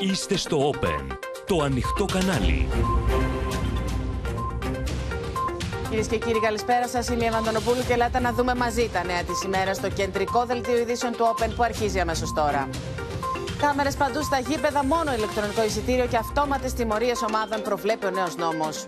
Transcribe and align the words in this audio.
Είστε 0.00 0.36
στο 0.36 0.70
Open, 0.70 1.16
το 1.46 1.62
ανοιχτό 1.62 2.04
κανάλι. 2.04 2.68
Κυρίες 5.88 6.06
και 6.06 6.18
κύριοι, 6.18 6.40
καλησπέρα 6.40 6.88
σας. 6.88 7.08
Είμαι 7.08 7.24
η 7.24 7.26
Ευαντονοπούλου 7.26 7.84
και 7.86 7.92
ελάτε 7.92 8.20
να 8.20 8.32
δούμε 8.32 8.54
μαζί 8.54 8.90
τα 8.92 9.04
νέα 9.04 9.22
της 9.22 9.42
ημέρας 9.42 9.76
στο 9.76 9.88
κεντρικό 9.90 10.44
δελτίο 10.44 10.78
ειδήσεων 10.78 11.12
του 11.12 11.34
Open 11.34 11.48
που 11.56 11.62
αρχίζει 11.62 12.00
αμέσως 12.00 12.32
τώρα. 12.32 12.68
Κάμερες 13.60 13.96
παντού 13.96 14.22
στα 14.22 14.38
γήπεδα, 14.38 14.84
μόνο 14.84 15.14
ηλεκτρονικό 15.14 15.64
εισιτήριο 15.64 16.06
και 16.06 16.16
αυτόματες 16.16 16.72
τιμωρίες 16.72 17.22
ομάδων 17.28 17.62
προβλέπει 17.62 18.06
ο 18.06 18.10
νέος 18.10 18.36
νόμος. 18.36 18.84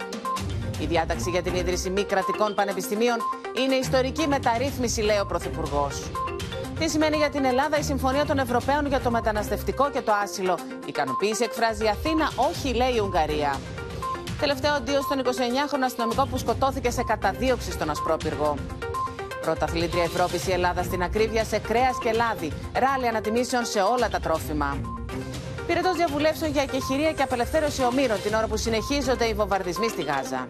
Η 0.80 0.86
διάταξη 0.86 1.30
για 1.30 1.42
την 1.42 1.54
ίδρυση 1.54 1.90
μη 1.90 2.04
κρατικών 2.04 2.54
πανεπιστημίων 2.54 3.16
είναι 3.64 3.74
ιστορική 3.74 4.28
μεταρρύθμιση, 4.28 5.00
λέει 5.00 5.18
ο 5.18 5.26
Πρωθυπουργός. 5.26 6.02
Τι 6.80 6.88
σημαίνει 6.88 7.16
για 7.16 7.30
την 7.30 7.44
Ελλάδα 7.44 7.78
η 7.78 7.82
Συμφωνία 7.82 8.26
των 8.26 8.38
Ευρωπαίων 8.38 8.86
για 8.86 9.00
το 9.00 9.10
μεταναστευτικό 9.10 9.90
και 9.90 10.00
το 10.00 10.12
άσυλο; 10.12 10.58
Ικανοποίηση 10.86 11.44
εκφράζει 11.44 11.84
η 11.84 11.88
Αθήνα, 11.88 12.30
όχι 12.36 12.74
λέει 12.74 12.94
η 12.96 12.98
Ουγγαρία. 12.98 13.60
Τελευταίο 14.40 14.72
αντίο 14.72 15.00
στον 15.00 15.18
29χρονο 15.24 15.84
αστυνομικό 15.84 16.26
που 16.26 16.38
σκοτώθηκε 16.38 16.90
σε 16.90 17.02
καταδίωξη 17.02 17.70
στον 17.70 17.90
Ασπρόπυργο. 17.90 18.54
Πρωταθλήτρια 19.40 20.02
Ευρώπης 20.02 20.46
η 20.46 20.52
Ελλάδα 20.52 20.82
στην 20.82 21.02
ακρίβεια 21.02 21.44
σε 21.44 21.58
κρέας 21.58 21.98
και 22.02 22.12
λάδι. 22.12 22.52
Ράλι 22.72 23.08
ανατιμήσεων 23.08 23.64
σε 23.64 23.80
όλα 23.80 24.08
τα 24.08 24.20
τρόφιμα. 24.20 24.80
Πυρετός 25.66 25.96
διαβουλεύσεων 25.96 26.50
για 26.50 26.62
εκεχηρία 26.62 27.12
και 27.12 27.22
απελευθέρωση 27.22 27.84
ομήρων 27.84 28.22
την 28.22 28.34
ώρα 28.34 28.46
που 28.46 28.56
συνεχίζονται 28.56 29.24
οι 29.24 29.34
βομβαρδισμοί 29.34 29.88
στη 29.88 30.02
Γάζα. 30.02 30.46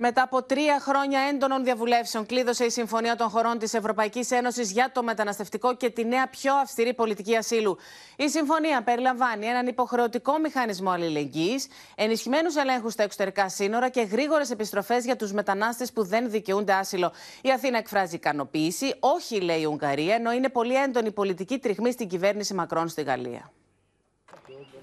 Μετά 0.00 0.22
από 0.22 0.42
τρία 0.42 0.80
χρόνια 0.80 1.20
έντονων 1.20 1.64
διαβουλεύσεων, 1.64 2.26
κλείδωσε 2.26 2.64
η 2.64 2.70
Συμφωνία 2.70 3.16
των 3.16 3.28
Χωρών 3.28 3.58
της 3.58 3.74
Ευρωπαϊκής 3.74 4.30
Ένωσης 4.30 4.70
για 4.72 4.90
το 4.92 5.02
μεταναστευτικό 5.02 5.76
και 5.76 5.90
τη 5.90 6.04
νέα 6.04 6.28
πιο 6.28 6.54
αυστηρή 6.54 6.94
πολιτική 6.94 7.36
ασύλου. 7.36 7.76
Η 8.16 8.28
Συμφωνία 8.28 8.82
περιλαμβάνει 8.82 9.46
έναν 9.46 9.66
υποχρεωτικό 9.66 10.38
μηχανισμό 10.38 10.90
αλληλεγγύης, 10.90 11.68
ενισχυμένους 11.94 12.56
ελέγχους 12.56 12.92
στα 12.92 13.02
εξωτερικά 13.02 13.48
σύνορα 13.48 13.88
και 13.88 14.00
γρήγορες 14.00 14.50
επιστροφές 14.50 15.04
για 15.04 15.16
τους 15.16 15.32
μετανάστες 15.32 15.92
που 15.92 16.04
δεν 16.04 16.30
δικαιούνται 16.30 16.72
άσυλο. 16.72 17.12
Η 17.42 17.50
Αθήνα 17.50 17.78
εκφράζει 17.78 18.14
ικανοποίηση, 18.14 18.94
όχι 19.00 19.40
λέει 19.40 19.60
η 19.60 19.64
Ουγγαρία, 19.66 20.14
ενώ 20.14 20.32
είναι 20.32 20.48
πολύ 20.48 20.74
έντονη 20.74 21.12
πολιτική 21.12 21.58
τριγμή 21.58 21.92
στην 21.92 22.08
κυβέρνηση 22.08 22.54
Μακρόν 22.54 22.88
στη 22.88 23.02
Γαλλία. 23.02 23.52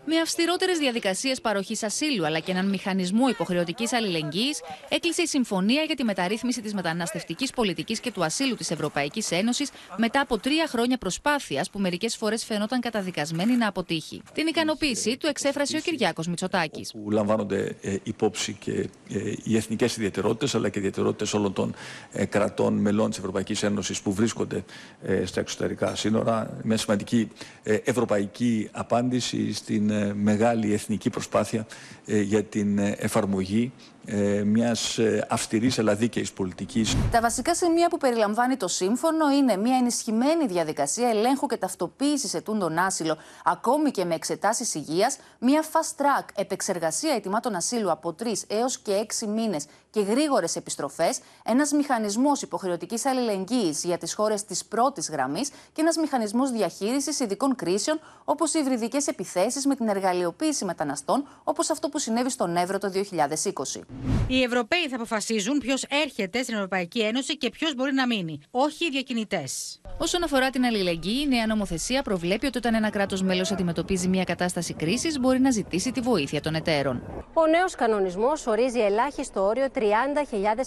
Με 0.07 0.17
αυστηρότερες 0.19 0.77
διαδικασίες 0.77 1.41
παροχής 1.41 1.83
ασύλου 1.83 2.25
αλλά 2.25 2.39
και 2.39 2.51
έναν 2.51 2.69
μηχανισμό 2.69 3.27
υποχρεωτικής 3.27 3.93
αλληλεγγύης, 3.93 4.61
έκλεισε 4.89 5.21
η 5.21 5.27
συμφωνία 5.27 5.81
για 5.81 5.95
τη 5.95 6.03
μεταρρύθμιση 6.03 6.61
της 6.61 6.73
μεταναστευτικής 6.73 7.51
πολιτικής 7.51 7.99
και 7.99 8.11
του 8.11 8.23
ασύλου 8.23 8.55
της 8.55 8.71
Ευρωπαϊκής 8.71 9.31
Ένωσης 9.31 9.69
μετά 9.97 10.19
από 10.21 10.37
τρία 10.37 10.67
χρόνια 10.67 10.97
προσπάθειας 10.97 11.69
που 11.69 11.79
μερικές 11.79 12.15
φορές 12.15 12.45
φαινόταν 12.45 12.79
καταδικασμένη 12.79 13.55
να 13.55 13.67
αποτύχει. 13.67 14.21
Την 14.33 14.47
ικανοποίησή 14.47 15.17
του 15.17 15.27
εξέφρασε 15.27 15.77
ο 15.77 15.79
Κυριάκος 15.79 16.27
Μητσοτάκης. 16.27 16.91
Που 16.91 17.11
λαμβάνονται 17.11 17.75
ε, 17.81 17.95
υπόψη 18.03 18.53
και 18.59 18.71
ε, 19.09 19.33
οι 19.43 19.55
εθνικές 19.55 19.97
ιδιαιτερότητες 19.97 20.55
αλλά 20.55 20.69
και 20.69 20.79
ιδιαιτερότητες 20.79 21.33
όλων 21.33 21.53
των 21.53 21.75
ε, 22.11 22.25
κρατών 22.25 22.73
μελών 22.73 23.09
της 23.09 23.17
Ευρωπαϊκής 23.17 23.63
Ένωσης 23.63 24.01
που 24.01 24.13
βρίσκονται 24.13 24.63
ε, 25.01 25.25
στα 25.25 25.39
εξωτερικά 25.39 25.95
σύνορα. 25.95 26.57
Με 26.63 26.77
σημαντική 26.77 27.29
ε, 27.63 27.73
ευρωπαϊκή 27.83 28.69
απάντηση 28.71 29.53
στην 29.53 29.89
ε, 29.89 29.94
μεγάλη 30.15 30.73
εθνική 30.73 31.09
προσπάθεια 31.09 31.67
ε, 32.05 32.21
για 32.21 32.43
την 32.43 32.77
ε, 32.77 32.95
εφαρμογή 32.97 33.71
ε, 34.05 34.43
μιας 34.43 34.99
αυστηρής 35.29 35.79
αλλά 35.79 35.95
δίκαιης 35.95 36.31
πολιτικής. 36.31 36.95
Τα 37.11 37.21
βασικά 37.21 37.55
σημεία 37.55 37.87
που 37.87 37.97
περιλαμβάνει 37.97 38.57
το 38.57 38.67
σύμφωνο 38.67 39.29
είναι 39.29 39.57
μια 39.57 39.77
ενισχυμένη 39.77 40.47
διαδικασία 40.47 41.09
ελέγχου 41.09 41.47
και 41.47 41.57
ταυτοποίησης 41.57 42.33
ετούντων 42.33 42.77
άσυλο, 42.77 43.17
ακόμη 43.43 43.91
και 43.91 44.05
με 44.05 44.15
εξετάσεις 44.15 44.73
υγείας, 44.73 45.17
μια 45.39 45.63
fast 45.63 46.01
track 46.01 46.25
επεξεργασία 46.35 47.13
ετοιμάτων 47.13 47.55
ασύλου 47.55 47.91
από 47.91 48.13
τρεις 48.13 48.43
έως 48.47 48.77
και 48.79 48.91
έξι 48.91 49.27
μήνες 49.27 49.65
και 49.89 50.01
γρήγορες 50.01 50.55
επιστροφές, 50.55 51.19
ένας 51.43 51.71
μηχανισμός 51.71 52.41
υποχρεωτικής 52.41 53.05
αλληλεγγύης 53.05 53.83
για 53.83 53.97
τις 53.97 54.13
χώρες 54.13 54.45
της 54.45 54.65
πρώτης 54.65 55.09
γραμμής 55.09 55.49
και 55.49 55.81
ένας 55.81 55.97
μηχανισμός 55.97 56.51
διαχείρισης 56.51 57.19
ειδικών 57.19 57.55
κρίσεων, 57.55 57.99
όπως 58.23 58.53
οι 58.53 58.59
υβριδικές 58.61 59.07
επιθέσεις 59.07 59.65
με 59.65 59.75
την 59.75 59.87
εργαλειοποίηση 59.87 60.65
μεταναστών, 60.65 61.27
όπως 61.43 61.69
αυτό 61.69 61.89
που 61.89 61.99
συνέβη 61.99 62.29
στον 62.29 62.55
Εύρο 62.55 62.77
το 62.77 62.89
2020. 62.89 63.85
Οι 64.27 64.43
Ευρωπαίοι 64.43 64.87
θα 64.89 64.95
αποφασίζουν 64.95 65.57
ποιος 65.57 65.83
έρχεται 65.83 66.41
στην 66.43 66.55
Ευρωπαϊκή 66.55 66.99
Ένωση 66.99 67.37
και 67.37 67.49
ποιος 67.49 67.75
μπορεί 67.75 67.93
να 67.93 68.07
μείνει, 68.07 68.39
όχι 68.51 68.85
οι 68.85 68.89
διακινητές. 68.89 69.81
Όσον 69.97 70.23
αφορά 70.23 70.49
την 70.49 70.65
αλληλεγγύη, 70.65 71.21
η 71.25 71.27
νέα 71.27 71.47
νομοθεσία 71.47 72.01
προβλέπει 72.01 72.45
ότι 72.45 72.57
όταν 72.57 72.73
ένα 72.73 72.89
κράτος 72.89 73.21
μέλος 73.21 73.51
αντιμετωπίζει 73.51 74.07
μια 74.07 74.23
κατάσταση 74.23 74.73
κρίσης, 74.73 75.19
μπορεί 75.19 75.39
να 75.39 75.51
ζητήσει 75.51 75.91
τη 75.91 76.01
βοήθεια 76.01 76.41
των 76.41 76.55
εταίρων. 76.55 77.03
Ο 77.33 77.47
νέος 77.47 77.75
κανονισμός 77.75 78.47
ορίζει 78.47 78.79
ελάχιστο 78.79 79.43
όριο 79.45 79.67
30.000 79.75 79.81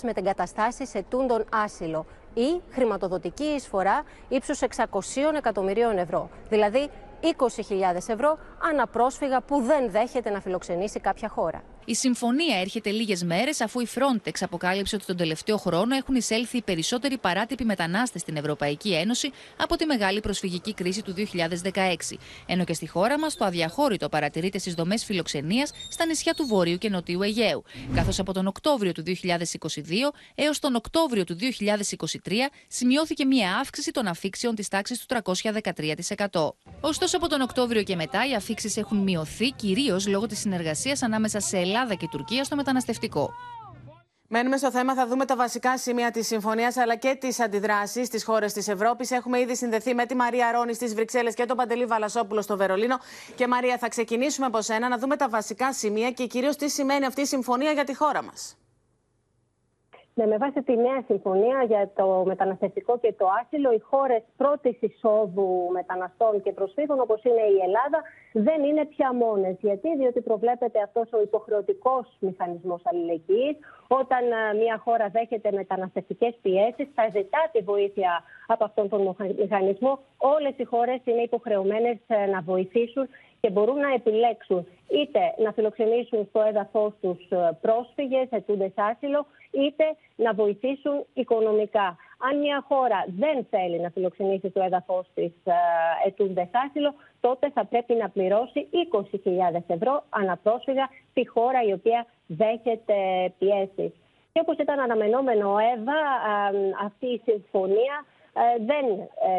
μετεγκαταστάσεις 0.02 0.94
ετούντων 0.94 1.44
άσυλο 1.50 2.06
ή 2.34 2.60
χρηματοδοτική 2.70 3.44
εισφορά 3.44 4.02
ύψους 4.28 4.60
600 4.60 4.94
εκατομμυρίων 5.36 5.98
ευρώ. 5.98 6.30
Δηλαδή 6.48 6.88
20.000 7.22 7.28
ευρώ 8.06 8.38
αναπρόσφυγα 8.70 9.40
που 9.40 9.60
δεν 9.60 9.90
δέχεται 9.90 10.30
να 10.30 10.40
φιλοξενήσει 10.40 11.00
κάποια 11.00 11.28
χώρα. 11.28 11.62
Η 11.88 11.94
συμφωνία 11.94 12.60
έρχεται 12.60 12.90
λίγες 12.90 13.24
μέρες 13.24 13.60
αφού 13.60 13.80
η 13.80 13.88
Frontex 13.94 14.32
αποκάλυψε 14.40 14.96
ότι 14.96 15.04
τον 15.04 15.16
τελευταίο 15.16 15.56
χρόνο 15.56 15.94
έχουν 15.94 16.14
εισέλθει 16.14 16.56
οι 16.56 16.62
περισσότεροι 16.62 17.18
παράτυποι 17.18 17.64
μετανάστες 17.64 18.20
στην 18.20 18.36
Ευρωπαϊκή 18.36 18.94
Ένωση 18.94 19.30
από 19.56 19.76
τη 19.76 19.86
μεγάλη 19.86 20.20
προσφυγική 20.20 20.74
κρίση 20.74 21.02
του 21.02 21.14
2016. 21.72 21.96
Ενώ 22.46 22.64
και 22.64 22.72
στη 22.72 22.88
χώρα 22.88 23.18
μας 23.18 23.36
το 23.36 23.44
αδιαχώρητο 23.44 24.08
παρατηρείται 24.08 24.58
στις 24.58 24.74
δομές 24.74 25.04
φιλοξενίας 25.04 25.70
στα 25.88 26.06
νησιά 26.06 26.34
του 26.34 26.46
Βορείου 26.46 26.78
και 26.78 26.88
Νοτιού 26.88 27.22
Αιγαίου. 27.22 27.62
Καθώς 27.94 28.18
από 28.18 28.32
τον 28.32 28.46
Οκτώβριο 28.46 28.92
του 28.92 29.02
2022 29.02 29.12
έως 30.34 30.58
τον 30.58 30.74
Οκτώβριο 30.74 31.24
του 31.24 31.36
2023 31.36 32.32
σημειώθηκε 32.68 33.24
μία 33.24 33.56
αύξηση 33.56 33.90
των 33.90 34.06
αφήξεων 34.06 34.54
της 34.54 34.68
τάξης 34.68 35.06
του 35.06 35.16
313%. 36.32 36.54
Ωστόσο, 36.80 37.16
από 37.16 37.28
τον 37.28 37.40
Οκτώβριο 37.40 37.82
και 37.82 37.96
μετά 37.96 38.28
οι 38.28 38.34
αφήξεις 38.34 38.76
έχουν 38.76 38.98
μειωθεί 38.98 39.50
κυρίως 39.50 40.06
λόγω 40.06 40.26
της 40.26 40.38
συνεργασίας 40.38 41.02
ανάμεσα 41.02 41.40
σε 41.40 41.56
Ελλάδα 41.56 41.76
Ελλάδα 41.78 41.94
και 41.94 42.08
Τουρκία 42.10 42.44
στο 42.44 42.56
μεταναστευτικό. 42.56 43.30
Μένουμε 44.30 44.56
στο 44.56 44.70
θέμα, 44.70 44.94
θα 44.94 45.06
δούμε 45.06 45.24
τα 45.24 45.36
βασικά 45.36 45.78
σημεία 45.78 46.10
της 46.10 46.26
συμφωνίας 46.26 46.76
αλλά 46.76 46.96
και 46.96 47.16
τις 47.20 47.40
αντιδράσεις 47.40 48.06
στι 48.06 48.24
χώρε 48.24 48.46
της 48.46 48.68
Ευρώπης. 48.68 49.10
Έχουμε 49.10 49.40
ήδη 49.40 49.56
συνδεθεί 49.56 49.94
με 49.94 50.06
τη 50.06 50.14
Μαρία 50.14 50.52
Ρόνη 50.52 50.74
στις 50.74 50.94
Βρυξέλλες 50.94 51.34
και 51.34 51.44
τον 51.44 51.56
Παντελή 51.56 51.84
Βαλασόπουλο 51.84 52.42
στο 52.42 52.56
Βερολίνο. 52.56 52.98
Και 53.34 53.46
Μαρία, 53.46 53.78
θα 53.78 53.88
ξεκινήσουμε 53.88 54.46
από 54.46 54.62
σένα 54.62 54.88
να 54.88 54.98
δούμε 54.98 55.16
τα 55.16 55.28
βασικά 55.28 55.72
σημεία 55.72 56.10
και 56.10 56.26
κυρίως 56.26 56.56
τι 56.56 56.68
σημαίνει 56.68 57.04
αυτή 57.04 57.20
η 57.20 57.26
συμφωνία 57.26 57.72
για 57.72 57.84
τη 57.84 57.94
χώρα 57.96 58.22
μας. 58.22 58.56
Ναι, 60.18 60.26
με 60.26 60.36
βάση 60.36 60.62
τη 60.62 60.76
νέα 60.76 61.02
συμφωνία 61.06 61.64
για 61.66 61.90
το 61.96 62.22
μεταναστευτικό 62.26 62.98
και 62.98 63.12
το 63.18 63.26
άσυλο, 63.40 63.72
οι 63.72 63.78
χώρες 63.78 64.22
πρώτης 64.36 64.76
εισόδου 64.80 65.68
μεταναστών 65.72 66.42
και 66.42 66.52
προσφύγων, 66.52 67.00
όπως 67.00 67.22
είναι 67.24 67.44
η 67.56 67.58
Ελλάδα, 67.66 67.98
δεν 68.32 68.64
είναι 68.64 68.84
πια 68.84 69.14
μόνες. 69.14 69.56
Γιατί, 69.60 69.96
διότι 69.96 70.20
προβλέπεται 70.20 70.78
αυτός 70.82 71.08
ο 71.12 71.20
υποχρεωτικός 71.20 72.16
μηχανισμός 72.18 72.80
αλληλεγγύης. 72.84 73.56
Όταν 73.88 74.24
μια 74.62 74.80
χώρα 74.84 75.08
δέχεται 75.08 75.52
μεταναστευτικές 75.52 76.34
πιέσεις, 76.42 76.88
θα 76.94 77.04
ζητά 77.16 77.42
τη 77.52 77.60
βοήθεια 77.60 78.22
από 78.46 78.64
αυτόν 78.64 78.88
τον 78.88 79.16
μηχανισμό. 79.38 79.98
Όλες 80.16 80.54
οι 80.56 80.64
χώρες 80.64 81.00
είναι 81.04 81.22
υποχρεωμένες 81.22 81.96
ε, 82.06 82.26
να 82.26 82.40
βοηθήσουν 82.40 83.08
και 83.40 83.50
μπορούν 83.50 83.78
να 83.78 83.92
επιλέξουν 83.94 84.66
είτε 84.88 85.20
να 85.44 85.52
φιλοξενήσουν 85.52 86.26
στο 86.28 86.40
έδαφος 86.40 86.92
τους 87.00 87.30
ε, 87.30 87.58
πρόσφυγες, 87.60 88.26
ετούντες 88.30 88.72
άσυλο, 88.74 89.26
είτε 89.50 89.84
να 90.16 90.32
βοηθήσουν 90.32 91.04
οικονομικά. 91.14 91.96
Αν 92.18 92.38
μια 92.38 92.64
χώρα 92.68 93.04
δεν 93.06 93.46
θέλει 93.50 93.80
να 93.80 93.90
φιλοξενήσει 93.90 94.50
το 94.50 94.62
έδαφος 94.62 95.06
της 95.14 95.32
ε, 95.44 95.52
ετούντε 96.06 96.50
άσυλο, 96.66 96.94
τότε 97.20 97.50
θα 97.50 97.64
πρέπει 97.64 97.94
να 97.94 98.08
πληρώσει 98.08 98.68
20.000 98.92 99.62
ευρώ 99.66 100.04
αναπρόσφυγα 100.08 100.88
στη 101.10 101.26
χώρα 101.26 101.62
η 101.62 101.72
οποία 101.72 102.06
δέχεται 102.26 102.96
πιέσεις. 103.38 103.92
Και 104.32 104.40
όπως 104.42 104.56
ήταν 104.58 104.78
αναμενόμενο, 104.80 105.56
Εύα, 105.58 105.98
αυτή 106.84 107.06
η 107.06 107.20
συμφωνία 107.24 108.04
ε, 108.38 108.64
δεν 108.64 108.84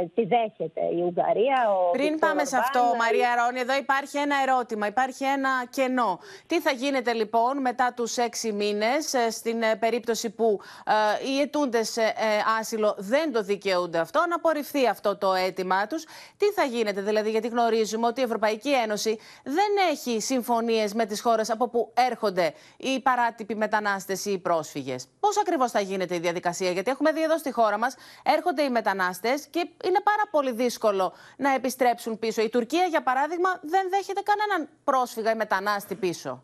ε, 0.02 0.06
τη 0.16 0.26
δέχεται 0.26 0.82
η 0.82 1.02
Ουγγαρία. 1.02 1.72
Ο 1.72 1.92
Πριν 1.92 2.20
πάμε 2.20 2.46
σε 2.46 2.58
αυτό, 2.58 2.80
Μαρία 2.98 3.36
Ρόνι, 3.36 3.60
εδώ 3.60 3.76
υπάρχει 3.76 4.18
ένα 4.18 4.36
ερώτημα, 4.42 4.88
υπάρχει 4.88 5.24
ένα 5.24 5.50
κενό. 5.70 6.20
Τι 6.48 6.62
θα 6.62 6.72
γίνεται 6.72 7.14
λοιπόν 7.14 7.62
μετά 7.62 7.94
τους 7.96 8.18
έξι 8.18 8.52
μήνες 8.52 9.14
ε, 9.14 9.30
στην 9.32 9.64
περίπτωση 9.80 10.30
που 10.30 10.60
οι 11.28 11.42
αιτούντες 11.42 11.98
άσυλο 12.60 12.96
δεν 12.98 13.32
το 13.32 13.42
δικαιούνται 13.44 13.98
αυτό, 14.00 14.26
να 14.30 14.36
απορριφθεί 14.36 14.88
αυτό 14.88 15.18
το 15.18 15.34
αίτημά 15.34 15.88
τους. 15.88 16.04
Τι 16.38 16.46
θα 16.46 16.64
γίνεται 16.64 17.02
δηλαδή, 17.02 17.30
γιατί 17.30 17.48
γνωρίζουμε 17.48 18.08
ότι 18.08 18.22
η 18.22 18.24
Ευρωπαϊκή 18.24 18.74
Ένωση 18.74 19.20
δεν 19.44 19.72
έχει 19.92 20.22
συμφωνίες 20.22 20.94
με 20.94 21.06
τις 21.06 21.22
χώρες 21.22 21.50
από 21.50 21.70
που 21.70 21.94
έρχονται 22.10 22.54
οι 22.78 23.00
παράτυποι 23.00 23.56
μετανάστες 23.56 24.26
ή 24.26 24.32
οι 24.32 24.38
πρόσφυγες. 24.38 25.08
Πώς 25.20 25.38
ακριβώς 25.38 25.72
θα 25.72 25.80
γίνεται 25.80 26.16
η 26.16 26.20
διαδικασία, 26.20 26.72
γιατί 26.72 26.92
έχουμε 26.92 27.12
δει 27.12 27.24
εδώ 27.24 27.38
στη 27.38 27.52
χώρα 27.52 27.78
μας 27.78 27.96
έρχονται 28.24 28.62
οι 28.62 28.70
μετανάστες 28.90 29.48
και 29.48 29.60
είναι 29.60 30.02
πάρα 30.04 30.26
πολύ 30.32 30.52
δύσκολο 30.52 31.14
να 31.38 31.54
επιστρέψουν 31.54 32.20
πίσω. 32.20 32.42
Η 32.42 32.50
Τουρκία, 32.50 32.86
για 32.86 33.04
παράδειγμα, 33.04 33.50
δεν 33.62 33.90
δέχεται 33.90 34.22
κανέναν 34.22 34.70
πρόσφυγα 34.84 35.32
ή 35.32 35.36
μετανάστη 35.36 35.96
πίσω. 35.96 36.44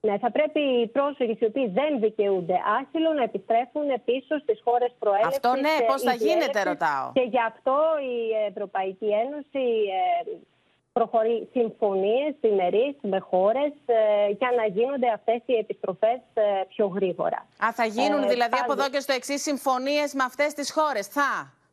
Ναι, 0.00 0.18
θα 0.18 0.30
πρέπει 0.30 0.60
οι 0.60 0.86
πρόσφυγες 0.86 1.40
οι 1.40 1.44
οποίοι 1.44 1.68
δεν 1.68 2.00
δικαιούνται 2.00 2.56
άσυλο 2.80 3.12
να 3.12 3.22
επιστρέφουν 3.22 3.86
πίσω 4.04 4.38
στις 4.38 4.60
χώρες 4.64 4.92
προέλευσης. 4.98 5.36
Αυτό 5.36 5.60
ναι, 5.60 5.74
πώς 5.86 6.02
θα 6.02 6.12
γίνεται, 6.12 6.62
ρωτάω. 6.62 7.12
Και 7.12 7.26
γι' 7.32 7.44
αυτό 7.46 7.76
η 8.14 8.46
Ευρωπαϊκή 8.50 9.08
Ένωση 9.24 9.64
ε, 9.98 10.36
προχωρεί 10.98 11.48
συμφωνίες 11.52 12.30
διμερείς 12.40 12.94
με 13.00 13.18
χώρες 13.18 13.72
ε, 13.86 14.30
για 14.38 14.50
να 14.58 14.64
γίνονται 14.66 15.08
αυτές 15.18 15.40
οι 15.46 15.54
επιστροφές 15.54 16.20
ε, 16.34 16.42
πιο 16.68 16.86
γρήγορα. 16.86 17.46
Α, 17.66 17.72
θα 17.72 17.84
γίνουν 17.84 18.22
ε, 18.22 18.26
δηλαδή 18.26 18.56
από 18.62 18.72
εδώ 18.72 18.88
και 18.92 19.00
στο 19.00 19.12
εξή 19.12 19.38
συμφωνίες 19.38 20.14
με 20.14 20.24
αυτές 20.24 20.54
τις 20.54 20.72
χώρες. 20.72 21.06
Θα. 21.06 21.30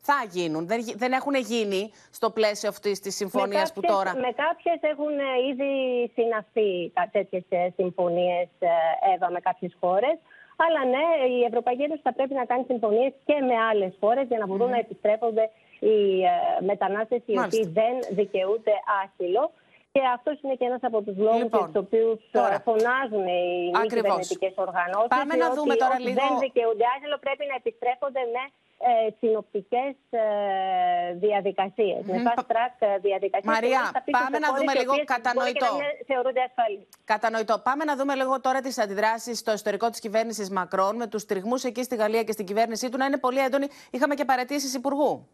Θα 0.08 0.20
γίνουν. 0.30 0.68
Δεν, 0.68 0.80
δεν 0.96 1.12
έχουν 1.12 1.36
γίνει 1.36 1.92
στο 2.12 2.30
πλαίσιο 2.30 2.70
αυτής 2.70 3.00
της 3.00 3.16
συμφωνίας 3.16 3.74
που 3.74 3.82
τώρα. 3.82 4.12
Με 4.16 4.32
κάποιες 4.44 4.80
έχουν 4.82 5.16
ήδη 5.52 5.72
συναυθεί 6.16 6.92
τέτοιες 7.12 7.44
συμφωνίες, 7.76 8.48
Εύα, 9.14 9.32
με 9.32 9.40
κάποιες 9.40 9.78
χώρες. 9.80 10.16
Αλλά 10.56 10.82
ναι, 10.94 11.06
η 11.38 11.44
Ευρωπαϊκή 11.44 11.84
Ένωση 11.84 12.02
θα 12.04 12.14
πρέπει 12.14 12.34
να 12.34 12.46
κάνει 12.46 12.64
συμφωνίες 12.68 13.14
και 13.26 13.38
με 13.50 13.56
άλλες 13.70 13.94
χώρες 14.00 14.28
για 14.28 14.38
να 14.38 14.46
μπορούν 14.48 14.70
να 14.70 14.78
επιστρέφονται 14.78 15.50
οι 15.80 16.24
ε, 16.24 16.64
μετανάστες 16.72 17.22
οι 17.26 17.36
οποίοι 17.40 17.66
δεν 17.80 17.96
δικαιούνται 18.20 18.76
άσυλο. 19.02 19.44
Και 19.92 20.02
αυτός 20.18 20.36
είναι 20.42 20.56
και 20.60 20.66
ένας 20.72 20.84
από 20.90 21.00
τους 21.06 21.18
λόγους 21.26 21.42
λοιπόν, 21.42 21.60
για 21.60 21.68
τους 21.68 21.78
οποίους 21.84 22.20
ε, 22.32 22.60
φωνάζουν 22.68 23.26
οι 23.38 23.44
μη 23.82 23.88
κυβερνητικές 23.94 24.54
οργανώσεις. 24.66 25.12
Πάμε 25.18 25.36
να 25.44 25.48
δούμε 25.58 25.74
τώρα 25.84 25.98
λίγο. 26.06 26.20
Δεν 26.22 26.34
δικαιούνται 26.46 26.86
άσυλο, 26.96 27.16
πρέπει 27.26 27.44
να 27.52 27.56
επιστρέφονται 27.62 28.24
με 28.36 28.44
ε, 28.78 29.14
συνοπτικές 29.20 29.96
ε, 30.10 30.20
διαδικασίες. 31.14 32.02
Mm. 32.02 32.06
Με 32.06 32.24
fast 32.26 32.40
track 32.52 32.76
ε, 32.80 32.98
διαδικασίες. 32.98 33.54
Μαρία, 33.54 34.04
πάμε 34.12 34.40
να 34.40 34.54
δούμε 34.56 34.74
λίγο 34.74 34.94
κατανοητό. 35.06 35.66
θεωρούνται 36.08 36.42
ασφαλείς. 36.42 36.88
Κατανοητό. 37.04 37.60
Πάμε 37.64 37.84
να 37.84 37.96
δούμε 37.96 38.16
λίγο 38.16 38.42
τώρα 38.42 38.62
τις 38.62 38.78
αντιδράσεις 38.78 39.40
στο 39.40 39.54
ιστορικό 39.54 39.90
της 39.90 40.00
κυβέρνησης 40.00 40.50
Μακρόν 40.50 40.96
με 40.96 41.08
τους 41.08 41.26
τριγμούς 41.26 41.64
εκεί 41.64 41.84
στη 41.84 41.96
Γαλλία 41.96 42.24
και 42.24 42.32
στην 42.32 42.46
κυβέρνησή 42.46 42.90
του 42.90 42.98
να 42.98 43.06
είναι 43.06 43.18
πολύ 43.18 43.40
έντονοι. 43.40 43.68
Είχαμε 43.92 44.16
και 44.16 44.26
παρετήσεις 44.26 44.74
υπουργού. 44.74 45.28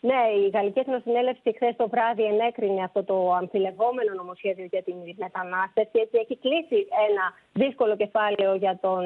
Ναι, 0.00 0.20
η 0.44 0.48
Γαλλική 0.54 0.78
Εθνοσυνέλευση 0.78 1.52
χθες 1.56 1.76
το 1.76 1.88
βράδυ 1.88 2.24
ενέκρινε 2.24 2.82
αυτό 2.82 3.04
το 3.04 3.32
αμφιλεγόμενο 3.32 4.12
νομοσχέδιο 4.14 4.64
για 4.64 4.82
την 4.82 4.94
μετανάστευση. 5.16 5.96
Έτσι 6.04 6.16
έχει 6.22 6.36
κλείσει 6.44 6.78
ένα 7.08 7.24
δύσκολο 7.52 7.96
κεφάλαιο 7.96 8.54
για 8.54 8.78
τον 8.80 9.02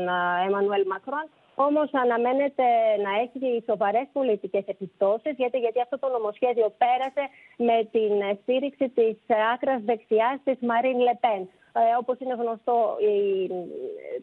Εμμανουέλ 0.46 0.84
Μακρόν. 0.86 1.26
Όμως 1.54 1.88
αναμένεται 1.92 2.66
να 3.06 3.10
έχει 3.24 3.62
σοβαρές 3.66 4.06
πολιτικές 4.12 4.64
επιπτώσεις, 4.66 5.34
γιατί, 5.36 5.58
γιατί 5.58 5.80
αυτό 5.80 5.98
το 5.98 6.08
νομοσχέδιο 6.08 6.68
πέρασε 6.82 7.24
με 7.56 7.76
την 7.94 8.12
στήριξη 8.42 8.88
της 8.88 9.16
άκρας 9.52 9.80
δεξιάς 9.82 10.36
της 10.44 10.58
Μαρίν 10.60 10.98
Λεπέν. 10.98 11.42
Ε, 11.76 11.80
Όπως 11.98 12.16
είναι 12.20 12.34
γνωστό, 12.34 12.96
η, 13.10 13.14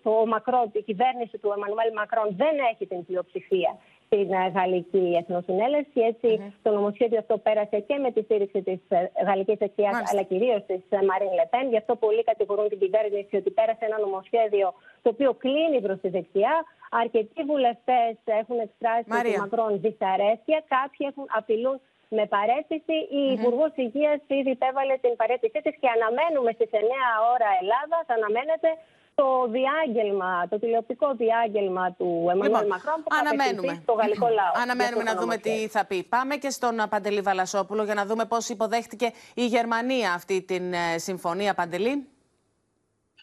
το 0.04 0.12
Μακρόν, 0.34 0.72
η 0.74 0.82
κυβέρνηση 0.82 1.38
του 1.38 1.50
Εμμανουέλ 1.56 1.90
Μακρόν 2.00 2.28
δεν 2.42 2.56
έχει 2.72 2.86
την 2.92 3.06
πλειοψηφία 3.06 3.72
στην 4.14 4.32
ε, 4.34 4.52
Γαλλική 4.58 5.06
Εθνοσυνέλευση. 5.22 6.00
Έτσι, 6.12 6.30
mm-hmm. 6.38 6.60
το 6.66 6.70
νομοσχέδιο 6.78 7.20
αυτό 7.24 7.36
πέρασε 7.38 7.78
και 7.88 7.96
με 8.04 8.10
τη 8.12 8.22
στήριξη 8.22 8.60
της 8.68 8.80
ε, 8.90 9.12
Γαλλικής 9.28 9.60
Εθνία, 9.66 9.92
αλλά 10.10 10.24
κυρίως 10.32 10.62
της 10.70 10.82
Μαρίν 11.08 11.34
Λεπέν. 11.40 11.66
Γι' 11.74 11.82
αυτό 11.84 11.94
πολλοί 11.96 12.24
κατηγορούν 12.24 12.68
την 12.70 12.80
κυβέρνηση 12.84 13.34
ότι 13.42 13.50
πέρασε 13.58 13.84
ένα 13.90 13.98
νομοσχέδιο 14.06 14.68
το 15.04 15.10
οποίο 15.14 15.32
κλείνει 15.44 15.80
προς 15.86 16.00
τη 16.04 16.10
δεξιά. 16.16 16.56
Αρκετοί 17.02 17.42
βουλευτές 17.52 18.14
έχουν 18.40 18.58
εκφράσει 18.66 19.10
ότι 19.20 19.40
Μακρόν 19.44 19.72
δυσαρέσκεια. 19.84 20.60
Κάποιοι 20.76 21.04
έχουν, 21.10 21.26
απειλούν 21.40 21.78
με 22.18 22.24
παρέτηση. 22.36 22.96
Η 23.20 23.24
mm-hmm. 23.24 23.36
Υπουργός 23.38 23.72
Υγείας 23.84 24.20
ήδη 24.40 24.52
υπέβαλε 24.58 24.96
την 25.04 25.14
παρέτησή 25.22 25.60
της 25.66 25.76
και 25.82 25.90
αναμένουμε 25.96 26.52
στις 26.58 26.70
9 26.72 26.84
ώρα 27.34 27.50
Ελλάδας, 27.62 28.02
θα 28.08 28.16
αναμένεται 28.20 28.70
το 29.22 29.52
διάγγελμα, 29.52 30.48
το 30.50 30.60
τηλεοπτικό 30.60 31.08
διάγγελμα 31.16 31.92
του 31.92 32.28
Εμμανουέλ 32.32 32.52
λοιπόν, 32.52 32.68
Μακρόν 32.68 33.04
που 33.04 33.10
αναμένουμε. 33.20 33.80
στο 33.84 33.94
γαλλικό 33.94 34.28
λαό. 34.28 34.62
Αναμένουμε 34.64 35.04
να 35.04 35.16
δούμε 35.16 35.38
τι 35.38 35.68
θα 35.68 35.86
πει. 35.86 36.04
Πάμε 36.04 36.36
και 36.36 36.50
στον 36.50 36.76
Παντελή 36.90 37.22
Βαλασόπουλο 37.22 37.84
για 37.84 37.94
να 37.94 38.06
δούμε 38.06 38.26
πώς 38.26 38.50
υποδέχτηκε 38.50 39.12
η 39.34 39.46
Γερμανία 39.46 40.14
αυτή 40.14 40.42
την 40.42 40.74
ε, 40.74 40.98
συμφωνία, 40.98 41.54
Παντελή. 41.54 42.08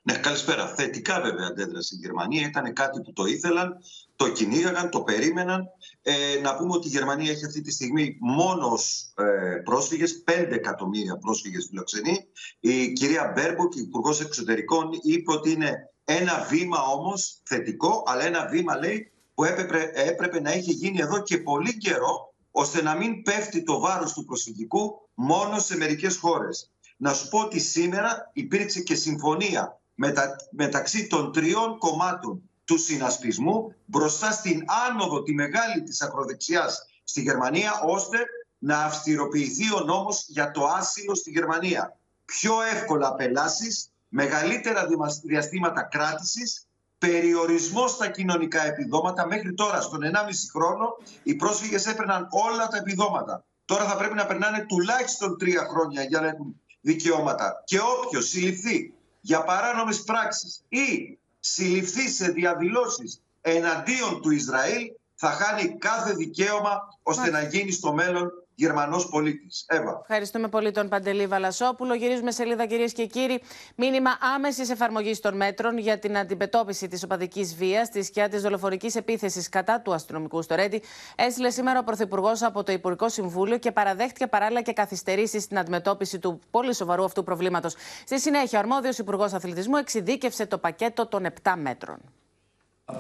Ναι, 0.03 0.15
καλησπέρα. 0.19 0.67
Θετικά 0.67 1.21
βέβαια 1.21 1.47
αντέδρασε 1.47 1.95
η 1.95 1.99
Γερμανία. 2.03 2.47
Ήταν 2.47 2.73
κάτι 2.73 3.01
που 3.01 3.13
το 3.13 3.25
ήθελαν, 3.25 3.79
το 4.17 4.29
κυνήγαγαν, 4.33 4.91
το 4.91 5.01
περίμεναν. 5.01 5.69
Ε, 6.11 6.41
να 6.41 6.57
πούμε 6.57 6.73
ότι 6.75 6.87
η 6.87 6.91
Γερμανία 6.91 7.31
έχει 7.31 7.45
αυτή 7.45 7.61
τη 7.61 7.71
στιγμή 7.71 8.17
μόνο 8.21 8.79
ε, 9.15 9.57
πρόσφυγες, 9.65 10.25
5 10.27 10.31
εκατομμύρια 10.51 11.17
πρόσφυγες 11.17 11.67
φιλοξενεί. 11.71 12.25
Η 12.61 12.93
κυρία 12.93 13.33
Μπέρμποκ, 13.35 13.75
υπουργός 13.75 14.21
Εξωτερικών, 14.21 14.91
είπε 15.03 15.33
ότι 15.33 15.51
είναι 15.51 15.91
ένα 16.05 16.47
βήμα 16.51 16.83
όμως 16.83 17.41
θετικό, 17.45 18.03
αλλά 18.07 18.25
ένα 18.25 18.47
βήμα 18.47 18.77
λέει 18.77 19.13
που 19.35 19.45
έπρεπε, 19.45 19.91
έπρεπε 19.95 20.41
να 20.41 20.51
έχει 20.51 20.73
γίνει 20.73 21.01
εδώ 21.01 21.23
και 21.23 21.39
πολύ 21.39 21.77
καιρό, 21.77 22.35
ώστε 22.51 22.83
να 22.83 22.95
μην 22.95 23.23
πέφτει 23.23 23.63
το 23.63 23.81
βάρος 23.81 24.13
του 24.13 24.25
προσφυγικού 24.25 25.09
μόνο 25.15 25.59
σε 25.59 25.77
μερικές 25.77 26.17
χώρες. 26.17 26.73
Να 26.97 27.13
σου 27.13 27.29
πω 27.29 27.39
ότι 27.39 27.61
σήμερα 27.61 28.31
υπήρξε 28.33 28.81
και 28.81 28.95
συμφωνία 28.95 29.81
μετα, 29.95 30.37
μεταξύ 30.51 31.07
των 31.07 31.33
τριών 31.33 31.79
κομμάτων 31.79 32.48
του 32.69 32.79
συνασπισμού 32.79 33.75
μπροστά 33.85 34.31
στην 34.31 34.65
άνοδο 34.89 35.23
τη 35.23 35.35
μεγάλη 35.35 35.83
της 35.83 36.03
ακροδεξιάς 36.03 36.87
στη 37.05 37.21
Γερμανία 37.21 37.81
ώστε 37.85 38.19
να 38.59 38.79
αυστηροποιηθεί 38.79 39.75
ο 39.75 39.81
νόμος 39.81 40.25
για 40.29 40.51
το 40.51 40.65
άσυλο 40.65 41.15
στη 41.15 41.31
Γερμανία. 41.31 41.97
Πιο 42.25 42.63
εύκολα 42.63 43.09
απελάσεις, 43.09 43.91
μεγαλύτερα 44.09 44.87
διαστήματα 45.25 45.83
κράτησης, 45.83 46.67
περιορισμός 46.99 47.91
στα 47.91 48.09
κοινωνικά 48.09 48.67
επιδόματα. 48.67 49.27
Μέχρι 49.27 49.55
τώρα, 49.55 49.81
στον 49.81 50.03
1,5 50.03 50.49
χρόνο, 50.53 50.97
οι 51.23 51.35
πρόσφυγες 51.35 51.87
έπαιρναν 51.87 52.29
όλα 52.31 52.69
τα 52.69 52.77
επιδόματα. 52.77 53.45
Τώρα 53.65 53.85
θα 53.85 53.97
πρέπει 53.97 54.15
να 54.15 54.27
περνάνε 54.27 54.65
τουλάχιστον 54.69 55.39
τρία 55.39 55.67
χρόνια 55.71 56.03
για 56.03 56.21
να 56.21 56.29
έχουν 56.29 56.61
δικαιώματα. 56.81 57.63
Και 57.65 57.79
όποιος 57.81 58.29
συλληφθεί 58.29 58.95
για 59.21 59.45
παράνομες 59.45 60.03
πράξεις 60.03 60.65
ή 60.69 61.19
συλληφθεί 61.41 62.09
σε 62.09 62.31
διαδηλώσεις 62.31 63.21
εναντίον 63.41 64.21
του 64.23 64.31
Ισραήλ 64.31 64.93
θα 65.15 65.31
χάνει 65.31 65.79
κάθε 65.79 66.13
δικαίωμα 66.13 66.81
ώστε 67.03 67.31
να 67.31 67.43
γίνει 67.43 67.71
στο 67.71 67.93
μέλλον 67.93 68.31
Γερμανός 68.59 69.09
πολίτης. 69.09 69.65
Εύα. 69.69 69.99
Ευχαριστούμε 70.01 70.49
πολύ 70.49 70.71
τον 70.71 70.89
Παντελή 70.89 71.27
Βαλασόπουλο. 71.27 71.95
Γυρίζουμε 71.95 72.31
σελίδα 72.31 72.67
κυρίες 72.67 72.93
και 72.93 73.07
κύριοι. 73.07 73.43
Μήνυμα 73.77 74.11
άμεσης 74.35 74.71
εφαρμογής 74.71 75.21
των 75.21 75.37
μέτρων 75.37 75.79
για 75.79 75.99
την 75.99 76.19
αντιμετώπιση 76.19 76.89
της 76.89 77.03
οπαδικής 77.03 77.55
βίας 77.55 77.89
της 77.89 78.07
σκιά 78.07 78.29
της 78.29 78.43
δολοφορικής 78.43 78.97
επίθεσης 78.97 79.49
κατά 79.49 79.81
του 79.81 79.95
αστυνομικού 79.95 80.43
στο 80.43 80.55
Ρέντι. 80.55 80.83
Έστειλε 81.17 81.51
σήμερα 81.51 81.79
ο 81.79 81.85
Πρωθυπουργός 81.85 82.43
από 82.43 82.63
το 82.63 82.73
Υπουργικό 82.73 83.09
Συμβούλιο 83.09 83.59
και 83.59 83.73
παραδέχτηκε 83.73 84.27
παράλληλα 84.27 84.63
και 84.63 84.73
καθυστερήσεις 84.73 85.43
στην 85.43 85.59
αντιμετώπιση 85.59 86.19
του 86.19 86.41
πολύ 86.51 86.75
σοβαρού 86.75 87.05
αυτού 87.05 87.25
προβλήματος. 87.25 87.75
Στη 88.05 88.21
συνέχεια, 88.21 88.59
ο 88.59 88.63
αρμόδιος 88.63 88.99
Υπουργός 88.99 89.33
Αθλητισμού 89.33 89.77
εξειδίκευσε 89.77 90.47
το 90.47 90.59
πακέτο 90.59 91.07
των 91.07 91.27
7 91.43 91.55
μέτρων. 91.57 91.99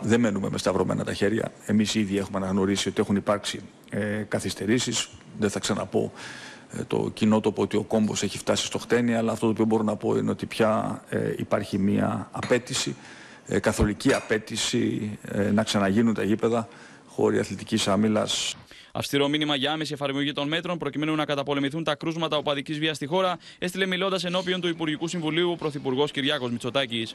Δεν 0.01 0.21
μένουμε 0.21 0.49
με 0.51 0.59
σταυρωμένα 0.59 1.05
τα 1.05 1.13
χέρια. 1.15 1.53
Εμείς 1.67 1.95
ήδη 1.95 2.19
έχουμε 2.19 2.39
αναγνωρίσει 2.39 2.89
ότι 2.89 3.01
έχουν 3.01 3.17
υπάρξει 3.17 3.61
ε, 3.91 4.23
καθυστερήσεις. 4.29 5.09
Δεν 5.39 5.51
θα 5.51 5.59
ξαναπώ 5.59 6.13
ε, 6.73 6.83
το 6.85 7.11
κοινότοπο 7.15 7.63
ότι 7.63 7.77
ο 7.77 7.83
κόμπο 7.83 8.13
έχει 8.13 8.39
φτάσει 8.39 8.67
στο 8.67 8.79
χτένι, 8.79 9.15
αλλά 9.15 9.33
αυτό 9.33 9.47
το 9.47 9.53
οποίο 9.53 9.65
μπορώ 9.65 9.83
να 9.83 9.97
πω 9.97 10.17
είναι 10.17 10.31
ότι 10.31 10.47
πια 10.47 11.03
ε, 11.09 11.33
υπάρχει 11.37 11.79
μια 11.79 12.29
απέτηση, 12.33 12.97
ε, 13.47 13.59
καθολική 13.59 14.15
απέτηση 14.15 15.19
ε, 15.23 15.51
να 15.51 15.63
ξαναγίνουν 15.63 16.15
τα 16.15 16.23
γήπεδα 16.23 16.69
χώροι 17.07 17.39
αθλητικής 17.39 17.89
άμυλας. 17.89 18.57
Αυστηρό 18.93 19.29
μήνυμα 19.29 19.57
για 19.57 19.73
άμεση 19.73 19.93
εφαρμογή 19.93 20.33
των 20.33 20.49
μέτρων 20.49 20.79
προκειμένου 20.79 21.15
να 21.15 21.25
καταπολεμηθούν 21.25 21.85
τα 21.85 21.95
κρούσματα 21.95 22.37
οπαδικής 22.37 22.79
βίας 22.79 22.97
στη 22.97 23.07
χώρα, 23.07 23.39
έστειλε 23.59 23.87
μιλώντας 23.87 24.25
ενώπιον 24.25 24.61
του 24.61 24.69
Υπουργικού 24.69 25.09
Συμβουλίου 25.09 25.51
ο 25.51 25.57
Πρωθυπουργός 25.57 26.11
Κυριάκος 26.11 26.51
Μητσοτάκης. 26.51 27.15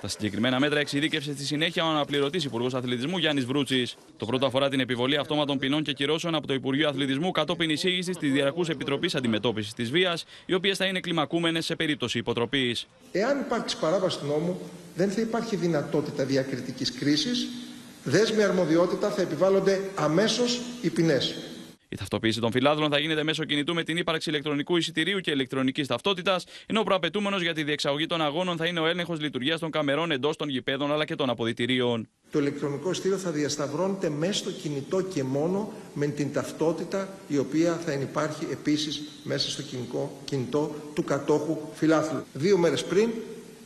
Τα 0.00 0.08
συγκεκριμένα 0.08 0.60
μέτρα 0.60 0.80
εξειδίκευσε 0.80 1.32
στη 1.32 1.44
συνέχεια 1.44 1.84
ο 1.84 1.88
αναπληρωτής 1.88 2.44
Υπουργός 2.44 2.74
Αθλητισμού 2.74 3.18
Γιάννης 3.18 3.44
Βρούτσης. 3.44 3.96
Το 4.16 4.26
πρώτο 4.26 4.46
αφορά 4.46 4.68
την 4.68 4.80
επιβολή 4.80 5.16
αυτόματων 5.16 5.58
ποινών 5.58 5.82
και 5.82 5.92
κυρώσεων 5.92 6.34
από 6.34 6.46
το 6.46 6.54
Υπουργείο 6.54 6.88
Αθλητισμού 6.88 7.30
κατόπιν 7.30 7.70
εισήγησης 7.70 8.16
της 8.16 8.32
Διαρκούς 8.32 8.68
Επιτροπής 8.68 9.14
Αντιμετώπισης 9.14 9.72
της 9.72 9.90
Βίας, 9.90 10.24
οι 10.46 10.54
οποίες 10.54 10.76
θα 10.76 10.84
είναι 10.84 11.00
κλιμακούμενες 11.00 11.64
σε 11.64 11.76
περίπτωση 11.76 12.18
υποτροπής. 12.18 12.86
Εάν 13.12 13.40
υπάρξει 13.40 13.78
παράβαση 13.78 14.18
του 14.18 14.26
νόμου, 14.26 14.60
δεν 14.94 15.10
θα 15.10 15.20
υπάρχει 15.20 15.56
δυνατότητα 15.56 16.24
διακριτικής 16.24 16.92
κρίσης. 16.92 17.48
Δέσμη 18.04 18.42
αρμοδιότητα 18.42 19.10
θα 19.10 19.22
επιβάλλονται 19.22 19.80
αμέσως 19.94 20.60
οι 20.80 20.90
ποινές. 20.90 21.34
Η 21.88 21.96
ταυτοποίηση 21.96 22.40
των 22.40 22.50
φυλάδρων 22.50 22.90
θα 22.90 22.98
γίνεται 22.98 23.22
μέσω 23.22 23.44
κινητού 23.44 23.74
με 23.74 23.82
την 23.82 23.96
ύπαρξη 23.96 24.30
ηλεκτρονικού 24.30 24.76
εισιτηρίου 24.76 25.18
και 25.20 25.30
ηλεκτρονικής 25.30 25.86
ταυτότητας, 25.86 26.44
ενώ 26.66 26.80
ο 26.80 26.82
προαπαιτούμενος 26.82 27.42
για 27.42 27.54
τη 27.54 27.62
διεξαγωγή 27.62 28.06
των 28.06 28.22
αγώνων 28.22 28.56
θα 28.56 28.66
είναι 28.66 28.80
ο 28.80 28.86
έλεγχος 28.86 29.20
λειτουργίας 29.20 29.60
των 29.60 29.70
καμερών 29.70 30.10
εντός 30.10 30.36
των 30.36 30.48
γηπέδων 30.48 30.92
αλλά 30.92 31.04
και 31.04 31.14
των 31.14 31.30
αποδητηρίων. 31.30 32.08
Το 32.30 32.38
ηλεκτρονικό 32.38 32.90
εισιτήριο 32.90 33.16
θα 33.16 33.30
διασταυρώνεται 33.30 34.08
μέσα 34.08 34.32
στο 34.32 34.50
κινητό 34.50 35.00
και 35.00 35.22
μόνο 35.22 35.72
με 35.94 36.06
την 36.06 36.32
ταυτότητα 36.32 37.08
η 37.28 37.38
οποία 37.38 37.80
θα 37.84 37.92
υπάρχει 37.92 38.46
επίσης 38.50 39.02
μέσα 39.22 39.50
στο 39.50 39.62
κινητό, 39.62 40.12
κινητό 40.24 40.74
του 40.94 41.04
κατόχου 41.04 41.58
φιλάθλου. 41.74 42.24
Δύο 42.32 42.58
μέρες 42.58 42.84
πριν 42.84 43.10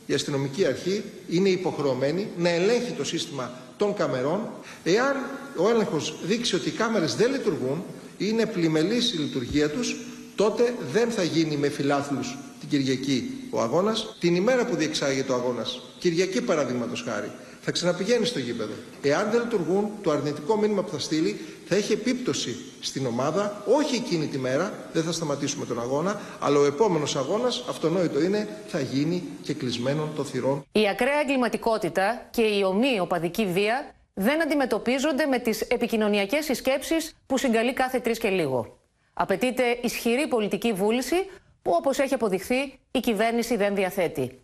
η 0.05 0.13
αστυνομική 0.13 0.65
αρχή 0.65 1.03
είναι 1.29 1.49
υποχρεωμένη 1.49 2.27
να 2.37 2.49
ελέγχει 2.49 2.91
το 2.91 3.03
σύστημα 3.03 3.51
των 3.77 3.93
καμερών. 3.93 4.49
Εάν 4.83 5.15
ο 5.55 5.69
έλεγχος 5.69 6.15
δείξει 6.23 6.55
ότι 6.55 6.67
οι 6.67 6.71
κάμερες 6.71 7.15
δεν 7.15 7.31
λειτουργούν, 7.31 7.83
είναι 8.17 8.45
πλημελής 8.45 9.13
η 9.13 9.17
λειτουργία 9.17 9.69
τους, 9.69 9.95
τότε 10.35 10.73
δεν 10.91 11.11
θα 11.11 11.23
γίνει 11.23 11.57
με 11.57 11.69
φιλάθλους 11.69 12.37
την 12.59 12.69
Κυριακή 12.69 13.47
ο 13.49 13.61
αγώνας. 13.61 14.15
Την 14.19 14.35
ημέρα 14.35 14.65
που 14.65 14.75
διεξάγεται 14.75 15.31
ο 15.31 15.35
αγώνας, 15.35 15.81
Κυριακή 15.99 16.41
παραδείγματος 16.41 17.03
χάρη, 17.07 17.31
θα 17.69 17.73
ξαναπηγαίνεις 17.73 18.29
στο 18.29 18.39
γήπεδο. 18.39 18.73
Εάν 19.01 19.31
δεν 19.31 19.41
λειτουργούν, 19.41 19.89
το 20.03 20.11
αρνητικό 20.11 20.57
μήνυμα 20.57 20.83
που 20.83 20.89
θα 20.89 20.99
στείλει 20.99 21.39
θα 21.67 21.75
έχει 21.75 21.93
επίπτωση 21.93 22.55
στην 22.79 23.05
ομάδα, 23.05 23.63
όχι 23.65 23.95
εκείνη 23.95 24.27
τη 24.27 24.37
μέρα, 24.37 24.73
δεν 24.93 25.03
θα 25.03 25.11
σταματήσουμε 25.11 25.65
τον 25.65 25.79
αγώνα, 25.79 26.21
αλλά 26.39 26.59
ο 26.59 26.65
επόμενος 26.65 27.15
αγώνας, 27.15 27.65
αυτονόητο 27.69 28.21
είναι, 28.21 28.47
θα 28.67 28.79
γίνει 28.79 29.23
και 29.41 29.53
κλεισμένο 29.53 30.09
το 30.15 30.23
θυρών. 30.23 30.65
Η 30.71 30.87
ακραία 30.89 31.19
εγκληματικότητα 31.19 32.27
και 32.31 32.41
η 32.41 32.63
ομοίη 32.63 32.97
οπαδική 33.01 33.45
βία 33.45 33.91
δεν 34.13 34.41
αντιμετωπίζονται 34.41 35.25
με 35.25 35.39
τις 35.39 35.61
επικοινωνιακές 35.61 36.45
συσκέψεις 36.45 37.15
που 37.25 37.37
συγκαλεί 37.37 37.73
κάθε 37.73 37.99
τρεις 37.99 38.19
και 38.19 38.29
λίγο. 38.29 38.77
Απαιτείται 39.13 39.63
ισχυρή 39.81 40.27
πολιτική 40.27 40.73
βούληση 40.73 41.15
που 41.61 41.71
όπως 41.75 41.99
έχει 41.99 42.13
αποδειχθεί 42.13 42.79
η 42.91 42.99
κυβέρνηση 42.99 43.55
δεν 43.55 43.75
διαθέτει. 43.75 44.41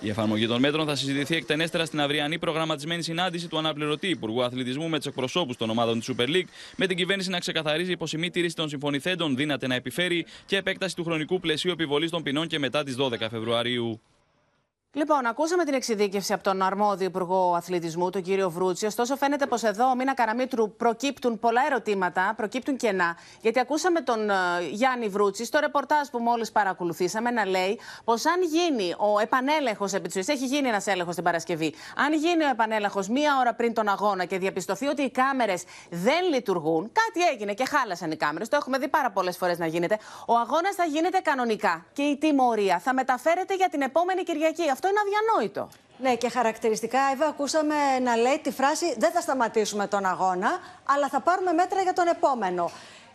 Η 0.00 0.08
εφαρμογή 0.08 0.46
των 0.46 0.60
μέτρων 0.60 0.86
θα 0.86 0.94
συζητηθεί 0.94 1.36
εκτενέστερα 1.36 1.84
στην 1.84 2.00
αυριανή 2.00 2.38
προγραμματισμένη 2.38 3.02
συνάντηση 3.02 3.48
του 3.48 3.58
αναπληρωτή 3.58 4.08
Υπουργού 4.08 4.42
Αθλητισμού 4.42 4.88
με 4.88 4.96
τους 4.96 5.06
εκπροσώπους 5.06 5.56
των 5.56 5.70
ομάδων 5.70 5.98
της 5.98 6.10
Super 6.12 6.28
League, 6.28 6.48
με 6.76 6.86
την 6.86 6.96
κυβέρνηση 6.96 7.30
να 7.30 7.38
ξεκαθαρίζει 7.38 7.96
πως 7.96 8.12
η 8.12 8.18
μη 8.18 8.30
τήρηση 8.30 8.54
των 8.54 8.68
συμφωνηθέντων 8.68 9.36
δύναται 9.36 9.66
να 9.66 9.74
επιφέρει 9.74 10.26
και 10.46 10.56
επέκταση 10.56 10.96
του 10.96 11.04
χρονικού 11.04 11.40
πλαισίου 11.40 11.70
επιβολής 11.70 12.10
των 12.10 12.22
ποινών 12.22 12.46
και 12.46 12.58
μετά 12.58 12.82
τις 12.82 12.96
12 12.98 13.26
Φεβρουαρίου. 13.30 14.00
Λοιπόν, 14.92 15.26
ακούσαμε 15.26 15.64
την 15.64 15.74
εξειδίκευση 15.74 16.32
από 16.32 16.42
τον 16.42 16.62
αρμόδιο 16.62 17.06
Υπουργό 17.06 17.54
Αθλητισμού, 17.54 18.10
τον 18.10 18.22
κύριο 18.22 18.50
Βρούτσι. 18.50 18.86
Ωστόσο, 18.86 19.16
φαίνεται 19.16 19.46
πως 19.46 19.62
εδώ, 19.62 19.94
Μίνα 19.94 20.14
Καραμίτρου, 20.14 20.76
προκύπτουν 20.76 21.38
πολλά 21.38 21.60
ερωτήματα, 21.66 22.34
προκύπτουν 22.36 22.76
κενά. 22.76 23.16
Γιατί 23.40 23.60
ακούσαμε 23.60 24.00
τον 24.00 24.30
uh, 24.30 24.32
Γιάννη 24.70 25.08
Βρούτσι 25.08 25.44
στο 25.44 25.58
ρεπορτάζ 25.58 26.08
που 26.08 26.18
μόλις 26.18 26.52
παρακολουθήσαμε 26.52 27.30
να 27.30 27.46
λέει 27.46 27.80
πως 28.04 28.26
αν 28.26 28.42
γίνει 28.42 28.94
ο 28.98 29.18
επανέλεγχο 29.18 29.88
επί 29.92 30.08
της 30.08 30.28
έχει 30.28 30.46
γίνει 30.46 30.68
ένας 30.68 30.86
έλεγχος 30.86 31.14
την 31.14 31.24
Παρασκευή. 31.24 31.74
Αν 31.96 32.12
γίνει 32.12 32.44
ο 32.44 32.48
επανέλεγχο 32.48 33.02
μία 33.10 33.36
ώρα 33.40 33.54
πριν 33.54 33.74
τον 33.74 33.88
αγώνα 33.88 34.24
και 34.24 34.38
διαπιστωθεί 34.38 34.86
ότι 34.86 35.02
οι 35.02 35.10
κάμερες 35.10 35.64
δεν 35.90 36.24
λειτουργούν, 36.32 36.92
κάτι 36.92 37.28
έγινε 37.32 37.54
και 37.54 37.64
χάλασαν 37.64 38.10
οι 38.10 38.16
κάμερες. 38.16 38.48
Το 38.48 38.56
έχουμε 38.56 38.78
δει 38.78 38.88
πάρα 38.88 39.10
πολλές 39.10 39.36
φορές 39.36 39.58
να 39.58 39.66
γίνεται. 39.66 39.98
Ο 40.26 40.36
αγώνας 40.36 40.74
θα 40.74 40.84
γίνεται 40.84 41.18
κανονικά 41.18 41.86
και 41.92 42.02
η 42.02 42.16
τιμωρία 42.16 42.78
θα 42.78 42.94
μεταφέρεται 42.94 43.54
για 43.54 43.68
την 43.68 43.80
επόμενη 43.80 44.22
Κυριακή. 44.22 44.62
Αυτό 44.78 44.90
είναι 44.90 45.00
αδιανόητο. 45.06 45.68
Ναι, 45.98 46.16
και 46.16 46.28
χαρακτηριστικά, 46.28 46.98
Εύα, 47.12 47.26
ακούσαμε 47.26 47.98
να 47.98 48.16
λέει 48.16 48.38
τη 48.38 48.50
φράση 48.50 48.94
«Δεν 48.98 49.10
θα 49.10 49.20
σταματήσουμε 49.20 49.86
τον 49.86 50.06
αγώνα, 50.06 50.50
αλλά 50.84 51.08
θα 51.08 51.20
πάρουμε 51.20 51.52
μέτρα 51.52 51.82
για 51.82 51.92
τον 51.92 52.06
επόμενο». 52.06 52.70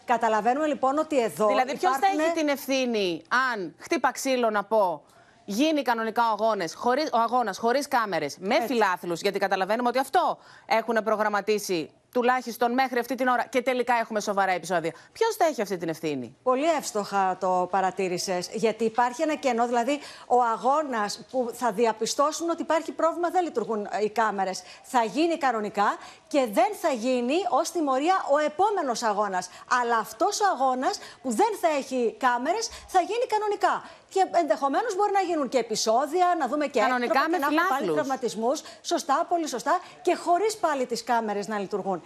Καταλαβαίνουμε 0.05 0.67
λοιπόν 0.67 0.97
ότι 0.97 1.19
εδώ. 1.19 1.47
Δηλαδή, 1.47 1.77
ποιος 1.77 1.97
θα 1.97 2.21
έχει 2.21 2.31
την 2.31 2.47
ευθύνη, 2.47 3.21
αν 3.51 3.75
χτύπα 3.77 4.11
ξύλο 4.11 4.49
να 4.49 4.63
πω, 4.63 5.03
γίνει 5.45 5.81
κανονικά 5.81 6.21
ο, 6.29 6.31
αγώνες, 6.31 6.73
χωρίς, 6.73 7.09
ο 7.13 7.17
αγώνας 7.17 7.57
χωρίς 7.57 7.87
κάμερες, 7.87 8.37
με 8.39 8.61
φιλάθλους, 8.65 9.21
γιατί 9.21 9.39
καταλαβαίνουμε 9.39 9.89
ότι 9.89 9.99
αυτό 9.99 10.37
έχουν 10.65 10.97
προγραμματίσει 11.03 11.89
τουλάχιστον 12.13 12.73
μέχρι 12.73 12.99
αυτή 12.99 13.15
την 13.15 13.27
ώρα 13.27 13.45
και 13.45 13.61
τελικά 13.61 13.93
έχουμε 13.93 14.19
σοβαρά 14.19 14.51
επεισόδια. 14.51 14.93
Ποιος 15.11 15.35
θα 15.35 15.45
έχει 15.45 15.61
αυτή 15.61 15.77
την 15.77 15.89
ευθύνη; 15.89 16.35
Πολύ 16.43 16.65
εύστοχα 16.77 17.37
το 17.39 17.67
παρατήρησες. 17.71 18.49
Γιατί 18.53 18.83
υπάρχει 18.83 19.21
ένα 19.21 19.35
κενό, 19.35 19.65
δηλαδή 19.67 19.99
ο 20.27 20.41
αγώνας 20.41 21.25
που 21.31 21.51
θα 21.53 21.71
διαπιστώσουν 21.71 22.49
ότι 22.49 22.61
υπάρχει 22.61 22.91
πρόβλημα, 22.91 23.29
δεν 23.29 23.43
λειτουργούν 23.43 23.87
οι 24.03 24.09
κάμερες. 24.09 24.63
Θα 24.83 25.03
γίνει 25.03 25.37
κανονικά 25.37 25.97
και 26.27 26.47
δεν 26.51 26.71
θα 26.81 26.91
γίνει 26.91 27.35
ως 27.49 27.71
τιμωρία 27.71 28.25
ο 28.31 28.37
επόμενος 28.37 29.03
αγώνας. 29.03 29.49
Αλλά 29.81 29.97
αυτός 29.97 30.39
ο 30.41 30.45
αγώνας 30.53 30.99
που 31.21 31.31
δεν 31.31 31.57
θα 31.61 31.67
έχει 31.77 32.15
κάμερες 32.19 32.69
θα 32.87 32.99
γίνει 32.99 33.25
κανονικά. 33.27 33.83
Και 34.13 34.25
ενδεχομένως 34.31 34.95
μπορεί 34.95 35.11
να 35.11 35.21
γίνουν 35.21 35.49
και 35.49 35.57
επεισόδια, 35.57 36.35
να 36.39 36.47
δούμε 36.47 36.67
και 36.67 36.79
Κανονικά 36.79 37.29
με 37.29 37.37
και 37.37 37.43
να 37.43 37.67
πάλι 37.69 37.91
τραυματισμούς. 37.91 38.61
Σωστά, 38.81 39.25
πολύ 39.29 39.47
σωστά. 39.47 39.79
Και 40.01 40.15
χωρίς 40.15 40.57
πάλι 40.57 40.85
τις 40.85 41.03
κάμερες 41.03 41.47
να 41.47 41.59
λειτουργούν. 41.59 42.01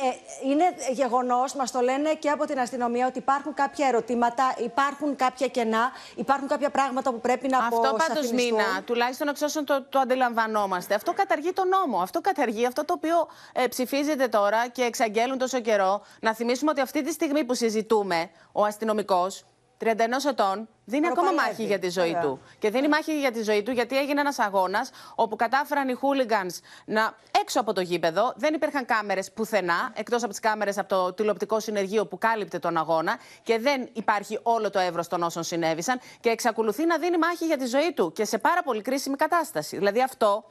Ε, 0.00 0.48
είναι 0.48 0.64
γεγονός, 0.92 1.54
μας 1.54 1.70
το 1.70 1.80
λένε 1.80 2.14
και 2.14 2.30
από 2.30 2.44
την 2.44 2.58
αστυνομία, 2.60 3.06
ότι 3.06 3.18
υπάρχουν 3.18 3.54
κάποια 3.54 3.86
ερωτήματα, 3.86 4.54
υπάρχουν 4.58 5.16
κάποια 5.16 5.46
κενά, 5.46 5.92
υπάρχουν 6.14 6.48
κάποια 6.48 6.70
πράγματα 6.70 7.10
που 7.10 7.20
πρέπει 7.20 7.48
να 7.48 7.58
Αυτό 7.58 7.96
πάντως 8.08 8.30
μήνα, 8.30 8.82
τουλάχιστον 8.84 9.28
εξ 9.28 9.42
όσων 9.42 9.64
το, 9.64 9.82
το 9.82 9.98
αντιλαμβανόμαστε. 9.98 10.94
Αυτό 10.94 11.12
καταργεί 11.12 11.52
τον 11.52 11.68
νόμο. 11.68 11.98
Αυτό 12.00 12.20
καταργεί 12.20 12.66
αυτό 12.66 12.84
το 12.84 12.92
οποίο 12.92 13.28
ε, 13.52 13.66
ψηφίζεται 13.66 14.28
τώρα 14.28 14.68
και 14.68 14.82
εξαγγέλουν 14.82 15.38
τόσο 15.38 15.60
καιρό. 15.60 16.02
Να 16.20 16.34
θυμίσουμε 16.34 16.70
ότι 16.70 16.80
αυτή 16.80 17.02
τη 17.02 17.12
στιγμή 17.12 17.44
που 17.44 17.54
συζητούμε, 17.54 18.30
ο 18.52 18.64
αστυνομικός 18.64 19.44
31 19.80 19.86
ετών 20.28 20.68
δίνει 20.84 21.06
ακόμα 21.06 21.32
μάχη 21.32 21.64
για 21.64 21.78
τη 21.78 21.90
ζωή 21.90 22.18
του. 22.22 22.40
Και 22.58 22.70
δίνει 22.70 22.88
μάχη 22.88 23.18
για 23.18 23.32
τη 23.32 23.42
ζωή 23.42 23.62
του 23.62 23.70
γιατί 23.70 23.98
έγινε 23.98 24.20
ένας 24.20 24.38
αγώνας 24.38 24.90
όπου 25.14 25.36
κατάφεραν 25.36 25.88
οι 25.88 25.92
χούλιγκανς 25.92 26.60
να 26.84 27.14
έξω 27.40 27.60
από 27.60 27.72
το 27.72 27.80
γήπεδο. 27.80 28.32
Δεν 28.36 28.54
υπήρχαν 28.54 28.84
κάμερες 28.84 29.32
πουθενά, 29.32 29.92
εκτός 29.94 30.22
από 30.22 30.30
τις 30.30 30.40
κάμερες 30.40 30.78
από 30.78 30.88
το 30.88 31.12
τηλεοπτικό 31.12 31.60
συνεργείο 31.60 32.06
που 32.06 32.18
κάλυπτε 32.18 32.58
τον 32.58 32.76
αγώνα. 32.76 33.18
Και 33.42 33.58
δεν 33.58 33.88
υπάρχει 33.92 34.38
όλο 34.42 34.70
το 34.70 34.78
εύρος 34.78 35.08
των 35.08 35.22
όσων 35.22 35.42
συνέβησαν. 35.42 36.00
Και 36.20 36.28
εξακολουθεί 36.28 36.86
να 36.86 36.98
δίνει 36.98 37.18
μάχη 37.18 37.46
για 37.46 37.56
τη 37.56 37.66
ζωή 37.66 37.92
του 37.92 38.12
και 38.12 38.24
σε 38.24 38.38
πάρα 38.38 38.62
πολύ 38.62 38.82
κρίσιμη 38.82 39.16
κατάσταση. 39.16 39.76
Δηλαδή 39.76 40.02
αυτό 40.02 40.44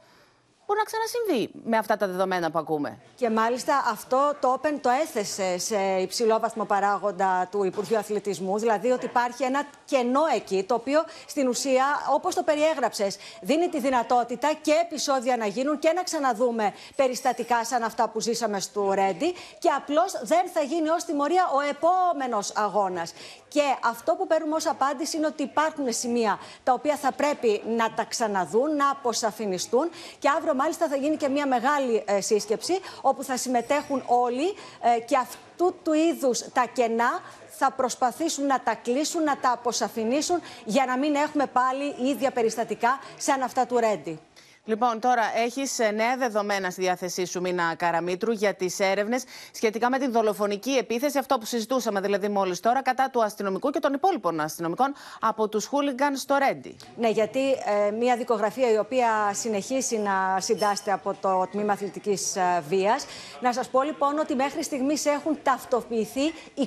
μπορεί 0.68 0.80
να 0.80 0.84
ξανασυμβεί 0.84 1.50
με 1.64 1.76
αυτά 1.76 1.96
τα 1.96 2.06
δεδομένα 2.06 2.50
που 2.50 2.58
ακούμε. 2.58 2.98
Και 3.14 3.30
μάλιστα 3.30 3.84
αυτό 3.90 4.36
το 4.40 4.60
Open 4.60 4.78
το 4.80 4.90
έθεσε 5.02 5.58
σε 5.58 5.78
υψηλό 6.00 6.38
βαθμό 6.38 6.64
παράγοντα 6.64 7.48
του 7.50 7.64
Υπουργείου 7.64 7.98
Αθλητισμού, 7.98 8.58
δηλαδή 8.58 8.90
ότι 8.90 9.04
υπάρχει 9.04 9.42
ένα 9.44 9.66
κενό 9.84 10.20
εκεί, 10.34 10.64
το 10.68 10.74
οποίο 10.74 11.04
στην 11.26 11.48
ουσία, 11.48 11.84
όπως 12.14 12.34
το 12.34 12.42
περιέγραψες, 12.42 13.16
δίνει 13.40 13.68
τη 13.68 13.80
δυνατότητα 13.80 14.52
και 14.62 14.72
επεισόδια 14.82 15.36
να 15.36 15.46
γίνουν 15.46 15.78
και 15.78 15.92
να 15.94 16.02
ξαναδούμε 16.02 16.74
περιστατικά 16.96 17.64
σαν 17.64 17.82
αυτά 17.82 18.08
που 18.08 18.20
ζήσαμε 18.20 18.60
στο 18.60 18.92
Ρέντι 18.92 19.34
και 19.58 19.68
απλώς 19.76 20.20
δεν 20.22 20.48
θα 20.52 20.60
γίνει 20.60 20.88
ως 20.88 21.04
τιμωρία 21.04 21.50
ο 21.54 21.60
επόμενος 21.60 22.52
αγώνας. 22.56 23.12
Και 23.48 23.62
αυτό 23.84 24.14
που 24.14 24.26
παίρνουμε 24.26 24.54
ως 24.54 24.66
απάντηση 24.66 25.16
είναι 25.16 25.26
ότι 25.26 25.42
υπάρχουν 25.42 25.92
σημεία 25.92 26.38
τα 26.64 26.72
οποία 26.72 26.96
θα 26.96 27.12
πρέπει 27.12 27.62
να 27.76 27.92
τα 27.92 28.04
ξαναδούν, 28.04 28.76
να 28.76 28.90
αποσαφινιστούν 28.90 29.90
και 30.18 30.28
αύριο 30.28 30.54
μάλιστα 30.54 30.88
θα 30.88 30.96
γίνει 30.96 31.16
και 31.16 31.28
μια 31.28 31.46
μεγάλη 31.46 32.02
ε, 32.06 32.20
σύσκεψη 32.20 32.78
όπου 33.00 33.24
θα 33.24 33.36
συμμετέχουν 33.36 34.02
όλοι 34.06 34.54
ε, 34.96 35.00
και 35.00 35.16
αυτού 35.16 35.74
του 35.82 35.92
είδους 35.92 36.38
τα 36.52 36.66
κενά 36.72 37.20
θα 37.58 37.70
προσπαθήσουν 37.70 38.46
να 38.46 38.60
τα 38.60 38.74
κλείσουν, 38.74 39.22
να 39.22 39.36
τα 39.36 39.50
αποσαφηνίσουν 39.52 40.40
για 40.64 40.84
να 40.86 40.98
μην 40.98 41.14
έχουμε 41.14 41.46
πάλι 41.46 42.10
ίδια 42.10 42.30
περιστατικά 42.30 42.98
σαν 43.16 43.42
αυτά 43.42 43.66
του 43.66 43.78
Ρέντι. 43.78 44.18
Λοιπόν, 44.68 45.00
τώρα 45.00 45.22
έχεις 45.36 45.78
νέα 45.94 46.16
δεδομένα 46.16 46.70
στη 46.70 46.80
διάθεσή 46.80 47.24
σου, 47.24 47.40
Μίνα 47.40 47.74
Καραμίτρου, 47.74 48.32
για 48.32 48.54
τις 48.54 48.80
έρευνες 48.80 49.24
σχετικά 49.52 49.90
με 49.90 49.98
την 49.98 50.12
δολοφονική 50.12 50.70
επίθεση, 50.70 51.18
αυτό 51.18 51.38
που 51.38 51.44
συζητούσαμε 51.44 52.00
δηλαδή 52.00 52.28
μόλις 52.28 52.60
τώρα, 52.60 52.82
κατά 52.82 53.10
του 53.10 53.22
αστυνομικού 53.22 53.70
και 53.70 53.78
των 53.78 53.92
υπόλοιπων 53.92 54.40
αστυνομικών 54.40 54.94
από 55.20 55.48
τους 55.48 55.66
χούλιγκαν 55.66 56.16
στο 56.16 56.36
Ρέντι. 56.36 56.76
Ναι, 56.96 57.08
γιατί 57.08 57.50
ε, 57.50 57.90
μια 57.90 58.16
δικογραφία 58.16 58.72
η 58.72 58.78
οποία 58.78 59.08
συνεχίσει 59.32 59.98
να 59.98 60.40
συντάσσεται 60.40 60.92
από 60.92 61.14
το 61.20 61.46
τμήμα 61.50 61.72
αθλητικής 61.72 62.36
ε, 62.36 62.62
βίας. 62.68 63.06
Να 63.40 63.52
σας 63.52 63.68
πω 63.68 63.82
λοιπόν 63.82 64.18
ότι 64.18 64.34
μέχρι 64.34 64.62
στιγμής 64.62 65.06
έχουν 65.06 65.38
ταυτοποιηθεί 65.42 66.32
25 66.56 66.60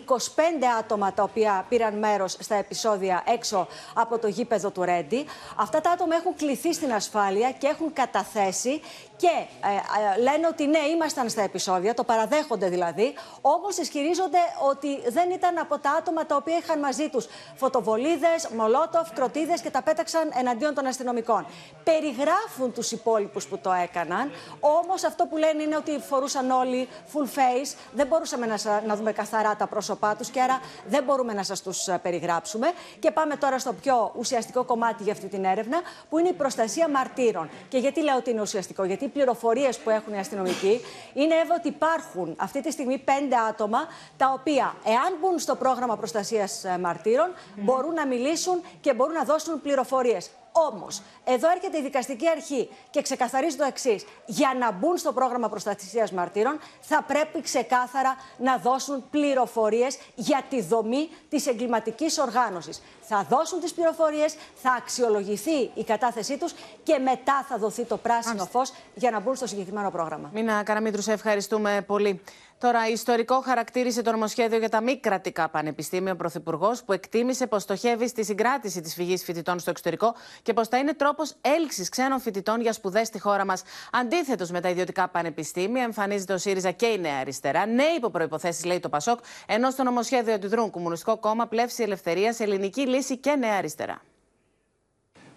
άτομα 0.80 1.14
τα 1.14 1.24
οποία 1.24 1.66
πήραν 1.70 1.98
μέρος 1.98 2.36
στα 2.40 2.56
επεισόδια 2.56 3.24
έξω 3.28 3.68
από 3.94 4.20
το 4.20 4.28
γήπεδο 4.28 4.72
του 4.72 4.84
Ρέντι. 4.84 5.26
Αυτά 5.56 5.82
τα 5.82 5.90
άτομα 5.92 6.16
έχουν 6.16 6.36
κληθεί 6.36 6.74
στην 6.74 6.94
ασφάλεια 6.94 7.52
και 7.52 7.68
έχουν 7.68 7.90
καταθέσει 7.94 8.82
και 9.22 9.28
ε, 9.28 10.18
ε, 10.18 10.22
λένε 10.22 10.48
ότι 10.48 10.68
ναι, 10.68 10.80
ήμασταν 10.80 11.30
στα 11.30 11.42
επεισόδια, 11.42 11.94
το 11.94 12.04
παραδέχονται 12.04 12.70
δηλαδή, 12.70 13.14
όμως 13.42 13.78
ισχυρίζονται 13.78 14.38
ότι 14.70 15.10
δεν 15.10 15.30
ήταν 15.32 15.58
από 15.58 15.80
τα 15.80 15.92
άτομα 15.92 16.26
τα 16.26 16.36
οποία 16.36 16.58
είχαν 16.58 16.80
μαζί 16.80 17.10
τους 17.10 17.28
φωτοβολίδες, 17.56 18.48
μολότοφ, 18.58 19.14
κροτίδες 19.14 19.62
και 19.62 19.70
τα 19.70 19.82
πέταξαν 19.82 20.32
εναντίον 20.34 20.74
των 20.74 20.86
αστυνομικών. 20.86 21.46
Περιγράφουν 21.84 22.74
τους 22.74 22.92
υπόλοιπους 22.92 23.48
που 23.48 23.58
το 23.58 23.72
έκαναν, 23.72 24.32
όμως 24.60 25.04
αυτό 25.04 25.26
που 25.26 25.38
λένε 25.38 25.64
είναι 25.64 25.76
ότι 25.76 26.00
φορούσαν 26.00 26.52
όλοι 26.52 26.88
full 27.14 27.26
face, 27.38 27.76
δεν 27.94 28.08
μπορούσαμε 28.08 28.46
να, 28.46 28.82
να 28.86 28.96
δούμε 28.96 29.12
καθαρά 29.12 29.56
τα 29.56 29.68
πρόσωπά 29.68 30.16
τους 30.16 30.30
και 30.30 30.42
άρα 30.42 30.62
δεν 30.88 31.04
μπορούμε 31.04 31.34
να 31.34 31.44
σας 31.44 31.62
τους 31.62 31.88
ε, 31.88 32.00
περιγράψουμε. 32.02 32.72
Και 33.00 33.12
πάμε 33.12 33.36
τώρα 33.36 33.60
στο 33.60 33.74
πιο 33.74 34.12
ουσιαστικό 34.18 34.64
κομμάτι 34.64 35.04
για 35.04 35.12
αυτή 35.12 35.28
την 35.28 35.46
έρευνα, 35.46 35.82
που 36.10 36.18
είναι 36.18 36.30
η 36.30 36.34
προστασία 36.34 36.90
μαρτύρων. 36.90 37.50
Και 37.72 37.78
γιατί 37.78 38.02
λέω 38.04 38.18
ότι 38.18 38.30
είναι 38.30 38.42
ουσιαστικό, 38.42 38.84
Γιατί 38.84 39.08
πληροφορίες 39.08 39.78
που 39.78 39.90
έχουν 39.90 40.14
οι 40.14 40.18
αστυνομικοί 40.20 40.82
είναι 41.14 41.36
εύω 41.36 41.54
ότι 41.58 41.68
υπάρχουν 41.68 42.36
αυτή 42.38 42.62
τη 42.62 42.72
στιγμή 42.72 42.98
πέντε 42.98 43.36
άτομα 43.50 43.88
τα 44.18 44.36
οποία, 44.40 44.76
εάν 44.86 45.18
μπουν 45.22 45.40
στο 45.40 45.56
πρόγραμμα 45.56 45.98
προστασίας 45.98 46.64
ε, 46.64 46.78
μαρτύρων, 46.78 47.34
μπορούν 47.56 47.94
να 47.94 48.08
μιλήσουν 48.08 48.62
και 48.82 48.94
μπορούν 48.94 49.14
να 49.14 49.24
δώσουν 49.24 49.62
πληροφορίες. 49.62 50.30
Όμως, 50.52 51.02
εδώ 51.24 51.52
έρχεται 51.52 51.78
η 51.78 51.82
δικαστική 51.82 52.30
αρχή 52.30 52.70
και 52.90 53.02
ξεκαθαρίζει 53.02 53.56
το 53.56 53.64
εξής. 53.64 54.06
Για 54.26 54.56
να 54.60 54.72
μπουν 54.72 54.98
στο 54.98 55.14
πρόγραμμα 55.14 55.50
προστασίας 55.50 56.12
μαρτύρων, 56.12 56.60
θα 56.82 57.04
πρέπει 57.04 57.42
ξεκάθαρα 57.42 58.16
να 58.38 58.58
δώσουν 58.58 59.10
πληροφορίες 59.10 60.00
για 60.16 60.44
τη 60.50 60.62
δομή 60.62 61.10
της 61.30 61.48
εγκληματικής 61.48 62.18
οργάνωσης. 62.18 62.82
Θα 63.02 63.26
δώσουν 63.30 63.60
τις 63.60 63.74
πληροφορίες, 63.74 64.36
θα 64.56 64.72
αξιολογηθεί 64.72 65.72
η 65.74 65.84
κατάθεσή 65.84 66.38
τους 66.38 66.54
και 66.84 66.98
μετά 66.98 67.46
θα 67.50 67.58
δοθεί 67.58 67.84
το 67.84 67.98
πράσινο 67.98 68.46
φως 68.46 68.74
για 68.96 69.12
να 69.12 69.20
μπουν 69.20 69.36
στο 69.36 69.48
συγκεκριμένο 69.48 69.92
πρόγραμμα. 69.92 70.30
Μίνα 70.34 70.64
Καραμίτρου, 70.64 71.02
σε 71.02 71.12
ευχαριστούμε 71.12 71.84
πολύ. 71.88 72.22
Τώρα, 72.62 72.88
ιστορικό 72.88 73.42
χαρακτήρισε 73.42 74.02
το 74.02 74.12
νομοσχέδιο 74.12 74.58
για 74.58 74.70
τα 74.70 74.82
μη 74.82 75.00
κρατικά 75.00 75.50
πανεπιστήμια 75.50 76.12
ο 76.12 76.16
Πρωθυπουργός, 76.16 76.84
που 76.84 76.94
εκτίμησε 76.94 77.48
πως 77.48 77.62
στοχεύει 77.62 78.08
στη 78.08 78.24
συγκράτηση 78.24 78.82
της 78.82 78.94
φυγής 78.94 79.24
φοιτητών 79.24 79.60
στο 79.60 79.70
εξωτερικό 79.70 80.16
και 80.42 80.54
πως 80.54 80.68
θα 80.68 80.78
είναι 80.78 80.94
τρόπος 80.94 81.34
έλξης 81.42 81.90
ξένων 81.90 82.20
φοιτητών 82.20 82.62
για 82.62 82.74
σπουδές 82.74 83.08
στη 83.08 83.20
χώρα 83.20 83.46
μας. 83.46 83.64
Αντίθετος 83.92 84.52
με 84.52 84.62
τα 84.62 84.70
ιδιωτικά 84.70 85.08
πανεπιστήμια, 85.08 85.84
εμφανίζεται 85.84 86.34
ο 86.34 86.38
ΣΥΡΙΖΑ 86.38 86.72
και 86.72 86.86
η 86.86 87.00
Νέα 87.00 87.20
Αριστερά. 87.20 87.66
Νέοι 87.66 87.96
υπό 87.98 88.10
προποθέσει, 88.10 88.68
λέει 88.68 88.80
το 88.80 88.90
Πασόκ, 88.90 89.20
ενώ 89.46 89.70
στο 89.70 89.84
νομοσχέδιο 89.84 90.34
αντιδρούν 90.34 90.70
Κομμουνιστικό 90.70 91.18
Κόμμα, 91.18 91.48
Πλεύση 91.48 91.84
Ελευθερίας, 91.84 92.40
Ελληνική 92.40 92.88
Λύση 92.88 93.18
και 93.18 93.36
Νέα 93.36 93.58
Αριστερά. 93.58 94.02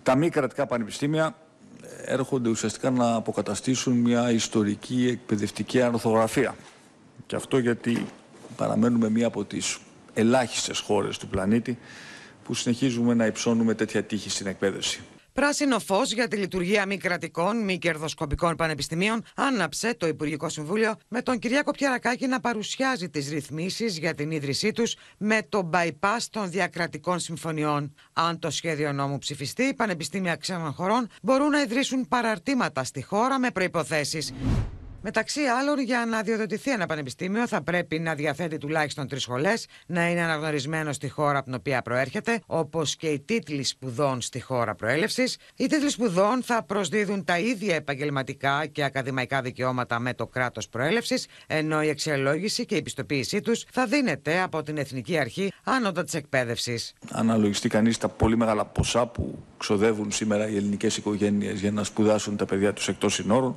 Τα 0.03 0.15
μη 0.15 0.29
κρατικά 0.29 0.67
πανεπιστήμια 0.67 1.35
έρχονται 2.05 2.49
ουσιαστικά 2.49 2.91
να 2.91 3.15
αποκαταστήσουν 3.15 3.93
μια 3.93 4.31
ιστορική 4.31 5.09
εκπαιδευτική 5.11 5.83
αρθογραφία. 5.83 6.55
Και 7.27 7.37
αυτό 7.37 7.59
γιατί 7.59 8.07
παραμένουμε 8.57 9.11
μία 9.11 9.27
από 9.27 9.45
τις 9.45 9.79
ελάχιστες 10.15 10.79
χώρες 10.79 11.19
του 11.19 11.29
πλανήτη 11.29 11.79
που 12.45 12.55
συνεχίζουμε 12.55 13.15
να 13.15 13.27
υψώνουμε 13.27 13.75
τέτοια 13.75 14.03
τύχη 14.03 14.31
στην 14.31 14.47
εκπαίδευση. 14.47 15.01
Πράσινο 15.35 15.79
φως 15.79 16.13
για 16.13 16.29
τη 16.29 16.37
λειτουργία 16.37 16.87
μη 16.87 16.97
κρατικών, 16.97 17.65
μη 17.65 17.79
κερδοσκοπικών 17.79 18.57
πανεπιστημίων 18.57 19.23
άναψε 19.35 19.95
το 19.95 20.07
Υπουργικό 20.07 20.49
Συμβούλιο 20.49 20.95
με 21.09 21.23
τον 21.23 21.39
Κυριάκο 21.39 21.71
Πιαρακάκη 21.71 22.27
να 22.27 22.41
παρουσιάζει 22.41 23.09
τις 23.09 23.29
ρυθμίσεις 23.29 23.99
για 23.99 24.15
την 24.15 24.31
ίδρυσή 24.31 24.73
τους 24.73 24.97
με 25.19 25.41
το 25.49 25.71
bypass 25.73 26.19
των 26.31 26.51
διακρατικών 26.51 27.19
συμφωνιών. 27.19 27.95
Αν 28.13 28.39
το 28.39 28.51
σχέδιο 28.51 28.93
νόμου 28.93 29.19
ψηφιστεί, 29.19 29.63
οι 29.63 29.75
πανεπιστήμια 29.75 30.37
ξένων 30.37 30.73
χωρών 30.73 31.09
μπορούν 31.23 31.49
να 31.49 31.61
ιδρύσουν 31.61 32.09
παραρτήματα 32.09 32.85
στη 32.85 33.03
χώρα 33.03 33.39
με 33.39 33.51
προποθέσει. 33.51 34.35
Μεταξύ 35.07 35.41
άλλων, 35.41 35.81
για 35.81 36.07
να 36.07 36.23
διοδοτηθεί 36.23 36.71
ένα 36.71 36.87
πανεπιστήμιο, 36.87 37.49
θα 37.49 37.63
πρέπει 37.63 37.99
να 37.99 38.15
διαθέτει 38.15 38.59
τουλάχιστον 38.59 39.09
τρεις 39.09 39.23
σχολές, 39.23 39.67
να 39.87 40.11
είναι 40.11 40.21
αναγνωρισμένο 40.21 40.93
στη 40.93 41.09
χώρα 41.09 41.37
από 41.37 41.45
την 41.45 41.55
οποία 41.55 41.83
προέρχεται, 41.83 42.41
όπως 42.47 42.97
και 42.97 43.09
οι 43.09 43.21
τίτλοι 43.21 43.65
σπουδών 43.65 44.21
στη 44.21 44.41
χώρα 44.41 44.75
προέλευσης. 44.75 45.37
Οι 45.57 45.67
τίτλοι 45.67 45.91
σπουδών 45.91 46.43
θα 46.43 46.63
προσδίδουν 46.63 47.25
τα 47.25 47.39
ίδια 47.39 47.75
επαγγελματικά 47.75 48.67
και 48.67 48.85
ακαδημαϊκά 48.85 49.43
δικαιώματα 49.43 49.99
με 49.99 50.15
το 50.15 50.27
κράτος 50.27 50.69
προέλευσης, 50.69 51.27
ενώ 51.47 51.83
η 51.83 51.91
αξιολόγηση 51.91 52.67
και 52.67 52.77
η 52.77 52.83
πιστοποίησή 52.83 53.41
τους 53.41 53.65
θα 53.73 53.87
δίνεται 53.87 54.41
από 54.41 54.63
την 54.63 54.79
Εθνική 54.79 55.19
Αρχή 55.19 55.53
Άνωτα 55.65 56.05
της 56.05 56.15
Εκπαίδευσης. 56.15 56.93
Αναλογιστεί 57.11 57.69
κανείς 57.69 57.99
τα 57.99 58.09
πολύ 58.09 58.37
μεγάλα 58.37 58.65
ποσά 58.65 59.07
που 59.07 59.39
ξοδεύουν 59.57 60.13
σήμερα 60.13 60.49
οι 60.49 60.57
ελληνικές 60.57 60.97
οικογένειες 60.97 61.61
για 61.61 61.71
να 61.71 61.85
σπουδάσουν 61.85 62.37
τα 62.37 62.45
παιδιά 62.45 62.73
τους 62.73 62.89
εκτός 62.89 63.15
συνόρων 63.15 63.57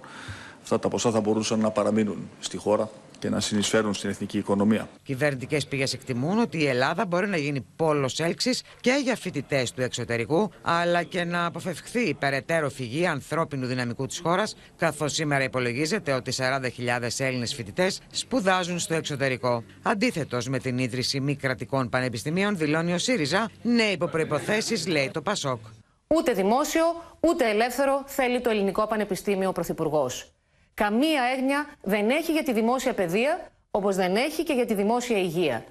αυτά 0.67 0.79
τα 0.79 0.87
ποσά 0.87 1.11
θα 1.11 1.19
μπορούσαν 1.19 1.59
να 1.59 1.71
παραμείνουν 1.71 2.29
στη 2.39 2.57
χώρα 2.57 2.89
και 3.19 3.29
να 3.29 3.39
συνεισφέρουν 3.39 3.93
στην 3.93 4.09
εθνική 4.09 4.37
οικονομία. 4.37 4.89
Κυβερνητικές 5.03 5.67
πηγές 5.67 5.93
εκτιμούν 5.93 6.39
ότι 6.39 6.57
η 6.57 6.67
Ελλάδα 6.67 7.05
μπορεί 7.05 7.27
να 7.27 7.37
γίνει 7.37 7.65
πόλος 7.75 8.19
έλξης 8.19 8.61
και 8.81 8.99
για 9.03 9.15
φοιτητές 9.15 9.71
του 9.71 9.81
εξωτερικού, 9.81 10.51
αλλά 10.61 11.03
και 11.03 11.23
να 11.23 11.45
αποφευχθεί 11.45 11.99
η 11.99 12.13
περαιτέρω 12.13 12.69
φυγή 12.69 13.05
ανθρώπινου 13.05 13.65
δυναμικού 13.65 14.05
της 14.05 14.19
χώρας, 14.19 14.55
καθώς 14.77 15.13
σήμερα 15.13 15.43
υπολογίζεται 15.43 16.13
ότι 16.13 16.33
40.000 16.37 17.09
Έλληνες 17.17 17.53
φοιτητές 17.53 18.01
σπουδάζουν 18.11 18.79
στο 18.79 18.93
εξωτερικό. 18.93 19.63
Αντίθετος 19.81 20.47
με 20.47 20.59
την 20.59 20.77
ίδρυση 20.77 21.19
μη 21.19 21.35
κρατικών 21.35 21.89
πανεπιστημίων, 21.89 22.57
δηλώνει 22.57 22.93
ο 22.93 22.97
ΣΥΡΙΖΑ, 22.97 23.49
ναι 23.61 23.83
υπό 23.83 24.07
προποθέσει, 24.07 24.89
λέει 24.89 25.09
το 25.13 25.21
ΠΑΣΟΚ. 25.21 25.59
Ούτε 26.07 26.33
δημόσιο, 26.33 26.83
ούτε 27.19 27.49
ελεύθερο 27.49 28.03
θέλει 28.05 28.41
το 28.41 28.49
ελληνικό 28.49 28.87
πανεπιστήμιο 28.87 29.49
ο 29.49 29.51
Πρωθυπουργός 29.51 30.31
καμία 30.83 31.21
έγνοια 31.37 31.65
δεν 31.81 32.09
έχει 32.09 32.31
για 32.31 32.43
τη 32.43 32.53
δημόσια 32.53 32.93
παιδεία, 32.93 33.51
όπως 33.71 33.95
δεν 33.95 34.15
έχει 34.15 34.43
και 34.43 34.53
για 34.53 34.65
τη 34.65 34.73
δημόσια 34.73 35.17
υγεία. 35.17 35.65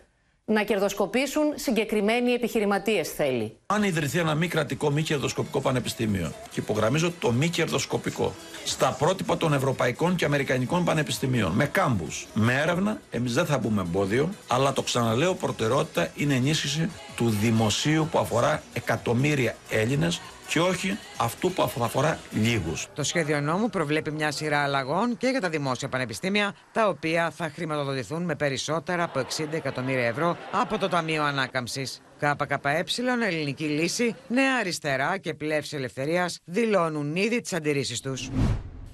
Να 0.45 0.62
κερδοσκοπήσουν 0.62 1.53
συγκεκριμένοι 1.55 2.33
επιχειρηματίες 2.33 3.09
θέλει. 3.11 3.57
Αν 3.66 3.83
ιδρυθεί 3.83 4.19
ένα 4.19 4.35
μη 4.35 4.49
κρατικό, 4.49 4.90
μη 4.90 5.03
κερδοσκοπικό 5.03 5.61
πανεπιστήμιο, 5.61 6.33
και 6.51 6.61
υπογραμμίζω 6.61 7.12
το 7.19 7.33
μη 7.33 7.49
κερδοσκοπικό, 7.49 8.35
στα 8.64 8.97
πρότυπα 8.99 9.37
των 9.37 9.53
ευρωπαϊκών 9.53 10.16
και 10.16 10.25
αμερικανικών 10.25 10.85
πανεπιστημίων, 10.85 11.53
με 11.53 11.66
κάμπους, 11.66 12.27
με 12.35 12.55
έρευνα, 12.55 13.01
εμείς 13.11 13.35
δεν 13.35 13.47
θα 13.47 13.59
μπούμε 13.59 13.81
εμπόδιο, 13.81 14.31
αλλά 14.47 14.73
το 14.73 14.83
ξαναλέω, 14.83 15.35
προτεραιότητα 15.35 16.11
είναι 16.16 16.35
ενίσχυση 16.35 16.90
του 17.16 17.29
δημοσίου 17.29 18.09
που 18.11 18.19
αφορά 18.19 18.62
εκατομμύρια 18.73 19.57
Έλληνες 19.71 20.21
και 20.49 20.61
όχι 20.61 20.99
αυτού 21.17 21.53
που 21.53 21.63
αφορά 21.83 22.19
λίγους. 22.31 22.89
Το 22.95 23.03
σχέδιο 23.03 23.41
νόμου 23.41 23.71
προβλέπει 23.71 24.11
μια 24.11 24.31
σειρά 24.31 24.63
αλλαγών 24.63 25.17
και 25.17 25.29
για 25.29 25.41
τα 25.41 25.49
δημόσια 25.49 25.89
πανεπιστήμια, 25.89 26.55
τα 26.73 26.89
οποία 26.89 27.31
θα 27.31 27.51
χρηματοδοτηθούν 27.55 28.23
με 28.23 28.35
περισσότερα 28.35 29.03
από 29.03 29.21
60 29.21 29.47
εκατομμύρια 29.51 30.07
ευρώ 30.07 30.37
από 30.53 30.79
το 30.79 30.89
Ταμείο 30.89 31.25
Ανάκαμψης. 31.25 32.01
ΚΚΕ, 32.19 32.85
Ελληνική 33.27 33.65
Λύση, 33.65 34.15
Νέα 34.29 34.57
Αριστερά 34.61 35.19
και 35.19 35.35
Πλεύση 35.35 35.77
Ελευθερίας 35.77 36.39
δηλώνουν 36.45 37.17
ήδη 37.17 37.41
τις 37.41 37.53
αντιρρήσεις 37.53 38.01
τους. 38.01 38.31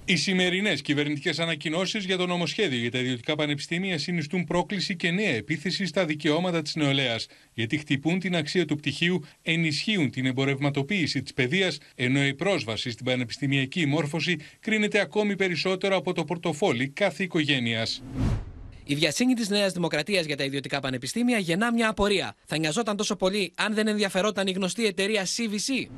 Οι 0.04 0.16
σημερινές 0.16 0.82
κυβερνητικές 0.82 1.38
ανακοινώσεις 1.38 2.04
για 2.04 2.16
το 2.16 2.26
νομοσχέδιο 2.26 2.78
για 2.78 2.90
τα 2.90 2.98
ιδιωτικά 2.98 3.34
πανεπιστήμια 3.34 3.98
συνιστούν 3.98 4.44
πρόκληση 4.44 4.96
και 4.96 5.10
νέα 5.10 5.34
επίθεση 5.34 5.86
στα 5.86 6.04
δικαιώματα 6.04 6.62
της 6.62 6.74
νεολαίας, 6.74 7.26
γιατί 7.54 7.78
χτυπούν 7.78 8.18
την 8.18 8.36
αξία 8.36 8.64
του 8.64 8.76
πτυχίου, 8.76 9.24
ενισχύουν 9.42 10.10
την 10.10 10.26
εμπορευματοποίηση 10.26 11.22
της 11.22 11.32
παιδείας, 11.32 11.78
ενώ 11.94 12.26
η 12.26 12.34
πρόσβαση 12.34 12.90
στην 12.90 13.04
πανεπιστημιακή 13.04 13.86
μόρφωση 13.86 14.36
κρίνεται 14.60 15.00
ακόμη 15.00 15.36
περισσότερο 15.36 15.96
από 15.96 16.12
το 16.12 16.24
πορτοφόλι 16.24 16.88
κάθε 16.88 17.22
οικογένειας. 17.22 18.02
Η 18.84 18.94
διασύνη 18.94 19.34
της 19.34 19.48
Νέας 19.48 19.72
Δημοκρατίας 19.72 20.26
για 20.26 20.36
τα 20.36 20.44
ιδιωτικά 20.44 20.80
πανεπιστήμια 20.80 21.38
γεννά 21.38 21.72
μια 21.72 21.88
απορία. 21.88 22.34
Θα 22.44 22.58
νοιαζόταν 22.58 22.96
τόσο 22.96 23.16
πολύ 23.16 23.52
αν 23.56 23.74
δεν 23.74 23.86
ενδιαφερόταν 23.86 24.46
η 24.46 24.50
γνωστή 24.52 24.86
εταιρεία 24.86 25.24
CVC. 25.24 25.88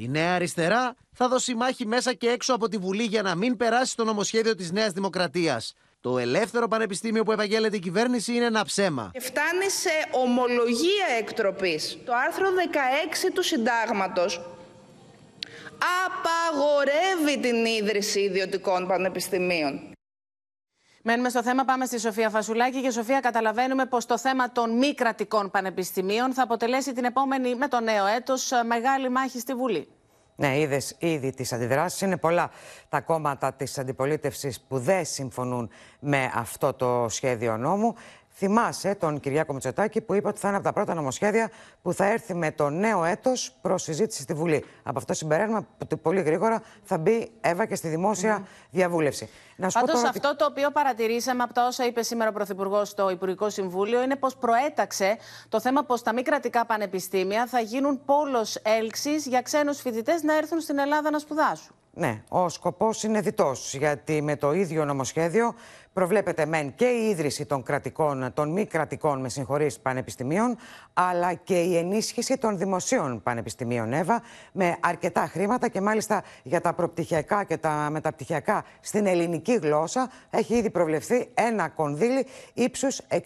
Η 0.00 0.08
Νέα 0.08 0.34
Αριστερά 0.34 0.94
θα 1.12 1.28
δώσει 1.28 1.54
μάχη 1.54 1.86
μέσα 1.86 2.12
και 2.12 2.28
έξω 2.28 2.54
από 2.54 2.68
τη 2.68 2.76
Βουλή 2.76 3.02
για 3.02 3.22
να 3.22 3.34
μην 3.34 3.56
περάσει 3.56 3.96
το 3.96 4.04
νομοσχέδιο 4.04 4.54
της 4.54 4.72
Νέας 4.72 4.92
Δημοκρατίας. 4.92 5.74
Το 6.00 6.18
ελεύθερο 6.18 6.68
πανεπιστήμιο 6.68 7.22
που 7.22 7.32
επαγγέλλεται 7.32 7.76
η 7.76 7.78
κυβέρνηση 7.78 8.34
είναι 8.34 8.44
ένα 8.44 8.64
ψέμα. 8.64 9.10
Φτάνει 9.18 9.70
σε 9.70 9.90
ομολογία 10.10 11.06
εκτροπής. 11.18 11.98
Το 12.04 12.12
άρθρο 12.26 12.48
16 12.48 13.30
του 13.34 13.42
συντάγματος 13.42 14.40
απαγορεύει 16.06 17.40
την 17.40 17.64
ίδρυση 17.64 18.20
ιδιωτικών 18.20 18.86
πανεπιστημίων. 18.86 19.97
Μένουμε 21.10 21.28
στο 21.28 21.42
θέμα, 21.42 21.64
πάμε 21.64 21.86
στη 21.86 21.98
Σοφία 21.98 22.30
Φασουλάκη. 22.30 22.80
Και 22.80 22.90
Σοφία, 22.90 23.20
καταλαβαίνουμε 23.20 23.86
πως 23.86 24.06
το 24.06 24.18
θέμα 24.18 24.52
των 24.52 24.78
μη 24.78 24.94
κρατικών 24.94 25.50
πανεπιστημίων 25.50 26.32
θα 26.32 26.42
αποτελέσει 26.42 26.92
την 26.92 27.04
επόμενη, 27.04 27.54
με 27.54 27.68
το 27.68 27.80
νέο 27.80 28.06
έτος, 28.06 28.50
μεγάλη 28.66 29.08
μάχη 29.10 29.38
στη 29.38 29.54
Βουλή. 29.54 29.88
Ναι, 30.36 30.58
είδες 30.58 30.96
ήδη 30.98 31.30
τις 31.30 31.52
αντιδράσεις. 31.52 32.00
Είναι 32.00 32.16
πολλά 32.16 32.50
τα 32.88 33.00
κόμματα 33.00 33.52
της 33.52 33.78
αντιπολίτευσης 33.78 34.60
που 34.60 34.78
δεν 34.78 35.04
συμφωνούν 35.04 35.70
με 36.00 36.30
αυτό 36.34 36.72
το 36.72 37.06
σχέδιο 37.08 37.56
νόμου. 37.56 37.94
Θυμάσαι 38.40 38.94
τον 38.94 39.20
Κυριάκο 39.20 39.52
Μητσοτάκη 39.52 40.00
που 40.00 40.14
είπε 40.14 40.28
ότι 40.28 40.40
θα 40.40 40.48
είναι 40.48 40.56
από 40.56 40.66
τα 40.66 40.72
πρώτα 40.72 40.94
νομοσχέδια 40.94 41.50
που 41.82 41.92
θα 41.92 42.04
έρθει 42.04 42.34
με 42.34 42.52
το 42.52 42.70
νέο 42.70 43.04
έτος 43.04 43.56
προς 43.60 43.82
συζήτηση 43.82 44.22
στη 44.22 44.34
Βουλή. 44.34 44.64
Από 44.82 44.98
αυτό 44.98 45.14
συμπεραίνουμε 45.14 45.66
ότι 45.82 45.96
πολύ 45.96 46.20
γρήγορα 46.20 46.62
θα 46.82 46.98
μπει 46.98 47.30
Εύα 47.40 47.66
και 47.66 47.74
στη 47.74 47.88
δημόσια 47.88 48.46
διαβούλευση. 48.70 49.28
Να 49.56 49.68
Πάντως, 49.68 50.04
αυτό 50.04 50.36
το 50.36 50.44
οποίο 50.44 50.70
παρατηρήσαμε 50.70 51.42
από 51.42 51.52
τα 51.52 51.66
όσα 51.66 51.86
είπε 51.86 52.02
σήμερα 52.02 52.30
ο 52.30 52.32
Πρωθυπουργός 52.32 52.88
στο 52.88 53.10
Υπουργικό 53.10 53.50
Συμβούλιο 53.50 54.02
είναι 54.02 54.16
πως 54.16 54.36
προέταξε 54.36 55.16
το 55.48 55.60
θέμα 55.60 55.82
πως 55.82 56.02
τα 56.02 56.12
μη 56.12 56.22
κρατικά 56.22 56.66
πανεπιστήμια 56.66 57.46
θα 57.46 57.60
γίνουν 57.60 58.04
πόλος 58.04 58.56
έλξης 58.56 59.26
για 59.26 59.42
ξένους 59.42 59.80
φοιτητές 59.80 60.22
να 60.22 60.36
έρθουν 60.36 60.60
στην 60.60 60.78
Ελλάδα 60.78 61.10
να 61.10 61.18
σπουδάσουν. 61.18 61.74
Ναι, 61.98 62.22
ο 62.28 62.48
σκοπός 62.48 63.02
είναι 63.02 63.20
διτός, 63.20 63.74
γιατί 63.74 64.22
με 64.22 64.36
το 64.36 64.52
ίδιο 64.52 64.84
νομοσχέδιο 64.84 65.54
προβλέπεται 65.92 66.46
μεν 66.46 66.74
και 66.74 66.84
η 66.84 67.08
ίδρυση 67.08 67.46
των, 67.46 67.62
κρατικών, 67.62 68.30
των 68.34 68.52
μη 68.52 68.66
κρατικών 68.66 69.20
με 69.20 69.28
συγχωρείς, 69.28 69.78
πανεπιστημίων, 69.78 70.56
αλλά 70.92 71.34
και 71.34 71.60
η 71.60 71.76
ενίσχυση 71.76 72.38
των 72.38 72.58
δημοσίων 72.58 73.22
πανεπιστημίων, 73.22 73.92
Εύα, 73.92 74.22
με 74.52 74.76
αρκετά 74.80 75.26
χρήματα 75.26 75.68
και 75.68 75.80
μάλιστα 75.80 76.22
για 76.42 76.60
τα 76.60 76.72
προπτυχιακά 76.72 77.44
και 77.44 77.56
τα 77.56 77.88
μεταπτυχιακά 77.90 78.64
στην 78.80 79.06
ελληνική 79.06 79.54
γλώσσα 79.54 80.10
έχει 80.30 80.54
ήδη 80.54 80.70
προβλεφθεί 80.70 81.28
ένα 81.34 81.68
κονδύλι 81.68 82.26
ύψους 82.54 83.00
60 83.08 83.16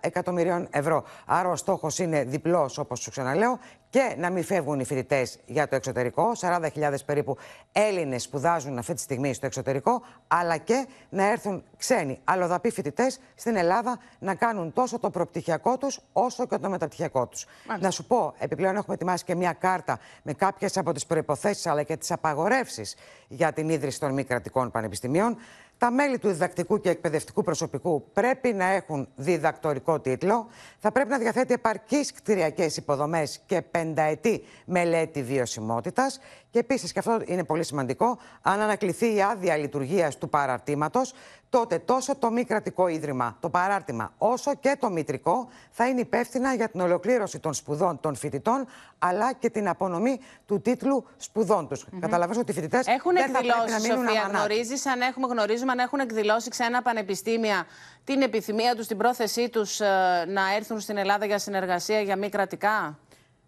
εκατομμυρίων 0.00 0.68
ευρώ. 0.70 1.04
Άρα 1.26 1.48
ο 1.48 1.56
στόχος 1.56 1.98
είναι 1.98 2.24
διπλός, 2.24 2.78
όπως 2.78 3.00
σου 3.00 3.10
ξαναλέω, 3.10 3.58
και 3.90 4.14
να 4.18 4.30
μην 4.30 4.44
φεύγουν 4.44 4.80
οι 4.80 4.84
φοιτητές 4.84 5.38
για 5.46 5.68
το 5.68 5.76
εξωτερικό. 5.76 6.32
40.000 6.40 6.94
περίπου 7.06 7.36
Έλληνες 7.72 8.22
σπουδάζουν 8.22 8.78
αυτή 8.78 8.94
τη 8.94 9.00
στιγμή 9.00 9.34
στο 9.34 9.46
εξωτερικό, 9.46 10.02
αλλά 10.26 10.56
και 10.56 10.86
να 11.08 11.30
έρθουν 11.30 11.64
ξένοι 11.76 12.20
αλλοδαποί 12.24 12.70
φοιτητές 12.70 13.20
στην 13.34 13.56
Ελλάδα 13.56 13.98
να 14.18 14.34
κάνουν 14.34 14.72
τόσο 14.72 14.98
το 14.98 15.10
προπτυχιακό 15.10 15.78
τους 15.78 16.00
όσο 16.12 16.46
και 16.46 16.58
το 16.58 16.68
μεταπτυχιακό 16.68 17.26
τους. 17.26 17.46
Να 17.80 17.90
σου 17.90 18.04
πω, 18.04 18.34
επιπλέον 18.38 18.76
έχουμε 18.76 18.94
ετοιμάσει 18.94 19.24
και 19.24 19.34
μια 19.34 19.52
κάρτα 19.52 19.98
με 20.22 20.32
κάποιες 20.32 20.76
από 20.76 20.92
τις 20.92 21.06
προποθέσει 21.06 21.68
αλλά 21.68 21.82
και 21.82 21.96
τις 21.96 22.10
απαγορεύσεις 22.10 22.96
για 23.28 23.52
την 23.52 23.68
ίδρυση 23.68 24.00
των 24.00 24.12
μη 24.12 24.24
κρατικών 24.24 24.70
πανεπιστημίων. 24.70 25.36
Τα 25.78 25.90
μέλη 25.90 26.18
του 26.18 26.28
διδακτικού 26.28 26.80
και 26.80 26.90
εκπαιδευτικού 26.90 27.42
προσωπικού 27.42 28.10
πρέπει 28.12 28.52
να 28.52 28.64
έχουν 28.64 29.08
διδακτορικό 29.16 30.00
τίτλο. 30.00 30.48
Θα 30.78 30.92
πρέπει 30.92 31.08
να 31.08 31.18
διαθέτει 31.18 31.52
επαρκείς 31.54 32.12
κτηριακές 32.12 32.76
υποδομές 32.76 33.40
και 33.46 33.62
πενταετή 33.62 34.42
μελέτη 34.64 35.22
βιωσιμότητας. 35.22 36.20
Και 36.50 36.58
επίσης, 36.58 36.92
και 36.92 36.98
αυτό 36.98 37.20
είναι 37.24 37.44
πολύ 37.44 37.64
σημαντικό, 37.64 38.18
αν 38.42 38.60
ανακληθεί 38.60 39.14
η 39.14 39.22
άδεια 39.22 39.56
λειτουργίας 39.56 40.18
του 40.18 40.28
παραρτήματος, 40.28 41.14
τότε 41.50 41.78
τόσο 41.78 42.16
το 42.16 42.30
μη 42.30 42.44
κρατικό 42.44 42.88
ίδρυμα, 42.88 43.36
το 43.40 43.50
παράρτημα, 43.50 44.12
όσο 44.18 44.54
και 44.54 44.76
το 44.80 44.90
μητρικό 44.90 45.48
θα 45.70 45.88
είναι 45.88 46.00
υπεύθυνα 46.00 46.54
για 46.54 46.68
την 46.68 46.80
ολοκλήρωση 46.80 47.38
των 47.38 47.54
σπουδών 47.54 48.00
των 48.00 48.14
φοιτητών, 48.14 48.66
αλλά 48.98 49.32
και 49.32 49.50
την 49.50 49.68
απονομή 49.68 50.20
του 50.46 50.60
τίτλου 50.60 51.06
σπουδών 51.16 51.68
τους. 51.68 51.84
Mm 51.84 51.98
Καταλαβαίνω 52.00 52.40
ότι 52.40 52.50
οι 52.50 52.54
φοιτητές 52.54 52.86
έχουν 52.86 53.12
δεν 53.12 53.22
εκδηλώσει, 53.22 53.50
θα 53.50 53.56
πρέπει 53.56 53.70
να 53.70 53.88
μείνουν 53.88 54.06
Σοφία, 54.06 54.30
γνωρίζεις, 54.32 54.86
αν 54.86 55.00
έχουμε, 55.00 55.26
γνωρίζουμε 55.26 55.72
αν 55.72 55.78
έχουν 55.78 55.98
εκδηλώσει 55.98 56.50
ξένα 56.50 56.82
πανεπιστήμια 56.82 57.66
την 58.04 58.22
επιθυμία 58.22 58.74
τους, 58.74 58.86
την 58.86 58.96
πρόθεσή 58.96 59.48
τους 59.48 59.80
ε, 59.80 59.86
να 60.28 60.54
έρθουν 60.56 60.80
στην 60.80 60.96
Ελλάδα 60.96 61.26
για 61.26 61.38
συνεργασία 61.38 62.00
για 62.00 62.16
μη 62.16 62.28
κρατικά; 62.28 62.98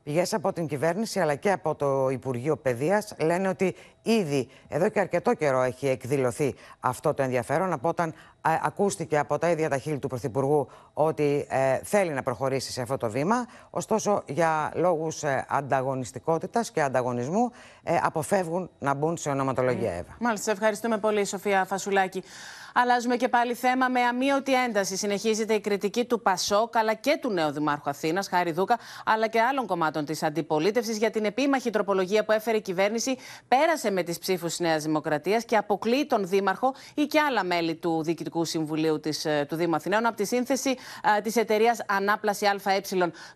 Πηγές 0.09 0.35
από 0.35 0.53
την 0.53 0.67
κυβέρνηση 0.67 1.21
αλλά 1.21 1.35
και 1.35 1.53
από 1.53 1.75
το 1.75 2.09
Υπουργείο 2.09 2.57
Παιδείας 2.57 3.15
λένε 3.21 3.49
ότι 3.49 3.75
ήδη 4.03 4.49
εδώ 4.69 4.89
και 4.89 5.01
αρκετό 5.01 5.35
καιρό 5.35 5.63
έχει 5.63 5.89
εκδηλωθεί 5.89 6.55
αυτό 6.81 7.15
το 7.15 7.23
ενδιαφέρον 7.23 7.73
από 7.73 7.89
όταν 7.89 8.15
ακούστηκε 8.41 9.19
από 9.19 9.39
τα 9.39 9.51
ίδια 9.51 9.69
τα 9.69 9.79
χείλη 9.79 9.99
του 9.99 10.09
Πρωθυπουργού 10.09 10.69
ότι 10.93 11.47
ε, 11.49 11.79
θέλει 11.83 12.11
να 12.11 12.23
προχωρήσει 12.23 12.73
σε 12.73 12.83
αυτό 12.83 12.97
το 12.97 13.11
βήμα. 13.11 13.47
Ωστόσο, 13.71 14.23
για 14.27 14.73
λόγους 14.75 15.23
ε, 15.23 15.47
ανταγωνιστικότητας 15.49 16.71
και 16.71 16.83
ανταγωνισμού, 16.83 17.51
ε, 17.83 17.97
αποφεύγουν 18.03 18.71
να 18.79 18.95
μπουν 18.95 19.17
σε 19.17 19.29
ονοματολογία 19.29 19.93
ΕΒΑ. 19.93 20.17
Μάλιστα, 20.21 20.51
ευχαριστούμε 20.51 20.99
πολύ, 20.99 21.25
Σοφία 21.25 21.65
Φασουλάκη. 21.65 22.23
Αλλάζουμε 22.75 23.17
και 23.17 23.29
πάλι 23.29 23.55
θέμα 23.55 23.89
με 23.89 24.01
αμύωτη 24.01 24.55
ένταση. 24.55 24.97
Συνεχίζεται 24.97 25.55
η 25.55 25.61
κριτική 25.61 26.05
του 26.05 26.21
Πασόκ 26.23 26.77
αλλά 26.77 26.95
και 26.95 27.19
του 27.21 27.31
νέου 27.31 27.51
Δημάρχου 27.51 27.91
Αθήνας, 27.91 28.29
Χάρη 28.29 28.53
Δούκα, 28.53 28.79
αλλά 29.05 29.27
και 29.27 29.41
άλλων 29.41 29.67
κομμάτων 29.67 30.05
της 30.05 30.23
αντιπολίτευσης 30.23 30.97
για 30.99 31.11
την 31.11 31.25
επίμαχη 31.25 31.71
τροπολογία 31.71 32.25
που 32.25 32.33
έφερε 32.33 32.57
η 32.57 32.61
κυβέρνηση. 32.61 33.17
Πέρασε 33.49 33.91
με 33.91 34.03
τις 34.03 34.19
ψήφους 34.19 34.49
της 34.51 34.59
Νέας 34.59 34.83
Δημοκρατίας 34.83 35.45
και 35.45 35.57
αποκλεί 35.57 36.07
τον 36.07 36.29
Δήμαρχο 36.29 36.75
ή 36.95 37.03
και 37.07 37.21
άλλα 37.21 37.45
μέλη 37.45 37.75
του 37.75 38.03
Διοικητικού 38.03 38.45
Συμβουλίου 38.45 39.01
της, 39.01 39.25
ε, 39.25 39.47
του 39.49 39.57
Δήμου 39.57 39.75
Αθηναίων 39.75 40.07
από 40.07 40.17
τη 40.17 40.25
σύνθεση 40.25 40.77
ε, 41.17 41.21
της 41.21 41.37
εταιρείας 41.37 41.79
Ανάπλαση 41.89 42.47
ΑΕ. 42.47 42.81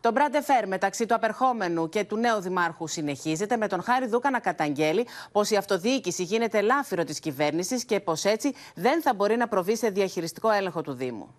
Το 0.01 0.13
Μπραντεφέρ 0.13 0.69
μεταξύ 0.69 1.07
του 1.07 1.15
απερχόμενου 1.15 1.89
και 1.89 2.05
του 2.05 2.17
νέου 2.17 2.41
Δημάρχου 2.41 2.87
συνεχίζεται, 2.87 3.57
με 3.57 3.67
τον 3.67 3.83
Χάρη 3.83 4.07
Δούκα 4.07 4.31
να 4.31 4.39
καταγγέλει 4.39 5.07
πως 5.33 5.51
η 5.51 5.57
αυτοδιοίκηση 5.57 6.23
γίνεται 6.23 6.61
λάφυρο 6.61 7.05
της 7.05 7.21
κυβέρνησης 7.21 7.85
και 7.85 8.01
πως 8.01 8.25
έτσι 8.25 8.55
δεν 8.75 9.03
θα 9.03 9.15
μπορεί 9.23 9.37
να 9.37 9.49
προβεί 9.49 9.77
σε 9.77 9.89
διαχειριστικό 9.89 10.51
έλεγχο 10.51 10.83
του 10.83 10.93
Δήμου. 10.93 11.35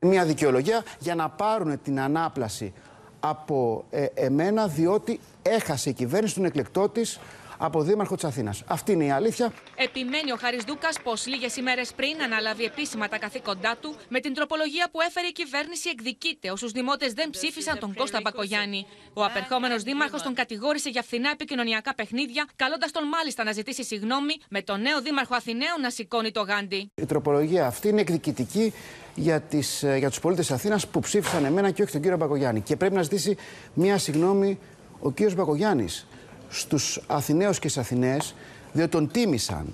Μια 0.00 0.24
δικαιολογία 0.24 0.82
για 0.98 1.14
να 1.14 1.28
πάρουν 1.28 1.82
την 1.82 2.00
ανάπλαση 2.00 2.72
από 3.20 3.84
ε, 3.90 4.04
εμένα 4.14 4.66
διότι 4.66 5.20
έχασε 5.42 5.90
η 5.90 5.92
κυβέρνηση 5.92 6.34
τον 6.34 6.44
εκλεκτό 6.44 6.88
της 6.88 7.20
από 7.62 7.82
Δήμαρχο 7.82 8.14
της 8.14 8.24
Αθήνας. 8.24 8.62
Αυτή 8.66 8.92
είναι 8.92 9.04
η 9.04 9.10
αλήθεια. 9.10 9.52
Επιμένει 9.76 10.32
ο 10.32 10.36
Χάρης 10.36 10.64
Δούκας 10.64 10.96
πως 11.02 11.26
λίγες 11.26 11.56
ημέρες 11.56 11.92
πριν 11.92 12.22
αναλάβει 12.22 12.64
επίσημα 12.64 13.08
τα 13.08 13.18
καθήκοντά 13.18 13.76
του, 13.80 13.94
με 14.08 14.20
την 14.20 14.34
τροπολογία 14.34 14.88
που 14.92 15.00
έφερε 15.00 15.26
η 15.26 15.32
κυβέρνηση 15.32 15.88
εκδικείται 15.88 16.50
όσους 16.50 16.72
δημότες 16.72 17.12
δεν 17.12 17.30
ψήφισαν 17.30 17.78
τον 17.78 17.94
Κώστα 17.94 18.20
Μπακογιάννη. 18.22 18.86
Ο 19.12 19.24
απερχόμενος 19.24 19.82
Δήμαρχος 19.82 20.22
τον 20.22 20.34
κατηγόρησε 20.34 20.88
για 20.88 21.02
φθηνά 21.02 21.30
επικοινωνιακά 21.30 21.94
παιχνίδια, 21.94 22.48
καλώντας 22.56 22.90
τον 22.90 23.08
μάλιστα 23.08 23.44
να 23.44 23.52
ζητήσει 23.52 23.84
συγγνώμη, 23.84 24.34
με 24.48 24.62
τον 24.62 24.80
νέο 24.80 25.02
Δήμαρχο 25.02 25.34
Αθηναίων 25.34 25.80
να 25.80 25.90
σηκώνει 25.90 26.30
το 26.30 26.40
γάντι. 26.40 26.90
Η 26.94 27.06
τροπολογία 27.06 27.66
αυτή 27.66 27.88
είναι 27.88 28.00
εκδικητική 28.00 28.72
για, 29.14 29.40
τις, 29.40 29.82
ε, 29.82 29.96
για 29.96 30.08
τους 30.08 30.20
πολίτες 30.20 30.50
Αθήνας 30.50 30.86
που 30.86 31.00
ψήφισαν 31.00 31.44
εμένα 31.44 31.70
και 31.70 31.82
όχι 31.82 31.92
τον 31.92 32.00
κύριο 32.00 32.16
Μπακογιάννη. 32.16 32.60
Και 32.60 32.76
πρέπει 32.76 32.94
να 32.94 33.02
ζητήσει 33.02 33.36
μια 33.74 33.98
συγγνώμη 33.98 34.58
ο 35.00 35.10
κύριος 35.10 35.34
Μπακογιάννης 35.34 36.06
στους 36.50 37.00
Αθηναίους 37.06 37.58
και 37.58 37.68
στις 37.68 37.82
Αθηναίες, 37.82 38.34
διότι 38.72 38.90
τον 38.90 39.10
τίμησαν 39.10 39.66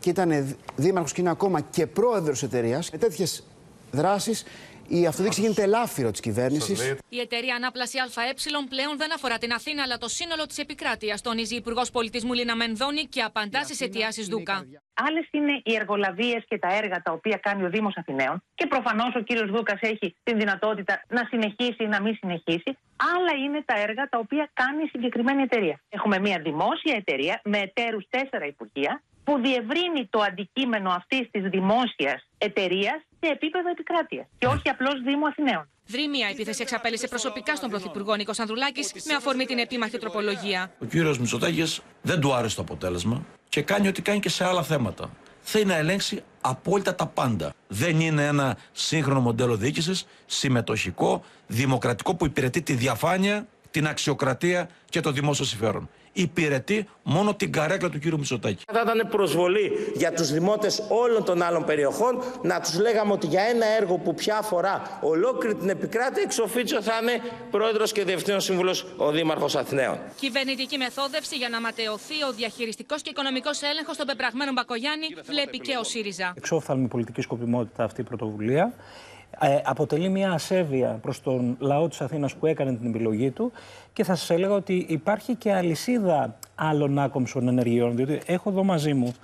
και 0.00 0.10
ήταν 0.10 0.56
δήμαρχος 0.76 1.12
και 1.12 1.20
είναι 1.20 1.30
ακόμα 1.30 1.60
και 1.60 1.86
πρόεδρος 1.86 2.42
εταιρείας. 2.42 2.90
Με 2.90 2.98
τέτοιες 2.98 3.44
δράσεις 3.90 4.44
η 4.88 5.06
αυτοδίκηση 5.06 5.40
γίνεται 5.40 5.62
ελάφυρο 5.62 6.10
της 6.10 6.20
κυβέρνησης. 6.20 6.96
Η 7.08 7.20
εταιρεία 7.20 7.54
Ανάπλαση 7.54 7.98
ΑΕ 7.98 8.32
πλέον 8.68 8.96
δεν 8.96 9.12
αφορά 9.14 9.38
την 9.38 9.52
Αθήνα, 9.52 9.82
αλλά 9.82 9.98
το 9.98 10.08
σύνολο 10.08 10.46
της 10.46 10.58
επικράτειας, 10.58 11.20
τονίζει 11.22 11.54
η 11.54 11.56
Υπουργός 11.56 11.90
Πολιτισμού 11.90 12.32
Λίνα 12.32 12.56
Μενδώνη 12.56 13.04
και 13.04 13.22
απαντά 13.22 13.62
στις 13.62 13.80
αιτιάσεις 13.80 14.26
Δούκα. 14.28 14.66
Άλλες 14.94 15.28
είναι 15.30 15.60
οι 15.64 15.74
εργολαβίες 15.74 16.44
και 16.48 16.58
τα 16.58 16.74
έργα 16.74 17.02
τα 17.02 17.12
οποία 17.12 17.36
κάνει 17.42 17.64
ο 17.64 17.68
Δήμος 17.68 17.96
Αθηναίων 17.96 18.42
και 18.54 18.66
προφανώς 18.66 19.14
ο 19.14 19.20
κύριος 19.20 19.50
Δούκας 19.50 19.78
έχει 19.80 20.16
την 20.22 20.38
δυνατότητα 20.38 21.02
να 21.08 21.26
συνεχίσει 21.30 21.82
ή 21.84 21.86
να 21.86 22.00
μην 22.00 22.14
συνεχίσει. 22.14 22.78
Άλλα 23.14 23.32
είναι 23.44 23.62
τα 23.64 23.80
έργα 23.80 24.08
τα 24.08 24.18
οποία 24.18 24.50
κάνει 24.52 24.82
η 24.82 24.86
συγκεκριμένη 24.86 25.42
εταιρεία. 25.42 25.80
Έχουμε 25.88 26.18
μια 26.18 26.38
δημόσια 26.38 26.94
εταιρεία 26.96 27.40
με 27.44 27.58
εταίρους 27.58 28.06
τέσσερα 28.10 28.46
υπουργεία 28.46 29.02
που 29.24 29.40
διευρύνει 29.40 30.06
το 30.10 30.20
αντικείμενο 30.20 30.90
αυτής 30.90 31.30
της 31.30 31.42
δημόσιας 31.42 32.28
εταιρείας 32.38 33.02
σε 33.24 33.32
επίπεδο 33.32 33.68
επικράτεια 33.68 34.28
και 34.38 34.46
όχι 34.46 34.68
απλώ 34.68 34.90
Δήμου 35.04 35.26
Αθηναίων. 35.26 35.68
Δρύμια 35.86 36.28
επίθεση 36.28 36.62
εξαπέλυσε 36.62 37.08
προσωπικά 37.08 37.56
στον 37.56 37.70
Πρωθυπουργό 37.70 38.14
Νίκο 38.14 38.32
Ανδρουλάκη 38.38 38.80
με 39.06 39.14
αφορμή 39.14 39.44
την 39.44 39.58
επίμαχη 39.58 39.98
τροπολογία. 39.98 40.72
Ο 40.78 40.84
κύριο 40.84 41.16
Μητσοτάκη 41.20 41.64
δεν 42.02 42.20
του 42.20 42.34
άρεσε 42.34 42.56
το 42.56 42.62
αποτέλεσμα 42.62 43.26
και 43.48 43.62
κάνει 43.62 43.88
ό,τι 43.88 44.02
κάνει 44.02 44.20
και 44.20 44.28
σε 44.28 44.44
άλλα 44.44 44.62
θέματα. 44.62 45.10
Θέλει 45.40 45.64
να 45.64 45.76
ελέγξει 45.76 46.22
απόλυτα 46.40 46.94
τα 46.94 47.06
πάντα. 47.06 47.54
Δεν 47.68 48.00
είναι 48.00 48.26
ένα 48.26 48.56
σύγχρονο 48.72 49.20
μοντέλο 49.20 49.56
διοίκηση, 49.56 50.06
συμμετοχικό, 50.26 51.24
δημοκρατικό 51.46 52.14
που 52.14 52.26
υπηρετεί 52.26 52.62
τη 52.62 52.72
διαφάνεια, 52.74 53.46
την 53.70 53.86
αξιοκρατία 53.86 54.68
και 54.88 55.00
το 55.00 55.12
δημόσιο 55.12 55.44
συμφέρον. 55.44 55.88
Υπηρετεί 56.12 56.88
μόνο 57.02 57.34
την 57.34 57.52
καρέκλα 57.52 57.90
του 57.90 57.98
κύριου 57.98 58.18
Μητσοτάκη. 58.18 58.64
Θα 58.72 58.82
ήταν 58.84 59.08
προσβολή 59.10 59.72
για 59.94 60.12
τους 60.12 60.32
δημότες 60.32 60.82
όλων 60.88 61.24
των 61.24 61.42
άλλων 61.42 61.64
περιοχών 61.64 62.22
να 62.42 62.60
τους 62.60 62.78
λέγαμε 62.78 63.12
ότι 63.12 63.26
για 63.26 63.42
ένα 63.42 63.66
έργο 63.66 63.98
που 63.98 64.14
πια 64.14 64.38
αφορά 64.38 64.98
ολόκληρη 65.02 65.54
την 65.54 65.68
επικράτεια 65.68 66.22
εξοφίτσιο 66.22 66.82
θα 66.82 66.92
είναι 67.02 67.20
πρόεδρος 67.50 67.92
και 67.92 68.04
διευθύνων 68.04 68.40
σύμβουλος 68.40 68.86
ο 68.96 69.10
Δήμαρχος 69.10 69.56
Αθηναίων. 69.56 69.98
Κυβερνητική 70.16 70.78
μεθόδευση 70.78 71.36
για 71.36 71.48
να 71.48 71.60
ματαιωθεί 71.60 72.22
ο 72.28 72.32
διαχειριστικός 72.32 73.02
και 73.02 73.10
οικονομικός 73.10 73.62
έλεγχος 73.62 73.96
των 73.96 74.06
πεπραγμένων 74.06 74.54
Μπακογιάννη 74.54 75.06
βλέπει 75.24 75.58
και 75.58 75.76
ο 75.76 75.84
ΣΥΡΙΖΑ. 75.84 76.32
Εξόφθαλμη 76.36 76.88
πολιτική 76.88 77.20
σκοπιμότητα 77.20 77.84
αυτή 77.84 78.00
η 78.00 78.04
πρωτοβουλία. 78.04 78.74
Ε, 79.40 79.60
αποτελεί 79.64 80.08
μια 80.08 80.32
ασέβεια 80.32 80.98
προς 81.02 81.20
τον 81.20 81.56
λαό 81.58 81.88
της 81.88 82.00
Αθήνας 82.00 82.34
που 82.34 82.46
έκανε 82.46 82.72
την 82.72 82.88
επιλογή 82.88 83.30
του 83.30 83.52
και 83.92 84.04
θα 84.04 84.14
σας 84.14 84.30
έλεγα 84.30 84.54
ότι 84.54 84.86
υπάρχει 84.88 85.34
και 85.34 85.52
αλυσίδα 85.52 86.36
άλλων 86.54 86.98
άκομψων 86.98 87.48
ενεργειών 87.48 87.96
διότι 87.96 88.20
έχω 88.26 88.50
εδώ 88.50 88.64
μαζί 88.64 88.94
μου 88.94 89.14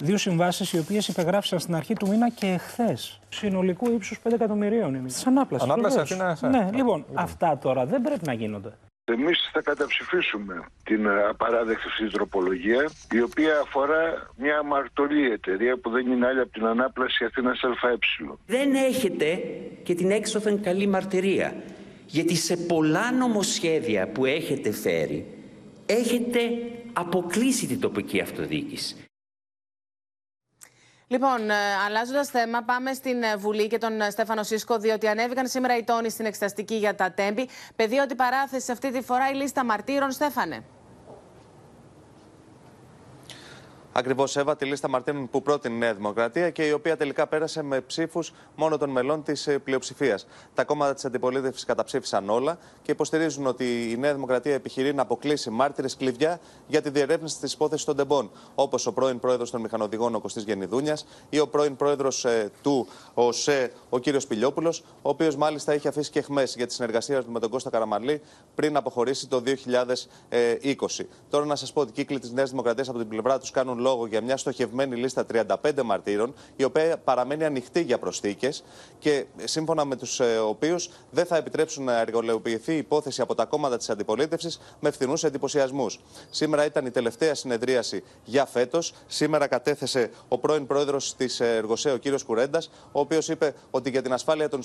δύο 0.00 0.16
συμβάσεις 0.16 0.72
οι 0.72 0.78
οποίες 0.78 1.08
υπεγράφησαν 1.08 1.58
στην 1.58 1.74
αρχή 1.74 1.94
του 1.94 2.08
μήνα 2.08 2.30
και 2.30 2.46
εχθές. 2.46 3.20
Συνολικού 3.28 3.90
ύψους 3.90 4.20
5 4.24 4.32
εκατομμυρίων 4.32 4.94
είναι. 4.94 5.08
Τη 5.08 5.22
ανάπλαση. 5.26 5.64
Ανάπλαση 5.64 6.00
Αθήνας. 6.00 6.40
Ναι, 6.40 6.48
ναι, 6.48 6.68
λοιπόν, 6.72 7.04
αυτά 7.14 7.58
τώρα 7.58 7.86
δεν 7.86 8.02
πρέπει 8.02 8.26
να 8.26 8.32
γίνονται. 8.32 8.72
Εμείς 9.12 9.48
θα 9.52 9.60
καταψηφίσουμε 9.62 10.64
την 10.84 11.06
ε, 11.06 11.22
απαράδεκτη 11.28 11.86
αυτή 11.86 12.10
τροπολογία, 12.10 12.90
η 13.12 13.20
οποία 13.20 13.60
αφορά 13.60 14.30
μια 14.36 14.58
αμαρτωλή 14.58 15.30
εταιρεία 15.30 15.76
που 15.76 15.90
δεν 15.90 16.10
είναι 16.10 16.26
άλλη 16.26 16.40
από 16.40 16.52
την 16.52 16.66
ανάπλαση 16.66 17.24
Αθήνας 17.24 17.60
ΑΕ. 17.62 17.98
Δεν 18.46 18.74
έχετε 18.74 19.42
και 19.82 19.94
την 19.94 20.10
έξωθεν 20.10 20.62
καλή 20.62 20.86
μαρτυρία. 20.86 21.54
Γιατί 22.06 22.34
σε 22.34 22.56
πολλά 22.56 23.12
νομοσχέδια 23.12 24.08
που 24.08 24.24
έχετε 24.24 24.72
φέρει, 24.72 25.26
έχετε 25.86 26.40
αποκλείσει 26.92 27.66
την 27.66 27.80
τοπική 27.80 28.20
αυτοδιοίκηση. 28.20 29.07
Λοιπόν, 31.10 31.50
ε, 31.50 31.54
αλλάζοντας 31.86 32.28
θέμα, 32.28 32.62
πάμε 32.62 32.92
στην 32.92 33.22
ε, 33.22 33.36
Βουλή 33.36 33.66
και 33.66 33.78
τον 33.78 34.00
ε, 34.00 34.10
Στέφανο 34.10 34.42
Σίσκο, 34.42 34.78
διότι 34.78 35.08
ανέβηκαν 35.08 35.46
σήμερα 35.48 35.76
οι 35.76 35.84
τόνοι 35.84 36.10
στην 36.10 36.26
εξεταστική 36.26 36.74
για 36.74 36.94
τα 36.94 37.12
τέμπη. 37.12 37.48
Πεδίο 37.76 38.02
ότι 38.02 38.14
παράθεση 38.14 38.72
αυτή 38.72 38.92
τη 38.92 39.02
φορά 39.02 39.30
η 39.30 39.34
λίστα 39.34 39.64
μαρτύρων, 39.64 40.10
Στέφανε. 40.10 40.64
Ακριβώς, 43.98 44.36
Εύα, 44.36 44.56
τη 44.56 44.64
λίστα 44.64 44.88
Μαρτίνων 44.88 45.28
που 45.28 45.42
πρότεινε 45.42 45.74
η 45.74 45.78
Νέα 45.78 45.94
Δημοκρατία 45.94 46.50
και 46.50 46.66
η 46.66 46.72
οποία 46.72 46.96
τελικά 46.96 47.26
πέρασε 47.26 47.62
με 47.62 47.80
ψήφους 47.80 48.32
μόνο 48.56 48.78
των 48.78 48.90
μελών 48.90 49.22
της 49.22 49.46
ε, 49.46 49.58
πλειοψηφίας. 49.58 50.26
Τα 50.54 50.64
κόμματα 50.64 50.94
της 50.94 51.04
αντιπολίτευσης 51.04 51.64
καταψήφισαν 51.64 52.30
όλα 52.30 52.58
και 52.82 52.92
υποστηρίζουν 52.92 53.46
ότι 53.46 53.90
η 53.90 53.96
Νέα 53.96 54.14
Δημοκρατία 54.14 54.54
επιχειρεί 54.54 54.94
να 54.94 55.02
αποκλείσει 55.02 55.50
μάρτυρες 55.50 55.96
κλειδιά 55.96 56.40
για 56.66 56.82
τη 56.82 56.90
διερεύνηση 56.90 57.40
της 57.40 57.52
υπόθεσης 57.52 57.84
των 57.84 57.96
τεμπών. 57.96 58.30
Όπως 58.54 58.86
ο 58.86 58.92
πρώην 58.92 59.18
πρόεδρος 59.18 59.50
των 59.50 59.60
μηχανοδηγών, 59.60 60.14
ο 60.14 60.20
Κωστής 60.20 60.42
Γενιδούνια, 60.42 60.98
ή 61.28 61.38
ο 61.38 61.48
πρώην 61.48 61.76
πρόεδρος 61.76 62.24
ε, 62.24 62.50
του 62.62 62.86
ΟΣΕ, 63.14 63.72
ο 63.88 63.98
κ. 63.98 64.04
Πιλιόπουλο, 64.28 64.74
ο 65.02 65.08
οποίος 65.08 65.36
μάλιστα 65.36 65.74
είχε 65.74 65.88
αφήσει 65.88 66.10
και 66.10 66.18
εχμέ 66.18 66.42
για 66.56 66.66
τη 66.66 66.72
συνεργασία 66.72 67.24
του 67.24 67.30
με 67.30 67.40
τον 67.40 67.50
Κώστα 67.50 67.70
Καραμαλή 67.70 68.20
πριν 68.54 68.76
αποχωρήσει 68.76 69.28
το 69.28 69.42
2020. 69.46 71.04
Τώρα 71.30 71.44
να 71.44 71.56
σας 71.56 71.72
πω 71.72 71.80
ότι 71.80 71.90
οι 71.90 71.94
κύκλοι 71.94 72.18
της 72.18 72.32
Νέας 72.32 72.50
Δημοκρατίας 72.50 72.88
από 72.88 72.98
την 72.98 73.08
πλευρά 73.08 73.38
τους 73.38 73.50
κάνουν 73.50 73.78
λόγο 73.88 74.06
για 74.06 74.20
μια 74.20 74.36
στοχευμένη 74.36 74.96
λίστα 74.96 75.26
35 75.32 75.82
μαρτύρων, 75.84 76.34
η 76.56 76.64
οποία 76.64 76.98
παραμένει 76.98 77.44
ανοιχτή 77.44 77.80
για 77.82 77.98
προσθήκες 77.98 78.64
και 78.98 79.24
σύμφωνα 79.44 79.84
με 79.84 79.96
τους 79.96 80.20
ε, 80.20 80.38
οποίους 80.38 80.90
δεν 81.10 81.26
θα 81.26 81.36
επιτρέψουν 81.36 81.84
να 81.84 82.00
εργολεοποιηθεί 82.00 82.72
η 82.72 82.76
υπόθεση 82.76 83.20
από 83.20 83.34
τα 83.34 83.44
κόμματα 83.44 83.76
της 83.76 83.90
αντιπολίτευσης 83.90 84.60
με 84.80 84.90
φθηνούς 84.90 85.24
εντυπωσιασμούς. 85.24 86.00
Σήμερα 86.30 86.64
ήταν 86.64 86.86
η 86.86 86.90
τελευταία 86.90 87.34
συνεδρίαση 87.34 88.02
για 88.24 88.46
φέτος. 88.46 88.92
Σήμερα 89.06 89.46
κατέθεσε 89.46 90.10
ο 90.28 90.38
πρώην 90.38 90.66
πρόεδρος 90.66 91.14
της 91.16 91.40
Εργοσέ, 91.40 91.90
ο 91.90 91.98
κ. 91.98 92.22
Κουρέντας, 92.26 92.70
ο 92.92 93.00
οποίος 93.00 93.28
είπε 93.28 93.54
ότι 93.70 93.90
για 93.90 94.02
την 94.02 94.12
ασφάλεια 94.12 94.48
των, 94.48 94.60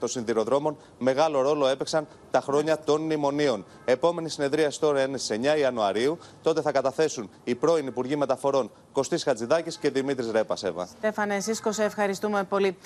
των 0.00 0.08
συνδυροδρόμων 0.08 0.76
μεγάλο 0.98 1.40
ρόλο 1.40 1.66
έπαιξαν 1.66 2.06
τα 2.30 2.40
χρόνια 2.40 2.78
των 2.78 3.00
μνημονίων. 3.00 3.64
Επόμενη 3.84 4.28
συνεδρίαση 4.28 4.80
τώρα 4.80 5.02
είναι 5.02 5.18
στι 5.18 5.40
9 5.42 5.58
Ιανουαρίου. 5.58 6.18
Τότε 6.42 6.60
θα 6.60 6.72
καταθέσουν 6.72 7.30
οι 7.44 7.54
πρώην 7.54 7.86
Υπουργοί 7.86 8.16
Μεταφορών 8.16 8.65
Κωστής 8.92 9.22
Χατζηδάκης 9.22 9.76
και 9.76 9.90
Δημήτρης 9.90 10.30
Ρέπας. 10.30 10.64
Στέφανε 10.98 11.40
Σίσκο, 11.40 11.72
σε 11.72 11.84
ευχαριστούμε 11.84 12.44
πολύ. 12.44 12.76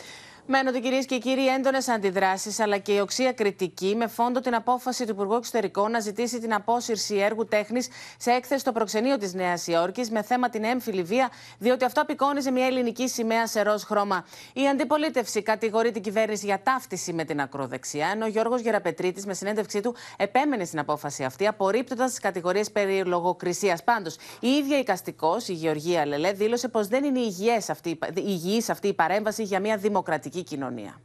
Μένονται 0.53 0.79
κυρίες 0.79 1.07
και 1.07 1.19
κύριοι 1.19 1.47
έντονες 1.47 1.89
αντιδράσεις 1.89 2.61
αλλά 2.61 2.79
και 2.79 2.93
η 2.93 3.01
οξία 3.01 3.33
κριτική 3.33 3.95
με 3.97 4.07
φόντο 4.07 4.41
την 4.41 4.55
απόφαση 4.55 5.05
του 5.05 5.11
Υπουργού 5.11 5.35
Εξωτερικών 5.35 5.91
να 5.91 6.01
ζητήσει 6.01 6.41
την 6.41 6.55
απόσυρση 6.55 7.17
έργου 7.17 7.45
τέχνης 7.45 7.89
σε 8.19 8.31
έκθεση 8.31 8.61
στο 8.61 8.73
προξενείο 8.73 9.17
της 9.17 9.35
Νέας 9.35 9.67
Υόρκης 9.67 10.11
με 10.11 10.23
θέμα 10.23 10.49
την 10.49 10.65
έμφυλη 10.65 11.03
βία, 11.03 11.31
διότι 11.59 11.85
αυτό 11.85 12.01
απεικόνιζε 12.01 12.51
μια 12.51 12.67
ελληνική 12.67 13.09
σημαία 13.09 13.47
σε 13.47 13.63
ροζ 13.63 13.83
χρώμα. 13.83 14.25
Η 14.53 14.69
αντιπολίτευση 14.69 15.43
κατηγορεί 15.43 15.91
την 15.91 16.03
κυβέρνηση 16.03 16.47
για 16.47 16.63
ταύτιση 16.63 17.13
με 17.13 17.25
την 17.25 17.41
ακροδεξιά, 17.41 18.09
ενώ 18.15 18.25
ο 18.25 18.29
Γιώργος 18.29 18.61
Γεραπετρίτης 18.61 19.27
με 19.27 19.35
συνέντευξή 19.35 19.81
του 19.81 19.95
επέμενε 20.17 20.65
στην 20.65 20.79
απόφαση 20.79 21.25
αυτή, 21.25 21.47
απορρίπτοντας 21.47 22.11
τις 22.11 22.21
κατηγορίες 22.21 22.71
περί 22.71 23.05
λογοκρισίας. 23.05 23.85
Πάντως, 23.85 24.17
η 24.41 24.49
ίδια 24.49 24.79
οικαστικό, 24.79 25.37
η 25.47 25.53
Γεωργία 25.53 26.07
Λελέ, 26.07 26.33
δήλωσε 26.33 26.69
πως 26.69 26.87
δεν 26.87 27.05
είναι 27.05 27.21
υγιής 28.15 28.71
αυτή 28.71 28.89
η 28.89 28.95
παρέμβαση 28.95 29.43
για 29.43 29.61
μια 29.61 29.77
δημοκρατική 29.77 30.39
κοινωνία. 30.42 31.00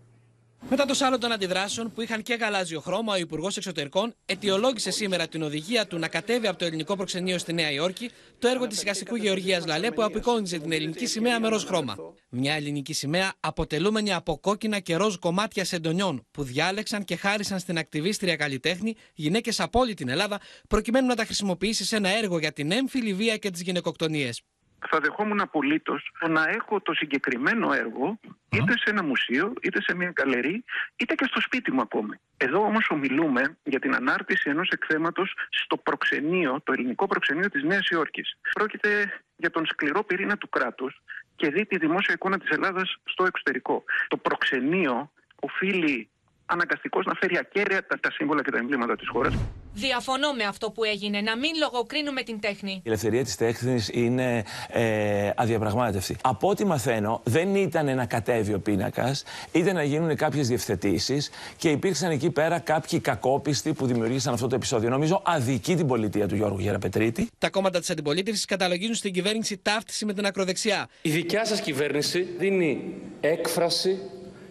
Μετά 0.69 0.85
το 0.85 0.93
σάλο 0.93 1.17
των 1.17 1.31
αντιδράσεων 1.31 1.91
που 1.91 2.01
είχαν 2.01 2.21
και 2.21 2.33
γαλάζιο 2.33 2.79
χρώμα, 2.79 3.13
ο 3.13 3.17
Υπουργός 3.17 3.57
Εξωτερικών 3.57 4.13
αιτιολόγησε 4.25 4.91
σήμερα 4.91 5.27
την 5.27 5.41
οδηγία 5.41 5.87
του 5.87 5.97
να 5.97 6.07
κατέβει 6.07 6.47
από 6.47 6.57
το 6.57 6.65
ελληνικό 6.65 6.95
προξενείο 6.95 7.37
στη 7.37 7.53
Νέα 7.53 7.71
Υόρκη 7.71 8.09
το 8.39 8.47
έργο 8.47 8.67
της 8.67 8.81
οικαστικού 8.81 9.15
Γεωργίας 9.15 9.65
Λαλέ 9.65 9.91
που 9.91 10.03
απεικόνιζε 10.03 10.59
την 10.59 10.71
ελληνική 10.71 11.05
σημαία 11.05 11.39
με 11.39 11.47
ροζ 11.47 11.63
χρώμα. 11.63 11.95
Μια 12.29 12.53
ελληνική 12.53 12.93
σημαία 12.93 13.33
αποτελούμενη 13.39 14.13
από 14.13 14.37
κόκκινα 14.37 14.79
και 14.79 14.95
ροζ 14.95 15.15
κομμάτια 15.15 15.65
σεντονιών 15.65 16.27
που 16.31 16.43
διάλεξαν 16.43 17.03
και 17.03 17.15
χάρισαν 17.15 17.59
στην 17.59 17.77
ακτιβίστρια 17.77 18.35
καλλιτέχνη 18.35 18.95
γυναίκες 19.13 19.59
από 19.59 19.79
όλη 19.79 19.93
την 19.93 20.09
Ελλάδα 20.09 20.39
προκειμένου 20.69 21.07
να 21.07 21.15
τα 21.15 21.25
χρησιμοποιήσει 21.25 21.85
σε 21.85 21.95
ένα 21.95 22.09
έργο 22.09 22.39
για 22.39 22.53
την 22.53 22.71
έμφυλη 22.71 23.13
βία 23.13 23.37
και 23.37 23.49
τις 23.49 23.61
γυναικοκτονίες 23.61 24.41
θα 24.89 24.99
δεχόμουν 24.99 25.41
απολύτως 25.41 26.11
να 26.29 26.49
έχω 26.49 26.81
το 26.81 26.93
συγκεκριμένο 26.93 27.73
έργο 27.73 28.19
είτε 28.51 28.71
σε 28.77 28.89
ένα 28.89 29.03
μουσείο, 29.03 29.53
είτε 29.61 29.81
σε 29.81 29.95
μια 29.95 30.11
καλερί, 30.11 30.63
είτε 30.95 31.15
και 31.15 31.25
στο 31.25 31.41
σπίτι 31.41 31.71
μου 31.71 31.81
ακόμη. 31.81 32.19
Εδώ 32.37 32.59
όμως 32.59 32.87
ομιλούμε 32.89 33.57
για 33.63 33.79
την 33.79 33.95
ανάρτηση 33.95 34.49
ενός 34.49 34.69
εκθέματος 34.69 35.33
στο 35.49 35.77
προξενείο, 35.77 36.61
το 36.63 36.73
ελληνικό 36.73 37.07
προξενείο 37.07 37.49
της 37.49 37.63
Νέας 37.63 37.87
Υόρκης. 37.87 38.37
Πρόκειται 38.53 39.21
για 39.35 39.49
τον 39.49 39.65
σκληρό 39.65 40.03
πυρήνα 40.03 40.37
του 40.37 40.49
κράτους 40.49 41.01
και 41.35 41.49
δει 41.49 41.65
τη 41.65 41.77
δημόσια 41.77 42.13
εικόνα 42.13 42.37
της 42.39 42.49
Ελλάδας 42.49 42.97
στο 43.03 43.25
εξωτερικό. 43.25 43.83
Το 44.07 44.17
προξενείο 44.17 45.11
οφείλει 45.35 46.09
αναγκαστικό 46.45 47.01
να 47.05 47.13
φέρει 47.13 47.37
ακέραια 47.37 47.85
τα, 47.85 47.99
τα 47.99 48.11
σύμβολα 48.11 48.43
και 48.43 48.51
τα 48.51 48.57
εμβλήματα 48.57 48.95
της 48.95 49.07
χώρας. 49.07 49.35
Διαφωνώ 49.77 50.31
με 50.33 50.43
αυτό 50.43 50.71
που 50.71 50.83
έγινε. 50.83 51.21
Να 51.21 51.37
μην 51.37 51.51
λογοκρίνουμε 51.59 52.21
την 52.21 52.39
τέχνη. 52.39 52.71
Η 52.71 52.81
ελευθερία 52.83 53.23
της 53.23 53.35
τέχνης 53.35 53.89
είναι 53.93 54.43
ε, 54.67 55.29
αδιαπραγμάτευτη. 55.35 56.15
Από 56.21 56.49
ό,τι 56.49 56.65
μαθαίνω, 56.65 57.21
δεν 57.23 57.55
ήταν 57.55 57.95
να 57.95 58.05
κατέβει 58.05 58.53
ο 58.53 58.59
πίνακας, 58.59 59.23
ήταν 59.51 59.75
να 59.75 59.83
γίνουν 59.83 60.15
κάποιες 60.15 60.47
διευθετήσεις 60.47 61.29
και 61.57 61.69
υπήρξαν 61.69 62.11
εκεί 62.11 62.29
πέρα 62.29 62.59
κάποιοι 62.59 62.99
κακόπιστοι 62.99 63.73
που 63.73 63.85
δημιουργήσαν 63.85 64.33
αυτό 64.33 64.47
το 64.47 64.55
επεισόδιο. 64.55 64.89
Νομίζω 64.89 65.21
αδική 65.25 65.75
την 65.75 65.87
πολιτεία 65.87 66.27
του 66.27 66.35
Γιώργου 66.35 66.59
Γεραπετρίτη. 66.59 67.29
Τα 67.37 67.49
κόμματα 67.49 67.79
της 67.79 67.89
αντιπολίτευσης 67.89 68.45
καταλογίζουν 68.45 68.95
στην 68.95 69.13
κυβέρνηση 69.13 69.57
ταύτιση 69.57 70.05
με 70.05 70.13
την 70.13 70.25
ακροδεξιά. 70.25 70.87
Η 71.01 71.09
δικιά 71.09 71.45
σας 71.45 71.61
κυβέρνηση 71.61 72.27
δίνει 72.37 72.93
έκφραση 73.19 73.99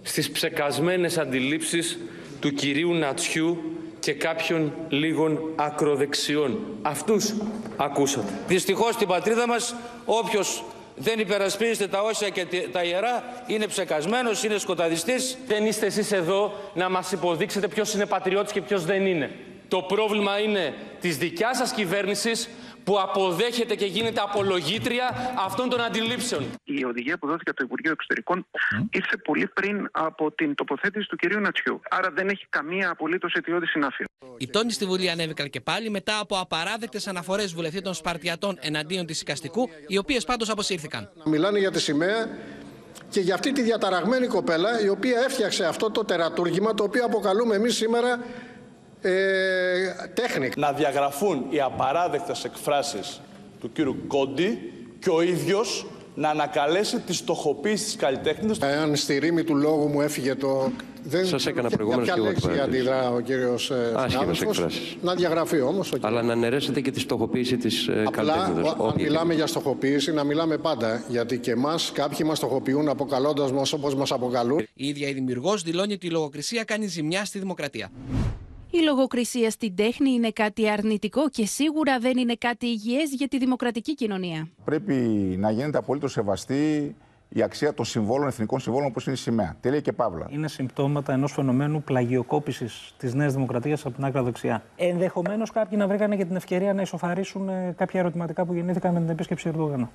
στις 0.03 0.31
ψεκασμένες 0.31 1.19
αντιλήψεις 1.19 1.99
του 2.41 2.53
κυρίου 2.53 2.95
Νατσιού 2.95 3.59
και 4.05 4.13
κάποιων 4.13 4.73
λίγων 4.89 5.39
ακροδεξιών. 5.57 6.59
Αυτούς 6.83 7.35
ακούσατε. 7.77 8.33
Δυστυχώς 8.47 8.95
στην 8.95 9.09
πατρίδα 9.09 9.47
μας 9.47 9.75
όποιος 10.05 10.65
δεν 10.97 11.19
υπερασπίζεται 11.19 11.87
τα 11.87 12.03
όσια 12.03 12.29
και 12.29 12.47
τα 12.73 12.85
ιερά 12.85 13.25
είναι 13.47 13.67
ψεκασμένος, 13.67 14.45
είναι 14.45 14.59
σκοταδιστής. 14.59 15.39
Δεν 15.47 15.67
είστε 15.67 15.87
εσείς 15.87 16.13
εδώ 16.13 16.53
να 16.75 16.89
μας 16.89 17.13
υποδείξετε 17.13 17.69
ποιος 17.69 17.95
είναι 17.95 18.07
πατριώτης 18.07 18.53
και 18.53 18.61
ποιος 18.61 18.85
δεν 18.85 19.07
είναι. 19.07 19.31
Το 19.69 19.83
πρόβλημα 19.83 20.39
είναι 20.39 20.75
της 21.01 21.17
δικιάς 21.17 21.57
σας 21.57 21.73
κυβέρνησης 21.73 22.49
που 22.85 23.01
αποδέχεται 23.01 23.75
και 23.75 23.87
γίνεται 23.87 24.21
απολογήτρια 24.21 25.35
αυτών 25.39 25.69
των 25.69 25.81
αντιλήψεων. 25.81 26.45
Η 26.65 26.85
οδηγία 26.85 27.19
που 27.19 27.27
δόθηκε 27.27 27.51
από 27.51 27.59
το 27.59 27.65
Υπουργείο 27.67 27.91
Εξωτερικών 27.93 28.47
ήρθε 28.91 29.17
πολύ 29.17 29.47
πριν 29.47 29.89
από 29.93 30.33
την 30.33 30.55
τοποθέτηση 30.55 31.09
του 31.09 31.17
κυρίου 31.17 31.41
Νατσιού. 31.41 31.81
Άρα 31.91 32.11
δεν 32.11 32.29
έχει 32.29 32.47
καμία 32.49 32.91
απολύτως 32.91 33.33
αιτιώδη 33.33 33.67
συνάφεια. 33.67 34.07
Οι 34.37 34.49
τόνοι 34.49 34.73
στη 34.73 34.85
Βουλή 34.85 35.11
ανέβηκαν 35.11 35.51
και 35.51 35.61
πάλι 35.61 35.91
μετά 35.91 36.19
από 36.19 36.39
απαράδεκτες 36.39 37.07
αναφορές 37.07 37.55
βουλευτών 37.55 37.95
Σπαρτιατών 37.95 38.59
εναντίον 38.61 39.07
της 39.07 39.21
οικαστικού, 39.21 39.69
οι 39.87 39.99
οποίες 39.99 40.25
πάντως 40.25 40.51
αποσύρθηκαν. 40.51 41.11
Μιλάνε 41.25 41.59
για 41.59 41.71
τη 41.71 41.81
σημαία 41.81 42.29
και 43.09 43.21
για 43.21 43.35
αυτή 43.35 43.53
τη 43.53 43.63
διαταραγμένη 43.63 44.27
κοπέλα 44.27 44.81
η 44.81 44.89
οποία 44.89 45.21
έφτιαξε 45.21 45.65
αυτό 45.65 45.91
το 45.91 46.05
τερατούργημα 46.05 46.75
το 46.75 46.85
οποίο 46.85 47.05
αποκαλούμε 47.05 47.55
εμείς 47.55 47.75
σήμερα 47.75 48.21
ε, 49.09 50.09
τέχνη. 50.15 50.51
Να 50.57 50.73
διαγραφούν 50.73 51.47
οι 51.51 51.61
απαράδεκτες 51.61 52.45
εκφράσεις 52.45 53.21
του 53.61 53.73
κύριου 53.73 53.97
Κόντι 54.07 54.73
και 54.99 55.11
ο 55.11 55.23
ίδιος 55.23 55.87
να 56.15 56.29
ανακαλέσει 56.29 57.01
τη 57.01 57.15
στοχοποίηση 57.15 57.85
της 57.85 57.97
καλλιτέχνης. 57.97 58.59
Εάν 58.59 58.97
στη 58.97 59.19
ρήμη 59.19 59.45
του 59.45 59.55
λόγου 59.57 59.89
μου 59.89 60.01
έφυγε 60.01 60.35
το... 60.35 60.71
Δεν... 61.07 61.27
Σας 61.27 61.47
έκανα 61.47 61.69
Για 61.69 61.77
προηγουμένως 61.77 62.07
ποια 62.07 62.15
και 62.15 62.21
εγώ 62.21 62.29
λέξη 62.31 62.47
εκπαίδευση. 62.49 62.77
αντιδρά 62.79 63.11
ο 63.11 63.21
κύριος 63.21 63.71
ε, 63.71 63.75
Άσχημες 63.95 64.11
συνάδελφος; 64.13 64.41
εκφράσεις. 64.59 64.97
Να 65.03 65.15
διαγραφεί 65.15 65.61
όμως. 65.61 65.93
ο 65.93 65.97
Αλλά 66.01 66.23
να 66.23 66.33
αναιρέσετε 66.33 66.81
και 66.81 66.91
τη 66.91 67.01
στοχοποίηση 67.01 67.57
της 67.57 67.89
ε, 67.89 68.03
Απλά, 68.07 68.11
καλλιτέχνηδας. 68.11 68.65
ο- 68.65 68.83
αν 68.85 68.89
Όποια 68.91 69.05
μιλάμε 69.05 69.35
για 69.35 69.47
στοχοποίηση, 69.47 70.13
να 70.13 70.25
μιλάμε 70.25 70.57
πάντα. 70.59 71.05
Γιατί 71.09 71.39
και 71.39 71.51
εμάς 71.51 71.91
κάποιοι 71.95 72.19
μας 72.29 72.37
στοχοποιούν 72.39 72.89
αποκαλώντας 72.89 73.53
μας 73.53 73.73
όπως 73.73 73.95
μας 73.95 74.13
αποκαλούν. 74.13 74.59
Η 74.75 74.87
ίδια 74.89 75.09
η 75.09 75.13
δημιουργός 75.13 75.63
δηλώνει 75.63 75.93
ότι 75.93 76.07
η 76.07 76.11
λογοκρισία 76.11 76.65
κάνει 76.65 76.87
ζημιά 76.87 77.25
στη 77.25 77.39
δημοκρατία. 77.39 77.91
Η 78.75 78.83
λογοκρισία 78.85 79.51
στην 79.51 79.75
τέχνη 79.75 80.11
είναι 80.11 80.31
κάτι 80.31 80.71
αρνητικό 80.71 81.29
και 81.29 81.47
σίγουρα 81.47 81.99
δεν 81.99 82.17
είναι 82.17 82.35
κάτι 82.35 82.67
υγιές 82.67 83.11
για 83.11 83.29
τη 83.29 83.39
δημοκρατική 83.39 83.95
κοινωνία. 83.95 84.49
Πρέπει 84.65 84.95
να 85.39 85.51
γίνεται 85.51 85.79
απολύτως 85.79 86.13
σεβαστή 86.13 86.95
η 87.29 87.43
αξία 87.43 87.75
των 87.75 87.85
συμβόλων, 87.85 88.29
εθνικών 88.29 88.61
συμβόλων 88.61 88.89
όπως 88.89 89.07
είναι 89.07 89.15
η 89.15 89.19
σημαία. 89.19 89.57
Τελεία 89.61 89.81
και 89.81 89.93
παύλα. 89.93 90.27
Είναι 90.31 90.49
συμπτώματα 90.49 91.13
ενός 91.13 91.33
φαινομένου 91.33 91.83
πλαγιοκόπησης 91.83 92.95
της 92.97 93.15
Νέας 93.15 93.33
Δημοκρατίας 93.33 93.87
από 93.87 93.95
την 93.95 94.05
άκρα 94.05 94.23
δεξιά. 94.23 94.63
Ενδεχομένως 94.77 95.51
κάποιοι 95.51 95.79
να 95.81 95.87
βρήκαν 95.87 96.17
και 96.17 96.25
την 96.25 96.37
ευκαιρία 96.37 96.75
να 96.75 96.83
ισοφαρίσουν 96.83 97.49
ε, 97.49 97.75
κάποια 97.77 98.01
ερωτηματικά 98.01 98.45
που 98.45 98.55
γεννήθηκαν 98.55 98.93
με 98.93 99.01
την 99.01 99.09
επίσκεψη 99.09 99.49
Ερντογάν. 99.49 99.91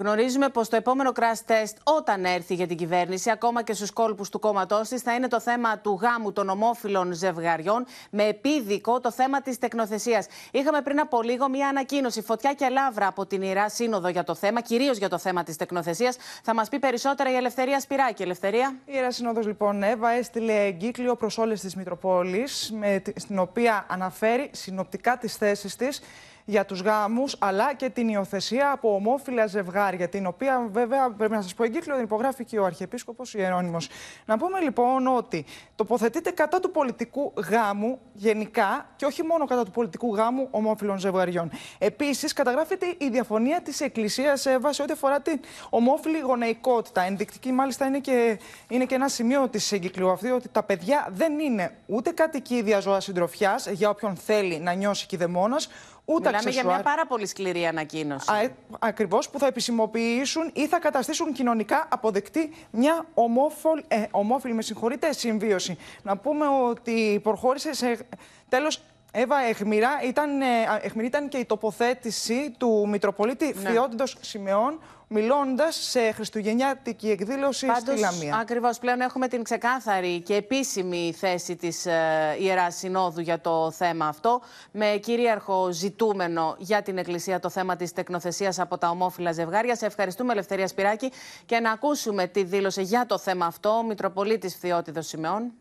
Γνωρίζουμε 0.00 0.48
πως 0.48 0.68
το 0.68 0.76
επόμενο 0.76 1.12
crash 1.14 1.50
test, 1.50 1.72
όταν 1.84 2.24
έρθει 2.24 2.54
για 2.54 2.66
την 2.66 2.76
κυβέρνηση, 2.76 3.30
ακόμα 3.30 3.62
και 3.62 3.72
στους 3.72 3.90
κόλπους 3.90 4.28
του 4.28 4.38
κόμματός 4.38 4.88
της, 4.88 5.02
θα 5.02 5.14
είναι 5.14 5.28
το 5.28 5.40
θέμα 5.40 5.78
του 5.78 5.98
γάμου 6.02 6.32
των 6.32 6.48
ομόφυλων 6.48 7.12
ζευγαριών, 7.12 7.86
με 8.10 8.24
επίδικο 8.24 9.00
το 9.00 9.10
θέμα 9.12 9.40
της 9.42 9.58
τεκνοθεσίας. 9.58 10.26
Είχαμε 10.50 10.82
πριν 10.82 11.00
από 11.00 11.22
λίγο 11.22 11.48
μία 11.48 11.68
ανακοίνωση, 11.68 12.22
φωτιά 12.22 12.52
και 12.52 12.68
λάβρα 12.68 13.06
από 13.06 13.26
την 13.26 13.42
Ιερά 13.42 13.68
Σύνοδο 13.68 14.08
για 14.08 14.24
το 14.24 14.34
θέμα, 14.34 14.60
κυρίως 14.60 14.96
για 14.98 15.08
το 15.08 15.18
θέμα 15.18 15.42
της 15.42 15.56
τεκνοθεσίας. 15.56 16.16
Θα 16.42 16.54
μας 16.54 16.68
πει 16.68 16.78
περισσότερα 16.78 17.30
η 17.30 17.34
Ελευθερία 17.34 17.80
Σπυράκη. 17.80 18.22
Ελευθερία. 18.22 18.74
Η 18.84 18.90
Ιερά 18.94 19.10
Σύνοδος 19.10 19.46
λοιπόν 19.46 19.82
Εύα 19.82 20.10
έστειλε 20.10 20.52
εγκύκλιο 20.64 21.16
προς 21.16 21.38
όλες 21.38 21.60
τις 21.60 21.74
Μητροπόλεις 21.76 22.72
με, 22.78 22.98
τη- 22.98 23.20
στην 23.20 23.38
οποία 23.38 23.86
αναφέρει 23.88 24.50
συνοπτικά 24.52 25.18
τις 25.18 25.36
θέσεις 25.36 25.76
της 25.76 26.00
για 26.48 26.64
τους 26.64 26.80
γάμους 26.80 27.36
αλλά 27.38 27.74
και 27.74 27.88
την 27.88 28.08
υιοθεσία 28.08 28.70
από 28.70 28.94
ομόφυλα 28.94 29.46
ζευγάρια 29.46 30.08
την 30.08 30.26
οποία 30.26 30.68
βέβαια 30.70 31.10
πρέπει 31.10 31.32
να 31.32 31.42
σας 31.42 31.54
πω 31.54 31.64
εγκύκλιο 31.64 31.94
δεν 31.94 32.04
υπογράφει 32.04 32.44
και 32.44 32.58
ο 32.58 32.64
Αρχιεπίσκοπος 32.64 33.34
Ιερώνυμος. 33.34 33.88
Να 34.24 34.38
πούμε 34.38 34.60
λοιπόν 34.60 35.06
ότι 35.06 35.44
τοποθετείται 35.74 36.30
κατά 36.30 36.60
του 36.60 36.70
πολιτικού 36.70 37.32
γάμου 37.50 37.98
γενικά 38.12 38.86
και 38.96 39.04
όχι 39.04 39.22
μόνο 39.22 39.44
κατά 39.44 39.64
του 39.64 39.70
πολιτικού 39.70 40.14
γάμου 40.14 40.48
ομόφυλων 40.50 40.98
ζευγαριών. 40.98 41.50
Επίσης 41.78 42.32
καταγράφεται 42.32 42.86
η 42.98 43.08
διαφωνία 43.08 43.60
της 43.60 43.80
Εκκλησίας 43.80 44.46
Εύα 44.46 44.72
σε 44.72 44.82
ό,τι 44.82 44.92
αφορά 44.92 45.20
την 45.20 45.40
ομόφυλη 45.70 46.18
γονεϊκότητα. 46.18 47.02
Ενδεικτική 47.02 47.52
μάλιστα 47.52 47.86
είναι 47.86 47.98
και, 47.98 48.38
είναι 48.68 48.84
και 48.84 48.94
ένα 48.94 49.08
σημείο 49.08 49.48
της 49.48 49.72
εγκυκλίου 49.72 50.10
αυτή 50.10 50.30
ότι 50.30 50.48
τα 50.48 50.62
παιδιά 50.62 51.08
δεν 51.12 51.38
είναι 51.38 51.76
ούτε 51.86 52.10
κατοικίδια 52.10 52.80
ζώα 52.80 53.00
συντροφιάς 53.00 53.66
για 53.66 53.88
όποιον 53.88 54.16
θέλει 54.16 54.58
να 54.58 54.72
νιώσει 54.72 55.06
κηδεμόνας, 55.06 55.68
ούτε 56.10 56.20
Μιλάμε 56.28 56.38
για 56.38 56.48
αξεσουάρ. 56.48 56.74
μια 56.74 56.82
πάρα 56.82 57.06
πολύ 57.06 57.26
σκληρή 57.26 57.66
ανακοίνωση. 57.66 58.32
Α, 58.32 58.36
ε, 58.42 58.54
ακριβώς 58.78 59.30
που 59.30 59.38
θα 59.38 59.46
επισημοποιήσουν 59.46 60.50
ή 60.54 60.66
θα 60.66 60.78
καταστήσουν 60.78 61.32
κοινωνικά 61.32 61.86
αποδεκτή 61.90 62.54
μια 62.70 63.06
ομόφολ, 63.14 63.82
ε, 63.88 64.02
ομόφυλη 64.10 64.54
με 64.54 64.62
συγχωρείτε, 64.62 65.12
συμβίωση. 65.12 65.78
Να 66.02 66.16
πούμε 66.16 66.46
ότι 66.48 67.20
προχώρησε 67.22 67.72
σε 67.74 67.98
τέλος 68.48 68.82
Εύα, 69.12 69.36
εχμηρά 69.48 69.90
ήταν, 70.04 70.40
ε, 70.40 70.44
α, 70.44 70.80
εχμηρή 70.82 71.06
ήταν 71.06 71.28
και 71.28 71.36
η 71.38 71.44
τοποθέτηση 71.44 72.54
του 72.58 72.88
Μητροπολίτη 72.88 73.54
Ναι. 73.62 73.70
Θεόντιδος 73.70 74.16
Σιμεών 74.20 74.78
μιλώντας 75.08 75.76
σε 75.76 76.12
χριστουγεννιάτικη 76.12 77.10
εκδήλωση 77.10 77.66
στη 77.80 77.98
Λαμία. 77.98 78.36
Ακριβώς 78.36 78.78
πλέον 78.78 79.00
έχουμε 79.00 79.28
την 79.28 79.42
ξεκάθαρη 79.42 80.20
και 80.20 80.34
επίσημη 80.34 81.14
θέση 81.18 81.56
της 81.56 81.86
ε, 81.86 82.36
Ιεράς 82.38 82.76
Συνόδου 82.76 83.20
για 83.20 83.40
το 83.40 83.70
θέμα 83.70 84.06
αυτό. 84.06 84.40
Με 84.72 84.98
κυρίαρχο 85.02 85.68
ζητούμενο 85.72 86.54
για 86.58 86.82
την 86.82 86.98
Εκκλησία 86.98 87.40
το 87.40 87.48
θέμα 87.48 87.76
της 87.76 87.92
τεκνοθεσίας 87.92 88.58
από 88.58 88.78
τα 88.78 88.90
ομόφυλα 88.90 89.32
ζευγάρια. 89.32 89.76
Σε 89.76 89.86
ευχαριστούμε, 89.86 90.32
Ελευθερία 90.32 90.66
Σπυράκη. 90.66 91.12
Και 91.46 91.60
να 91.60 91.70
ακούσουμε 91.70 92.26
τι 92.26 92.42
δήλωσε 92.44 92.82
για 92.82 93.06
το 93.06 93.18
θέμα 93.18 93.46
αυτό 93.46 93.68
ο 93.68 93.82
Μητροπολίτης 93.82 94.54
Θεότιδο 94.54 95.02
Σιμεών. 95.02 95.52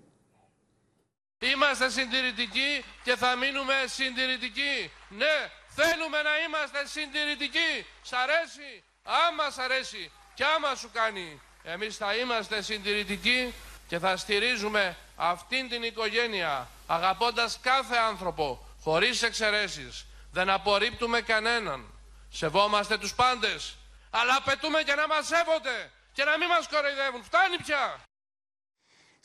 Είμαστε 1.39 1.89
συντηρητικοί 1.89 2.85
και 3.03 3.15
θα 3.15 3.35
μείνουμε 3.35 3.73
συντηρητικοί. 3.85 4.91
Ναι, 5.09 5.51
θέλουμε 5.67 6.21
να 6.21 6.37
είμαστε 6.47 6.87
συντηρητικοί. 6.87 7.85
Σ' 8.01 8.13
αρέσει, 8.13 8.83
άμα 9.03 9.49
σ' 9.49 9.57
αρέσει 9.57 10.11
και 10.33 10.43
άμα 10.55 10.75
σου 10.75 10.89
κάνει. 10.93 11.41
Εμείς 11.63 11.97
θα 11.97 12.15
είμαστε 12.15 12.61
συντηρητικοί 12.61 13.53
και 13.87 13.99
θα 13.99 14.17
στηρίζουμε 14.17 14.97
αυτήν 15.15 15.69
την 15.69 15.83
οικογένεια 15.83 16.67
αγαπώντας 16.87 17.59
κάθε 17.61 17.97
άνθρωπο, 17.97 18.67
χωρίς 18.81 19.23
εξαιρέσεις. 19.23 20.05
Δεν 20.31 20.49
απορρίπτουμε 20.49 21.21
κανέναν. 21.21 21.85
Σεβόμαστε 22.29 22.97
τους 22.97 23.13
πάντες. 23.13 23.75
Αλλά 24.09 24.35
απαιτούμε 24.35 24.81
και 24.83 24.95
να 24.95 25.07
μας 25.07 25.27
σέβονται 25.27 25.91
και 26.13 26.23
να 26.23 26.37
μην 26.37 26.47
μας 26.47 26.67
κοροϊδεύουν. 26.67 27.23
Φτάνει 27.23 27.57
πια. 27.57 28.06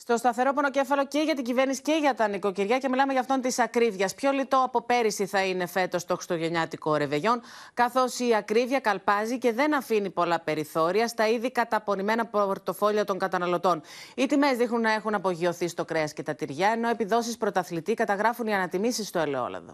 Στο 0.05 0.17
σταθερό 0.17 0.53
πονοκέφαλο 0.53 1.05
και 1.07 1.19
για 1.19 1.35
την 1.35 1.43
κυβέρνηση 1.43 1.81
και 1.81 1.97
για 1.99 2.13
τα 2.13 2.27
νοικοκυριά 2.27 2.77
και 2.77 2.89
μιλάμε 2.89 3.11
για 3.11 3.21
αυτόν 3.21 3.41
της 3.41 3.59
ακρίβειας. 3.59 4.15
Πιο 4.15 4.31
λιτό 4.31 4.63
από 4.65 4.81
πέρυσι 4.81 5.25
θα 5.25 5.43
είναι 5.45 5.65
φέτος 5.65 6.05
το 6.05 6.15
Χριστουγεννιάτικο 6.15 6.95
ρεβεγιόν, 6.95 7.41
καθώς 7.73 8.19
η 8.19 8.35
ακρίβεια 8.35 8.79
καλπάζει 8.79 9.37
και 9.37 9.53
δεν 9.53 9.75
αφήνει 9.75 10.09
πολλά 10.09 10.39
περιθώρια 10.39 11.07
στα 11.07 11.27
ήδη 11.27 11.51
καταπονημένα 11.51 12.25
πορτοφόλια 12.25 13.05
των 13.05 13.19
καταναλωτών. 13.19 13.81
Οι 14.15 14.25
τιμές 14.25 14.57
δείχνουν 14.57 14.81
να 14.81 14.91
έχουν 14.91 15.13
απογειωθεί 15.13 15.67
στο 15.67 15.85
κρέας 15.85 16.13
και 16.13 16.23
τα 16.23 16.35
τυριά, 16.35 16.69
ενώ 16.69 16.89
επιδόσεις 16.89 17.37
πρωταθλητή 17.37 17.93
καταγράφουν 17.93 18.47
οι 18.47 18.53
ανατιμήσεις 18.53 19.07
στο 19.07 19.19
ελαιόλαδο. 19.19 19.73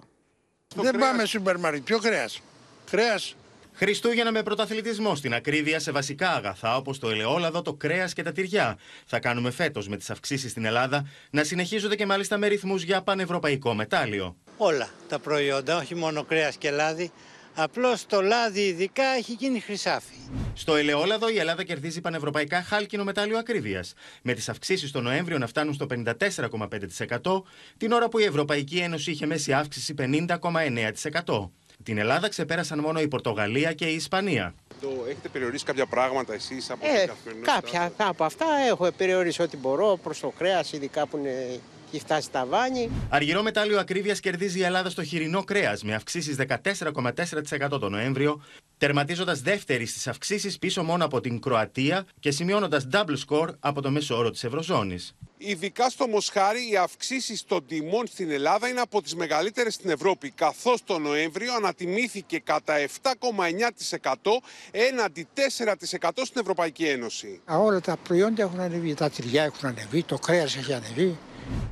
Δεν 0.76 0.98
πάμε 0.98 1.26
σούπερ 1.26 1.58
μάρκετ. 1.58 1.84
Ποιο 1.84 2.00
κρέας; 2.00 2.42
Κρέας. 2.89 3.36
Χριστούγεννα 3.80 4.32
με 4.32 4.44
πρωταθλητισμό 4.44 5.15
στην 5.15 5.34
ακρίβεια 5.34 5.80
σε 5.80 5.92
βασικά 5.92 6.30
αγαθά 6.30 6.76
όπως 6.76 7.00
το 7.00 7.10
ελαιόλαδο, 7.10 7.62
το 7.62 7.74
κρέας 7.74 8.13
και 8.13 8.24
τα 8.24 8.32
τυριά. 8.32 8.78
Θα 9.06 9.20
κάνουμε 9.20 9.52
φέτος 9.52 9.88
με 9.88 9.98
τις 9.98 10.10
αυξήσεις 10.10 10.52
στην 10.52 10.65
Ελλάδα 10.65 11.08
να 11.32 11.44
συνεχίζονται 11.44 11.96
και 11.96 12.06
μάλιστα 12.06 12.38
με 12.38 12.48
ρυθμούς 12.48 12.84
για 12.84 13.02
πανευρωπαϊκό 13.02 13.74
μετάλλιο. 13.74 14.36
όλα 14.58 14.89
τα 15.10 15.20
προϊόντα, 15.20 15.78
όχι 15.78 15.96
μόνο 15.96 16.24
κρέας 16.24 16.56
και 16.56 16.72
λάδι. 16.72 17.12
Απλώς 17.56 18.06
το 18.06 18.22
λάδι 18.22 18.62
ειδικά 18.62 19.04
έχει 19.18 19.34
γίνει 19.34 19.60
χρυσάφι. 19.60 20.15
Στο 20.54 20.76
ελαιόλαδο 20.76 21.30
η 21.30 21.38
Ελλάδα 21.38 21.63
κερδίζει 21.63 22.02
πανευρωπαϊκά 22.02 22.63
χάλκινο 22.63 23.04
μετάλλιο 23.04 23.38
ακρίβειας. 23.38 23.94
Με 24.22 24.34
τις 24.34 24.50
αυξήσεις 24.50 24.92
το 24.92 25.02
Νοέμβριο 25.02 25.38
να 25.38 25.48
φτάνουν 25.48 25.74
στο 25.74 25.86
54,5%, 25.86 27.44
την 27.78 27.92
ώρα 27.92 28.10
που 28.10 28.20
η 28.20 28.24
Ευρωπαϊκή 28.24 28.78
Ένωση 28.78 29.12
είχε 29.12 29.26
μέση 29.26 29.54
αύξηση 29.54 29.94
50,9%. 29.98 31.50
Την 31.84 31.98
Ελλάδα 31.98 32.30
ξεπέρασαν 32.30 32.80
μόνο 32.80 33.00
η 33.02 33.08
Πορτογαλία 33.08 33.74
και 33.74 33.86
η 33.86 33.94
Ισπανία. 33.96 34.54
Το 34.82 34.88
έχετε 35.08 35.30
περιορίσει 35.30 35.65
κάποια 35.65 35.86
πράγματα 35.86 36.34
εσείς 36.34 36.70
από 36.70 36.86
Ε, 36.86 36.98
την 37.00 37.08
καθημερινότητα. 37.08 37.60
κάποια 37.62 37.92
από 37.98 38.24
αυτά 38.24 38.46
έχω 38.70 38.92
περιορίσει 38.98 39.42
ό,τι 39.42 39.58
μπορώ 39.58 40.00
προς 40.04 40.20
το 40.20 40.34
κρέας, 40.38 40.72
ειδικά 40.74 41.08
που 41.08 41.18
είναι, 41.18 41.60
έχει 41.93 41.99
φτάσει 42.04 42.32
τα 42.32 42.45
βάνη. 42.45 42.89
Αργυρό 43.10 43.41
μετάλλιο 43.41 43.80
ακρίβειας 43.80 44.19
κερδίζει 44.19 44.60
η 44.60 44.63
Ελλάδα 44.63 44.89
στο 44.89 45.04
χοιρινό 45.04 45.43
κρέας 45.43 45.84
με 45.84 45.93
αυξήσεις 45.93 46.36
14,4% 46.36 47.80
το 47.80 47.89
Νοέμβριο, 47.89 48.43
τερματίζοντας 48.78 49.41
δεύτερη 49.41 49.86
στις 49.86 50.08
αυξήσεις 50.08 50.60
πίσω 50.60 50.84
μόνο 50.84 51.06
από 51.06 51.21
την 51.21 51.39
Κροατία 51.39 52.06
και 52.19 52.32
σημειώνοντας 52.32 52.88
double 52.91 53.17
score 53.28 53.47
από 53.60 53.82
το 53.82 53.91
μέσο 53.91 54.17
όρο 54.17 54.30
της 54.30 54.43
Ευρωζώνης. 54.43 55.13
Ειδικά 55.38 55.89
στο 55.89 56.08
Μοσχάρι, 56.08 56.71
οι 56.71 56.78
αυξήσεις 56.78 57.43
των 57.43 57.65
τιμών 57.65 58.08
στην 58.08 58.32
Ελλάδα 58.32 58.67
είναι 58.67 58.80
από 58.80 59.02
τις 59.02 59.15
μεγαλύτερες 59.15 59.73
στην 59.73 59.89
Ευρώπη. 59.89 60.30
Καθώς 60.30 60.84
το 60.84 60.99
Νοέμβριο 60.99 61.54
ανατιμήθηκε 61.54 62.39
κατά 62.39 62.73
7,9% 63.02 64.41
έναντι 64.71 65.28
4% 65.34 66.10
στην 66.23 66.41
Ευρωπαϊκή 66.41 66.84
Ένωση. 66.84 67.41
Α, 67.52 67.58
Όλα 67.58 67.82
τα 67.82 67.97
προϊόντα 67.97 68.43
έχουν 68.43 68.60
ανεβεί. 68.60 68.93
Τα 68.93 69.10
τυριά 69.10 69.43
έχουν 69.43 69.69
ανεβεί, 69.69 70.04
το 70.04 70.17
κρέας 70.17 70.56
έχει 70.56 70.73
ανεβεί. 70.73 71.17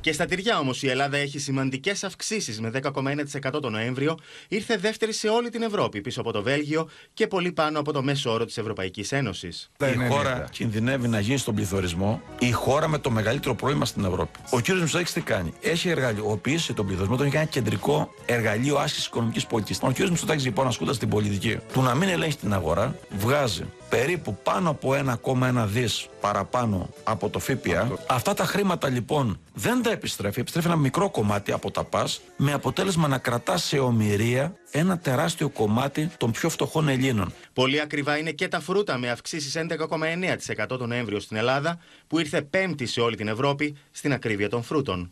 Και 0.00 0.12
στα 0.12 0.26
τυριά 0.26 0.58
όμως 0.58 0.82
η 0.82 0.88
Ελλάδα 0.88 1.16
έχει 1.16 1.38
σημαντικές 1.38 2.04
αυξήσεις 2.04 2.60
με 2.60 2.70
10,1% 2.74 3.60
το 3.62 3.70
Νοέμβριο, 3.70 4.18
ήρθε 4.48 4.76
δεύτερη 4.76 5.12
σε 5.12 5.28
όλη 5.28 5.50
την 5.50 5.62
Ευρώπη 5.62 6.00
πίσω 6.00 6.20
από 6.20 6.32
το 6.32 6.42
Βέλγιο 6.42 6.88
και 7.14 7.26
πολύ 7.26 7.52
πάνω 7.52 7.78
από 7.78 7.92
το 7.92 8.02
μέσο 8.02 8.32
όρο 8.32 8.44
της 8.44 8.58
Ευρωπαϊκής 8.58 9.12
Ένωσης. 9.12 9.70
Η 9.78 10.08
χώρα 10.08 10.48
κινδυνεύει 10.50 11.08
να 11.08 11.20
γίνει 11.20 11.38
στον 11.38 11.54
πληθωρισμό 11.54 12.22
η 12.38 12.50
χώρα 12.50 12.88
με 12.88 12.98
το 12.98 13.10
μεγαλύτερο 13.10 13.54
πρόβλημα 13.54 13.84
στην 13.84 14.04
Ευρώπη. 14.04 14.38
Ο 14.50 14.60
κ. 14.60 14.68
Μητσοτάκης 14.68 15.12
τι 15.12 15.20
κάνει; 15.20 15.52
Έχει 15.60 15.88
εργαλειοποιήσει 15.88 16.72
τον 16.72 16.86
πληθωρισμό, 16.86 17.16
τον 17.16 17.26
έχει 17.26 17.34
κάνει 17.34 17.48
κεντρικό 17.48 18.14
εργαλείο 18.26 18.76
άσκησης 18.76 19.06
οικονομικής 19.06 19.46
πολιτικής. 19.46 19.82
Ο 19.82 19.92
κ. 19.92 19.98
Μητσοτάκης 19.98 20.44
λοιπόν 20.44 20.66
ασκούντα 20.66 20.96
την 20.96 21.08
πολιτική 21.08 21.58
του 21.72 21.82
να 21.82 21.94
μην 21.94 22.08
ελέγχει 22.08 22.36
την 22.36 22.52
αγορά, 22.52 22.96
βγάζει 23.18 23.64
περίπου 23.88 24.38
πάνω 24.42 24.70
από 24.70 24.94
1,1 25.22 25.64
δις 25.66 26.08
παραπάνω 26.20 26.88
από 27.04 27.28
το 27.28 27.38
ΦΠΑ. 27.38 27.98
Αυτά 28.06 28.34
τα 28.34 28.44
χρήματα 28.44 28.88
λοιπόν 28.88 29.40
δεν 29.54 29.82
τα 29.82 29.90
επιστρέφει, 29.90 30.40
επιστρέφει 30.40 30.66
ένα 30.66 30.76
μικρό 30.76 31.10
κομμάτι 31.10 31.52
από 31.52 31.70
τα 31.70 31.84
ΠΑΣ 31.84 32.20
με 32.36 32.52
αποτέλεσμα 32.52 33.08
να 33.08 33.18
κρατά 33.18 33.56
σε 33.56 33.78
ομοιρία 33.78 34.56
ένα 34.70 34.98
τεράστιο 34.98 35.48
κομμάτι 35.48 36.10
των 36.16 36.30
πιο 36.30 36.48
φτωχών 36.48 36.88
Ελλήνων. 36.88 37.32
Πολύ 37.52 37.80
ακριβά 37.80 38.18
είναι 38.18 38.30
και 38.30 38.48
τα 38.48 38.60
φρούτα 38.60 38.98
με 38.98 39.10
αυξήσεις 39.10 39.56
11,9% 39.56 40.66
τον 40.68 40.88
Νοέμβριο 40.88 41.20
στην 41.20 41.36
Ελλάδα 41.36 41.78
που 42.06 42.18
ήρθε 42.18 42.42
πέμπτη 42.42 42.86
σε 42.86 43.00
όλη 43.00 43.16
την 43.16 43.28
Ευρώπη 43.28 43.76
στην 43.90 44.12
ακρίβεια 44.12 44.48
των 44.48 44.62
φρούτων. 44.62 45.10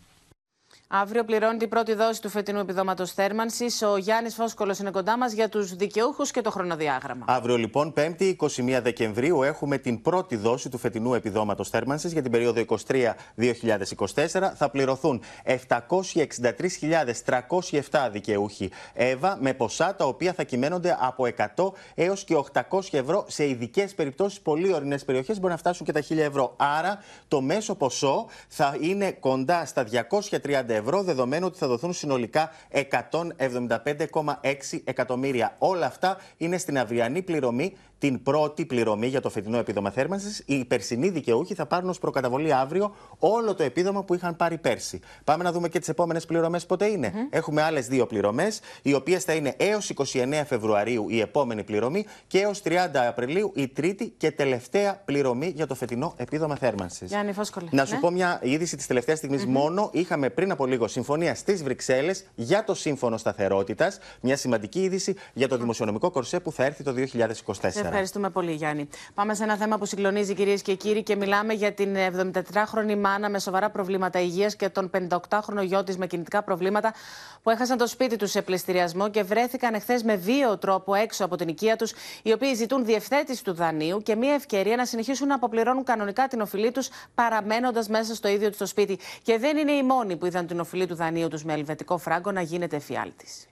Αύριο 0.88 1.24
πληρώνει 1.24 1.58
την 1.58 1.68
πρώτη 1.68 1.94
δόση 1.94 2.22
του 2.22 2.28
φετινού 2.28 2.58
επιδόματος 2.58 3.12
θέρμανσης. 3.12 3.82
Ο 3.82 3.96
Γιάννης 3.96 4.34
Φόσκολο 4.34 4.76
είναι 4.80 4.90
κοντά 4.90 5.18
μας 5.18 5.32
για 5.32 5.48
τους 5.48 5.74
δικαιούχους 5.74 6.30
και 6.30 6.40
το 6.40 6.50
χρονοδιάγραμμα. 6.50 7.24
Αύριο 7.28 7.56
λοιπόν, 7.56 7.92
5η 7.96 8.22
21 8.22 8.80
Δεκεμβρίου, 8.82 9.42
έχουμε 9.42 9.78
την 9.78 10.02
πρώτη 10.02 10.36
δόση 10.36 10.68
του 10.68 10.78
φετινού 10.78 11.14
επιδόματος 11.14 11.68
θέρμανσης 11.68 12.12
για 12.12 12.22
την 12.22 12.30
περίοδο 12.30 12.60
23-2024. 12.60 14.52
Θα 14.54 14.70
πληρωθούν 14.70 15.22
763.307 15.44 18.08
δικαιούχοι 18.12 18.70
ΕΒΑ 18.94 19.38
με 19.40 19.54
ποσά 19.54 19.94
τα 19.94 20.04
οποία 20.04 20.32
θα 20.32 20.42
κυμαίνονται 20.42 20.96
από 21.00 21.26
100 21.56 21.72
έως 21.94 22.24
και 22.24 22.34
800 22.70 22.80
ευρώ. 22.90 23.24
Σε 23.28 23.48
ειδικές 23.48 23.94
περιπτώσεις, 23.94 24.40
πολύ 24.40 24.72
ορεινές 24.72 25.04
περιοχές 25.04 25.40
μπορεί 25.40 25.52
να 25.52 25.58
φτάσουν 25.58 25.86
και 25.86 25.92
τα 25.92 26.00
1000 26.00 26.18
ευρώ. 26.18 26.54
Άρα 26.56 26.98
το 27.28 27.40
μέσο 27.40 27.74
ποσό 27.74 28.26
θα 28.48 28.76
είναι 28.80 29.12
κοντά 29.12 29.66
στα 29.66 29.84
230 29.84 30.68
ευρώ, 30.68 30.75
δεδομένου 31.02 31.46
ότι 31.46 31.58
θα 31.58 31.66
δοθούν 31.66 31.92
συνολικά 31.92 32.50
175,6 32.72 34.80
εκατομμύρια. 34.84 35.54
Όλα 35.58 35.86
αυτά 35.86 36.18
είναι 36.36 36.58
στην 36.58 36.78
αυριανή 36.78 37.22
πληρωμή, 37.22 37.76
την 38.06 38.22
πρώτη 38.22 38.66
πληρωμή 38.66 39.06
για 39.06 39.20
το 39.20 39.30
φετινό 39.30 39.58
επίδομα 39.58 39.90
θέρμανσης. 39.90 40.42
Οι 40.46 40.64
περσινοί 40.64 41.08
δικαιούχοι 41.08 41.54
θα 41.54 41.66
πάρουν 41.66 41.88
ως 41.88 41.98
προκαταβολή 41.98 42.52
αύριο 42.52 42.94
όλο 43.18 43.54
το 43.54 43.62
επίδομα 43.62 44.04
που 44.04 44.14
είχαν 44.14 44.36
πάρει 44.36 44.58
πέρσι. 44.58 45.00
Πάμε 45.24 45.44
να 45.44 45.52
δούμε 45.52 45.68
και 45.68 45.78
τις 45.78 45.88
επόμενες 45.88 46.24
πληρωμές 46.24 46.66
πότε 46.66 46.86
είναι. 46.86 47.12
Έχουμε 47.30 47.62
άλλες 47.62 47.86
δύο 47.86 48.06
πληρωμές, 48.06 48.60
οι 48.82 48.94
οποίες 48.94 49.24
θα 49.24 49.32
είναι 49.32 49.54
έως 49.56 49.90
29 49.90 50.42
Φεβρουαρίου 50.46 51.06
η 51.08 51.20
επόμενη 51.20 51.64
πληρωμή 51.64 52.06
και 52.26 52.40
έως 52.40 52.62
30 52.64 52.70
Απριλίου 53.08 53.52
η 53.54 53.68
τρίτη 53.68 54.14
και 54.16 54.30
τελευταία 54.30 55.02
πληρωμή 55.04 55.52
για 55.54 55.66
το 55.66 55.74
φετινό 55.74 56.14
επίδομα 56.16 56.56
θέρμανσης. 56.56 57.08
Γιάννη 57.08 57.32
Φόσκολη. 57.32 57.68
Να 57.72 57.84
σου 57.84 57.94
ναι. 57.94 58.00
πω 58.00 58.10
μια 58.10 58.40
είδηση 58.42 58.76
της 58.76 58.86
τελευταίας 58.86 59.18
στιγμής 59.18 59.46
μόνο. 59.46 59.90
Είχαμε 59.92 60.30
πριν 60.30 60.50
από 60.50 60.66
λίγο 60.66 60.88
συμφωνία 60.88 61.34
στις 61.34 61.62
Βρυξέλλες 61.62 62.24
για 62.34 62.64
το 62.64 62.74
σύμφωνο 62.74 63.16
σταθερότητας. 63.16 63.98
Μια 64.20 64.36
σημαντική 64.36 64.82
είδηση 64.82 65.14
για 65.32 65.48
το 65.48 65.56
δημοσιονομικό 65.56 66.10
κορσέ 66.10 66.40
που 66.40 66.52
θα 66.52 66.64
έρθει 66.64 66.82
το 66.82 66.92
2024. 66.92 67.95
Σε 67.96 68.02
ευχαριστούμε 68.02 68.30
πολύ, 68.30 68.52
Γιάννη. 68.52 68.88
Πάμε 69.14 69.34
σε 69.34 69.42
ένα 69.42 69.56
θέμα 69.56 69.78
που 69.78 69.84
συγκλονίζει, 69.84 70.34
κυρίες 70.34 70.62
και 70.62 70.74
κύριοι, 70.74 71.02
και 71.02 71.16
μιλάμε 71.16 71.52
για 71.52 71.72
την 71.72 71.96
74χρονη 71.96 72.96
μάνα 72.96 73.30
με 73.30 73.38
σοβαρά 73.38 73.70
προβλήματα 73.70 74.20
υγείας 74.20 74.56
και 74.56 74.68
τον 74.68 74.90
58χρονο 74.94 75.62
γιο 75.62 75.84
της 75.84 75.96
με 75.96 76.06
κινητικά 76.06 76.42
προβλήματα 76.42 76.94
που 77.42 77.50
έχασαν 77.50 77.78
το 77.78 77.86
σπίτι 77.86 78.16
τους 78.16 78.30
σε 78.30 78.42
πληστηριασμό 78.42 79.10
και 79.10 79.22
βρέθηκαν 79.22 79.74
εχθές 79.74 80.02
με 80.02 80.16
βίαιο 80.16 80.58
τρόπο 80.58 80.94
έξω 80.94 81.24
από 81.24 81.36
την 81.36 81.48
οικία 81.48 81.76
τους, 81.76 81.92
οι 82.22 82.32
οποίοι 82.32 82.54
ζητούν 82.54 82.84
διευθέτηση 82.84 83.44
του 83.44 83.52
δανείου 83.54 84.02
και 84.02 84.14
μια 84.14 84.34
ευκαιρία 84.34 84.76
να 84.76 84.84
συνεχίσουν 84.84 85.26
να 85.28 85.34
αποπληρώνουν 85.34 85.84
κανονικά 85.84 86.28
την 86.28 86.40
οφειλή 86.40 86.70
τους, 86.70 86.88
παραμένοντας 87.14 87.88
μέσα 87.88 88.14
στο 88.14 88.28
ίδιο 88.28 88.48
τους 88.48 88.58
το 88.58 88.66
σπίτι. 88.66 88.98
Και 89.22 89.38
δεν 89.38 89.56
είναι 89.56 89.72
οι 89.72 89.82
μόνοι 89.82 90.16
που 90.16 90.26
είδαν 90.26 90.46
την 90.46 90.60
οφειλή 90.60 90.86
του 90.86 90.94
δανείου 90.94 91.28
τους 91.28 91.44
με 91.44 91.52
ελβετικό 91.52 91.98
φράγκο 91.98 92.32
να 92.32 92.40
γίνεται 92.40 92.76
εφιάλτης. 92.76 93.46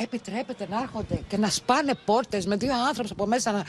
Επιτρέπεται 0.00 0.66
να 0.70 0.80
έρχονται 0.80 1.20
και 1.28 1.36
να 1.36 1.48
σπάνε 1.50 1.94
πόρτες 2.04 2.46
με 2.46 2.56
δύο 2.56 2.72
άνθρωπους 2.88 3.10
από 3.10 3.26
μέσα 3.26 3.64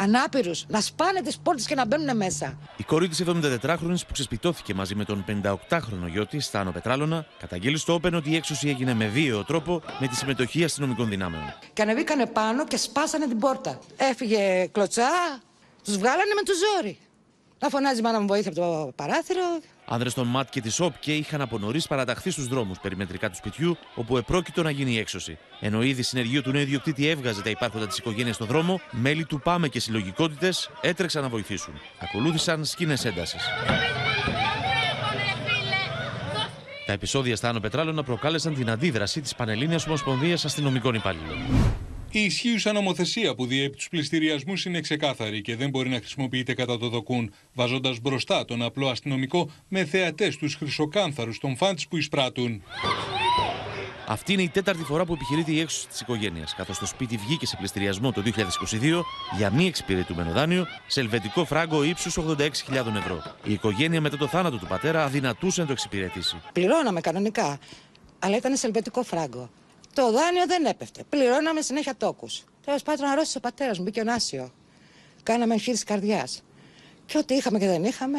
ανάπηρους. 0.00 0.64
Να 0.68 0.80
σπάνε 0.80 1.20
τις 1.20 1.38
πόρτες 1.38 1.66
και 1.66 1.74
να 1.74 1.86
μπαίνουν 1.86 2.16
μέσα. 2.16 2.58
Η 2.76 2.82
κόρη 2.82 3.08
της 3.08 3.22
74χρονη 3.26 3.94
που 4.06 4.12
ξεσπιτώθηκε 4.12 4.74
μαζί 4.74 4.94
με 4.94 5.04
τον 5.04 5.24
58χρονο 5.28 6.08
γιο 6.10 6.26
τη, 6.26 6.40
Στάνο 6.40 6.70
Πετράλωνα, 6.70 7.26
καταγγείλει 7.38 7.78
στο 7.78 7.94
Όπεν 7.94 8.14
ότι 8.14 8.30
η 8.30 8.36
έξωση 8.36 8.68
έγινε 8.68 8.94
με 8.94 9.06
βίαιο 9.06 9.44
τρόπο 9.44 9.82
με 9.98 10.06
τη 10.06 10.16
συμμετοχή 10.16 10.64
αστυνομικών 10.64 11.08
δυνάμεων. 11.08 11.54
Και 11.72 11.82
ανεβήκανε 11.82 12.26
πάνω 12.26 12.64
και 12.64 12.76
σπάσανε 12.76 13.26
την 13.26 13.38
πόρτα. 13.38 13.78
Έφυγε 13.96 14.66
κλωτσά, 14.72 15.10
τους 15.84 15.96
βγάλανε 15.96 16.34
με 16.34 16.42
του 16.44 16.52
ζόρι. 16.56 16.98
Να 17.58 17.68
φωνάζει 17.68 17.98
η 17.98 18.02
μάνα 18.02 18.20
μου 18.20 18.26
βοήθεια 18.26 18.50
από 18.50 18.60
το 18.60 18.92
παράθυρο. 18.96 19.60
Άνδρες 19.92 20.14
των 20.14 20.26
ΜΑΤ 20.26 20.48
και 20.50 20.60
της 20.60 20.80
ΟΠ 20.80 20.98
και 20.98 21.14
είχαν 21.14 21.40
από 21.40 21.58
νωρίς 21.58 21.86
παραταχθεί 21.86 22.30
στους 22.30 22.46
δρόμους 22.46 22.78
περιμετρικά 22.78 23.30
του 23.30 23.36
σπιτιού, 23.36 23.76
όπου 23.94 24.16
επρόκειτο 24.16 24.62
να 24.62 24.70
γίνει 24.70 24.92
η 24.92 24.98
έξωση. 24.98 25.38
Ενώ 25.60 25.82
ήδη 25.82 26.02
συνεργείο 26.02 26.42
του 26.42 26.50
νέου 26.50 26.60
ιδιοκτήτη 26.60 27.08
έβγαζε 27.08 27.42
τα 27.42 27.50
υπάρχοντα 27.50 27.86
της 27.86 27.98
οικογένειας 27.98 28.34
στον 28.34 28.46
δρόμο, 28.46 28.80
μέλη 28.90 29.24
του 29.24 29.40
ΠΑΜΕ 29.40 29.68
και 29.68 29.80
συλλογικότητες 29.80 30.70
έτρεξαν 30.80 31.22
να 31.22 31.28
βοηθήσουν. 31.28 31.74
Ακολούθησαν 31.98 32.64
σκήνε 32.64 32.96
έντασης. 33.04 33.42
Τα 36.86 36.92
επεισόδια 36.92 37.36
στα 37.36 37.48
Άνω 37.48 37.60
Πετράλωνα 37.60 38.02
προκάλεσαν 38.02 38.54
την 38.54 38.70
αντίδραση 38.70 39.20
της 39.20 39.34
Πανελλήνιας 39.34 39.86
Ομοσπονδίας 39.86 40.44
Αστυνομικών 40.44 40.94
Υπαλλήλων. 40.94 41.38
Η 42.12 42.24
ισχύουσα 42.24 42.72
νομοθεσία 42.72 43.34
που 43.34 43.46
διέπει 43.46 43.76
τους 43.76 43.88
πληστηριασμούς 43.88 44.64
είναι 44.64 44.80
ξεκάθαρη 44.80 45.42
και 45.42 45.56
δεν 45.56 45.70
μπορεί 45.70 45.88
να 45.88 45.96
χρησιμοποιείται 45.96 46.54
κατά 46.54 46.78
το 46.78 46.88
δοκούν, 46.88 47.32
βαζώντα 47.54 47.94
μπροστά 48.02 48.44
τον 48.44 48.62
απλό 48.62 48.88
αστυνομικό 48.88 49.50
με 49.68 49.84
θεατές 49.84 50.36
τους 50.36 50.54
χρυσοκάνθαρους 50.54 51.38
των 51.38 51.56
φάντς 51.56 51.88
που 51.88 51.96
εισπράττουν. 51.96 52.62
Αυτή 54.06 54.32
είναι 54.32 54.42
η 54.42 54.48
τέταρτη 54.48 54.82
φορά 54.82 55.04
που 55.04 55.12
επιχειρείται 55.12 55.52
η 55.52 55.60
έξωση 55.60 55.88
της 55.88 56.00
οικογένειας, 56.00 56.54
καθώς 56.54 56.78
το 56.78 56.86
σπίτι 56.86 57.16
βγήκε 57.16 57.46
σε 57.46 57.56
πληστηριασμό 57.56 58.12
το 58.12 58.22
2022 58.22 59.02
για 59.36 59.50
μη 59.50 59.66
εξυπηρετούμενο 59.66 60.32
δάνειο 60.32 60.66
σε 60.86 61.00
ελβετικό 61.00 61.44
φράγκο 61.44 61.84
ύψους 61.84 62.18
86.000 62.18 62.96
ευρώ. 62.96 63.22
Η 63.44 63.52
οικογένεια 63.52 64.00
μετά 64.00 64.16
το 64.16 64.26
θάνατο 64.26 64.56
του 64.56 64.66
πατέρα 64.66 65.04
αδυνατούσε 65.04 65.60
να 65.60 65.66
το 65.66 65.72
εξυπηρετήσει. 65.72 66.36
Πληρώναμε 66.52 67.00
κανονικά, 67.00 67.58
αλλά 68.18 68.36
ήταν 68.36 68.56
σε 68.56 68.66
ελβετικό 68.66 69.02
φράγκο. 69.02 69.50
Το 69.94 70.12
δάνειο 70.12 70.46
δεν 70.46 70.64
έπεφτε. 70.64 71.02
Πληρώναμε 71.08 71.60
συνέχεια 71.60 71.96
τόκους. 71.96 72.44
Τέλος 72.64 72.82
πάντων, 72.82 73.06
αρρώστησε 73.06 73.38
ο 73.38 73.40
πατέρας 73.40 73.78
μου, 73.78 73.84
μπήκε 73.84 74.00
ο 74.00 74.04
Νάσιο. 74.04 74.50
Κάναμε 75.22 75.54
εγχείρηση 75.54 75.84
καρδιάς. 75.84 76.42
Και 77.06 77.18
ό,τι 77.18 77.34
είχαμε 77.34 77.58
και 77.58 77.66
δεν 77.66 77.84
είχαμε, 77.84 78.18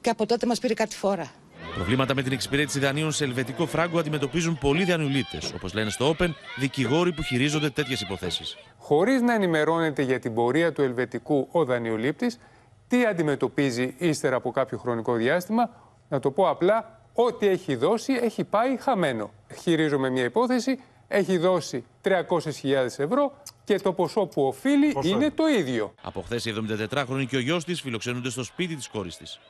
και 0.00 0.10
από 0.10 0.26
τότε 0.26 0.46
μας 0.46 0.58
πήρε 0.58 0.74
κάτι 0.74 0.96
φορά. 0.96 1.30
Προβλήματα 1.74 2.14
με 2.14 2.22
την 2.22 2.32
εξυπηρέτηση 2.32 2.78
δανείων 2.78 3.12
σε 3.12 3.24
ελβετικό 3.24 3.66
φράγκο 3.66 3.98
αντιμετωπίζουν 3.98 4.58
πολλοί 4.58 4.84
δανειολήπτε, 4.84 5.38
όπως 5.54 5.74
λένε 5.74 5.90
στο 5.90 6.16
Open, 6.18 6.28
δικηγόροι 6.58 7.12
που 7.12 7.22
χειρίζονται 7.22 7.70
τέτοιες 7.70 8.00
υποθέσεις. 8.00 8.56
Χωρίς 8.78 9.20
να 9.20 9.34
ενημερώνεται 9.34 10.02
για 10.02 10.18
την 10.18 10.34
πορεία 10.34 10.72
του 10.72 10.82
ελβετικού 10.82 11.48
ο 11.50 11.64
δανειολήπτης, 11.64 12.38
τι 12.88 13.06
αντιμετωπίζει 13.06 13.94
ύστερα 13.98 14.36
από 14.36 14.50
κάποιο 14.50 14.78
χρονικό 14.78 15.14
διάστημα, 15.14 15.70
να 16.08 16.20
το 16.20 16.30
πω 16.30 16.48
απλά, 16.48 17.00
ό,τι 17.14 17.46
έχει 17.46 17.74
δώσει 17.74 18.12
έχει 18.12 18.44
πάει 18.44 18.76
χαμένο. 18.76 19.30
Χειρίζομαι 19.60 20.10
μια 20.10 20.24
υπόθεση, 20.24 20.80
έχει 21.12 21.38
δώσει 21.38 21.84
300.000 22.04 22.14
ευρώ 22.96 23.32
και 23.64 23.78
το 23.78 23.92
ποσό 23.92 24.26
που 24.26 24.42
οφείλει 24.46 24.96
είναι 25.02 25.30
το 25.30 25.46
ίδιο. 25.46 25.94
Από 26.02 26.22
χθες 26.22 26.44
η 26.44 26.54
74χρονη 26.68 27.26
και 27.28 27.36
ο 27.36 27.40
γιος 27.40 27.64
της 27.64 27.80
φιλοξενούνται 27.80 28.30
στο 28.30 28.42
σπίτι 28.42 28.76
της 28.76 28.88
κόρης 28.88 29.16
της. 29.16 29.40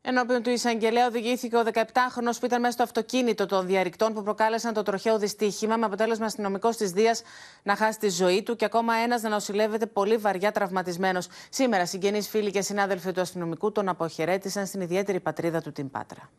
Ενώπιον 0.00 0.42
του 0.42 0.50
εισαγγελέα 0.50 1.06
οδηγήθηκε 1.06 1.56
ο 1.56 1.62
17χρονο 1.72 2.30
που 2.40 2.46
ήταν 2.46 2.60
μέσα 2.60 2.72
στο 2.72 2.82
αυτοκίνητο 2.82 3.46
των 3.46 3.66
διαρρηκτών 3.66 4.12
που 4.12 4.22
προκάλεσαν 4.22 4.74
το 4.74 4.82
τροχαίο 4.82 5.18
δυστύχημα, 5.18 5.76
με 5.76 5.84
αποτέλεσμα 5.86 6.26
αστυνομικός 6.26 6.76
της 6.76 6.90
Δίας 6.90 7.22
να 7.62 7.76
χάσει 7.76 7.98
τη 7.98 8.08
ζωή 8.08 8.42
του 8.42 8.56
και 8.56 8.64
ακόμα 8.64 8.94
ένας 8.94 9.22
να 9.22 9.28
νοσηλεύεται 9.28 9.86
πολύ 9.86 10.16
βαριά 10.16 10.52
τραυματισμένος. 10.52 11.28
Σήμερα, 11.48 11.86
συγγενείς, 11.86 12.28
φίλοι 12.28 12.50
και 12.50 12.62
συνάδελφοι 12.62 13.12
του 13.12 13.20
αστυνομικού 13.20 13.72
τον 13.72 13.88
αποχαιρέτησαν 13.88 14.66
στην 14.66 14.80
ιδιαίτερη 14.80 15.20
πατρίδα 15.20 15.60
του 15.60 15.72
την 15.72 15.90
Πάτρα. 15.90 16.30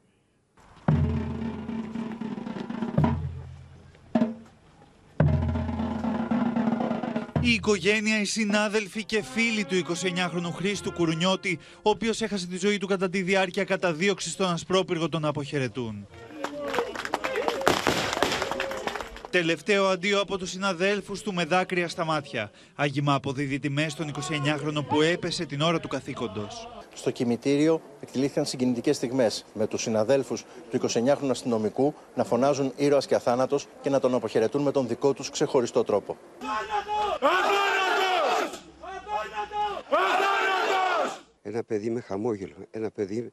Η 7.50 7.54
οικογένεια, 7.54 8.22
οι 8.22 8.26
συνάδελφοι 8.26 9.04
και 9.04 9.24
φίλοι 9.24 9.64
του 9.64 9.76
29χρονου 9.76 10.52
Χρήστου 10.56 10.92
Κουρουνιώτη, 10.92 11.60
ο 11.76 11.90
οποίος 11.90 12.22
έχασε 12.22 12.48
τη 12.48 12.58
ζωή 12.58 12.78
του 12.78 12.88
κατά 12.88 13.10
τη 13.10 13.22
διάρκεια 13.22 13.64
καταδίωξης 13.64 14.32
στον 14.32 14.48
Ασπρόπυργο, 14.48 15.10
τον 15.10 15.26
αποχαιρετούν. 15.26 16.08
Τελευταίο 19.32 19.86
αντίο 19.86 20.22
από 20.22 20.38
τους 20.38 20.50
συναδέλφους 20.50 21.22
του 21.22 21.34
με 21.34 21.46
δάκρυα 21.46 21.88
στα 21.88 22.06
μάτια. 22.06 22.52
Άγημα 22.76 23.14
αποδίδει 23.14 23.60
τιμές 23.60 23.92
στον 23.92 24.12
29χρονο 24.12 24.86
που 24.88 25.02
έπεσε 25.02 25.46
την 25.46 25.62
ώρα 25.62 25.80
του 25.80 25.88
καθήκοντος. 25.88 26.68
Στο 26.94 27.12
κημητήριο 27.12 27.82
εκτελήθηκαν 28.00 28.46
συγκινητικές 28.46 28.96
στιγμές 28.96 29.46
με 29.54 29.68
τους 29.68 29.82
συναδέλφους 29.82 30.46
του 30.70 30.80
29χρονου 30.90 31.30
αστυνομικού 31.30 31.94
να 32.16 32.24
φωνάζουν 32.24 32.74
ήρωας 32.76 33.06
και 33.08 33.16
αθάνατος 33.16 33.68
και 33.82 33.90
να 33.90 34.00
τον 34.00 34.14
αποχαιρετούν 34.14 34.62
με 34.62 34.72
τον 34.72 34.88
δικό 34.88 35.14
τους 35.14 35.30
ξεχωριστό 35.30 35.84
τρόπο. 35.84 36.18
Ένα 41.42 41.64
παιδί 41.64 41.90
με 41.90 42.00
χαμόγελο, 42.00 42.56
ένα 42.72 42.92
παιδί 42.92 43.32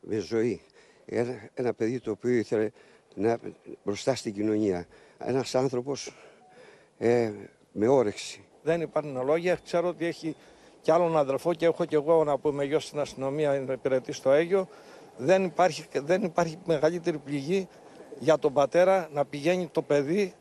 με 0.00 0.18
ζωή, 0.18 0.60
ένα, 1.04 1.50
ένα 1.54 1.74
παιδί 1.74 2.00
το 2.00 2.10
οποίο 2.10 2.32
ήθελε 2.32 2.70
να, 3.18 3.38
μπροστά 3.84 4.14
στην 4.14 4.34
κοινωνία. 4.34 4.86
Ένας 5.18 5.54
άνθρωπος 5.54 6.12
ε, 6.98 7.32
με 7.72 7.88
όρεξη. 7.88 8.44
Δεν 8.62 8.80
υπάρχουν 8.80 9.24
λόγια. 9.24 9.58
Ξέρω 9.64 9.88
ότι 9.88 10.06
έχει 10.06 10.36
κι 10.80 10.90
άλλον 10.90 11.16
αδελφό 11.16 11.54
και 11.54 11.66
έχω 11.66 11.84
κι 11.84 11.94
εγώ 11.94 12.24
να 12.24 12.38
πούμε 12.38 12.64
γιο 12.64 12.78
στην 12.78 13.00
αστυνομία 13.00 13.60
να 13.66 13.72
υπηρετεί 13.72 14.12
στο 14.12 14.30
Αίγιο. 14.30 14.68
Δεν 15.16 15.44
υπάρχει, 15.44 15.84
δεν 15.92 16.22
υπάρχει 16.22 16.58
μεγαλύτερη 16.64 17.18
πληγή 17.18 17.68
για 18.18 18.38
τον 18.38 18.52
πατέρα 18.52 19.08
να 19.12 19.24
πηγαίνει 19.24 19.66
το 19.66 19.82
παιδί 19.82 20.34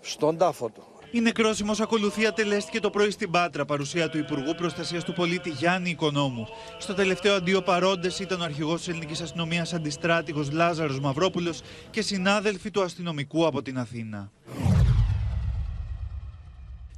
στον 0.00 0.36
τάφο 0.36 0.68
του. 0.68 0.82
Η 1.10 1.20
νεκρόσιμος 1.20 1.80
ακολουθία 1.80 2.28
ατελέστηκε 2.28 2.80
το 2.80 2.90
πρωί 2.90 3.10
στην 3.10 3.30
Πάτρα, 3.30 3.64
παρουσία 3.64 4.08
του 4.08 4.18
Υπουργού 4.18 4.54
Προστασίας 4.54 5.04
του 5.04 5.12
Πολίτη 5.12 5.50
Γιάννη 5.50 5.90
Οικονόμου. 5.90 6.46
Στο 6.78 6.94
τελευταίο 6.94 7.34
αντίο 7.34 7.62
παρόντες 7.62 8.18
ήταν 8.18 8.40
ο 8.40 8.44
αρχηγός 8.44 8.78
της 8.78 8.88
Ελληνικής 8.88 9.20
Αστυνομίας 9.20 9.74
Αντιστράτηγος 9.74 10.50
Λάζαρος 10.50 11.00
Μαυρόπουλος 11.00 11.60
και 11.90 12.02
συνάδελφοι 12.02 12.70
του 12.70 12.82
αστυνομικού 12.82 13.46
από 13.46 13.62
την 13.62 13.78
Αθήνα. 13.78 14.30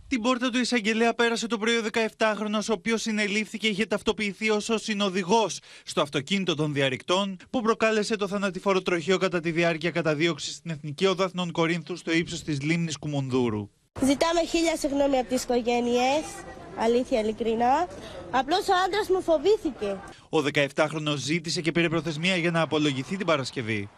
Την 0.08 0.20
πόρτα 0.20 0.50
του 0.50 0.58
εισαγγελέα 0.58 1.14
πέρασε 1.14 1.46
το 1.46 1.58
πρωί 1.58 1.76
ο 1.76 1.82
17χρονο, 1.92 2.61
ο 2.70 2.72
οποίος 2.72 3.02
συνελήφθηκε 3.02 3.66
είχε 3.66 3.86
ταυτοποιηθεί 3.86 4.50
ως 4.50 4.70
συνοδηγός 4.74 5.58
στο 5.84 6.00
αυτοκίνητο 6.00 6.54
των 6.54 6.72
διαρρηκτών, 6.72 7.36
που 7.50 7.61
προκάλεσε 7.61 8.16
το 8.16 8.28
θανατηφόρο 8.28 8.82
τροχείο 8.82 9.18
κατά 9.18 9.40
τη 9.40 9.50
διάρκεια 9.50 9.90
καταδίωξης 9.90 10.54
στην 10.54 10.70
Εθνική 10.70 11.06
Οδαθνών 11.06 11.50
Κορίνθου 11.50 11.96
στο 11.96 12.12
ύψος 12.12 12.42
της 12.42 12.62
λίμνης 12.62 12.98
Κουμουνδούρου. 12.98 13.68
Ζητάμε 14.03 14.44
χίλια 14.44 14.76
συγγνώμη 14.76 15.18
από 15.18 15.28
τις 15.28 15.42
οικογένειε. 15.42 16.22
Αλήθεια, 16.76 17.20
ειλικρινά. 17.20 17.88
Απλώς 18.30 18.68
ο 18.68 18.72
άντρας 18.86 19.09
μου 19.09 19.22
φοβήθηκε. 19.22 19.98
Ο 20.28 20.38
17χρονο 20.74 21.16
ζήτησε 21.16 21.61
και 21.61 21.72
πήρε 21.72 21.88
προθεσμία 21.88 22.36
για 22.36 22.51
να 22.51 22.61
απολογηθεί 22.61 23.16
την 23.16 23.26
Παρασκευή. 23.26 23.88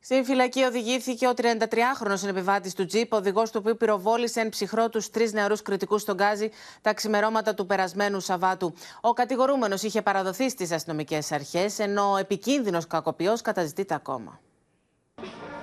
Στην 0.00 0.24
φυλακή 0.24 0.62
οδηγήθηκε 0.62 1.26
ο 1.26 1.32
33χρονο 1.36 2.12
συνεπιβάτης 2.14 2.74
του 2.74 2.86
Τζιπ, 2.86 3.12
οδηγός 3.12 3.50
του 3.50 3.58
οποίου 3.62 3.76
πυροβόλησε 3.76 4.40
εν 4.40 4.48
ψυχρό 4.48 4.88
τους 4.88 5.10
τρεις 5.10 5.32
νεαρούς 5.32 5.62
κριτικούς 5.62 6.02
στον 6.02 6.14
Γκάζι 6.14 6.50
τα 6.80 6.94
ξημερώματα 6.94 7.54
του 7.54 7.66
περασμένου 7.66 8.20
Σαββάτου. 8.20 8.74
Ο 9.00 9.12
κατηγορούμενος 9.12 9.82
είχε 9.82 10.02
παραδοθεί 10.02 10.50
στις 10.50 10.72
αστυνομικές 10.72 11.32
αρχές, 11.32 11.78
ενώ 11.78 12.12
ο 12.12 12.16
επικίνδυνος 12.16 12.86
κακοποιός 12.86 13.40
καταζητείται 13.40 13.94
ακόμα. 13.94 14.40